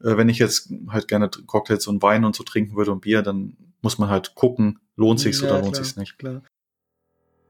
Äh, 0.00 0.16
wenn 0.16 0.28
ich 0.28 0.38
jetzt 0.38 0.72
halt 0.88 1.08
gerne 1.08 1.28
Cocktails 1.28 1.86
und 1.86 2.02
Wein 2.02 2.24
und 2.24 2.34
so 2.34 2.44
trinken 2.44 2.76
würde 2.76 2.92
und 2.92 3.02
Bier, 3.02 3.22
dann 3.22 3.56
muss 3.82 3.98
man 3.98 4.08
halt 4.08 4.34
gucken, 4.34 4.78
lohnt 4.96 5.20
sich's 5.20 5.40
ja, 5.40 5.48
oder 5.48 5.60
lohnt 5.60 5.74
klar, 5.74 5.84
sich's 5.84 5.96
nicht. 5.96 6.18
Klar. 6.18 6.42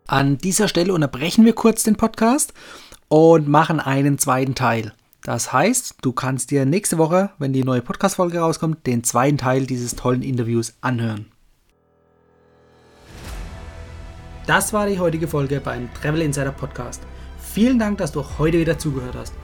An 0.09 0.39
dieser 0.39 0.69
Stelle 0.69 0.93
unterbrechen 0.93 1.45
wir 1.45 1.53
kurz 1.53 1.83
den 1.83 1.97
Podcast 1.97 2.55
und 3.09 3.49
machen 3.49 3.81
einen 3.81 4.19
zweiten 4.19 4.55
Teil. 4.55 4.93
Das 5.25 5.53
heißt, 5.53 5.97
du 6.01 6.13
kannst 6.13 6.53
dir 6.53 6.65
nächste 6.65 6.97
Woche, 6.97 7.31
wenn 7.39 7.53
die 7.53 7.65
neue 7.65 7.83
Podcast-Folge 7.83 8.39
rauskommt, 8.39 8.87
den 8.87 9.03
zweiten 9.03 9.37
Teil 9.37 9.67
dieses 9.67 9.97
tollen 9.97 10.23
Interviews 10.23 10.75
anhören. 10.81 11.27
Das 14.47 14.73
war 14.73 14.87
die 14.87 15.01
heutige 15.01 15.27
Folge 15.27 15.61
beim 15.61 15.93
Travel 15.95 16.23
Insider 16.23 16.53
Podcast. 16.53 17.03
Vielen 17.41 17.81
Dank, 17.81 17.99
dass 17.99 18.13
du 18.13 18.25
heute 18.39 18.61
wieder 18.61 18.79
zugehört 18.79 19.17
hast. 19.17 19.35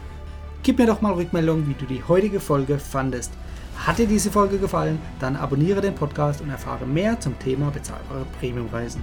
Gib 0.62 0.78
mir 0.78 0.86
doch 0.86 1.00
mal 1.00 1.14
Rückmeldung, 1.14 1.66
wie 1.66 1.74
du 1.74 1.86
die 1.86 2.04
heutige 2.06 2.38
Folge 2.38 2.78
fandest. 2.78 3.32
Hat 3.78 3.98
dir 3.98 4.06
diese 4.06 4.30
Folge 4.30 4.58
gefallen, 4.58 5.00
dann 5.18 5.34
abonniere 5.34 5.80
den 5.80 5.96
Podcast 5.96 6.40
und 6.40 6.50
erfahre 6.50 6.86
mehr 6.86 7.18
zum 7.18 7.36
Thema 7.40 7.70
bezahlbare 7.72 8.24
Premiumreisen 8.38 9.02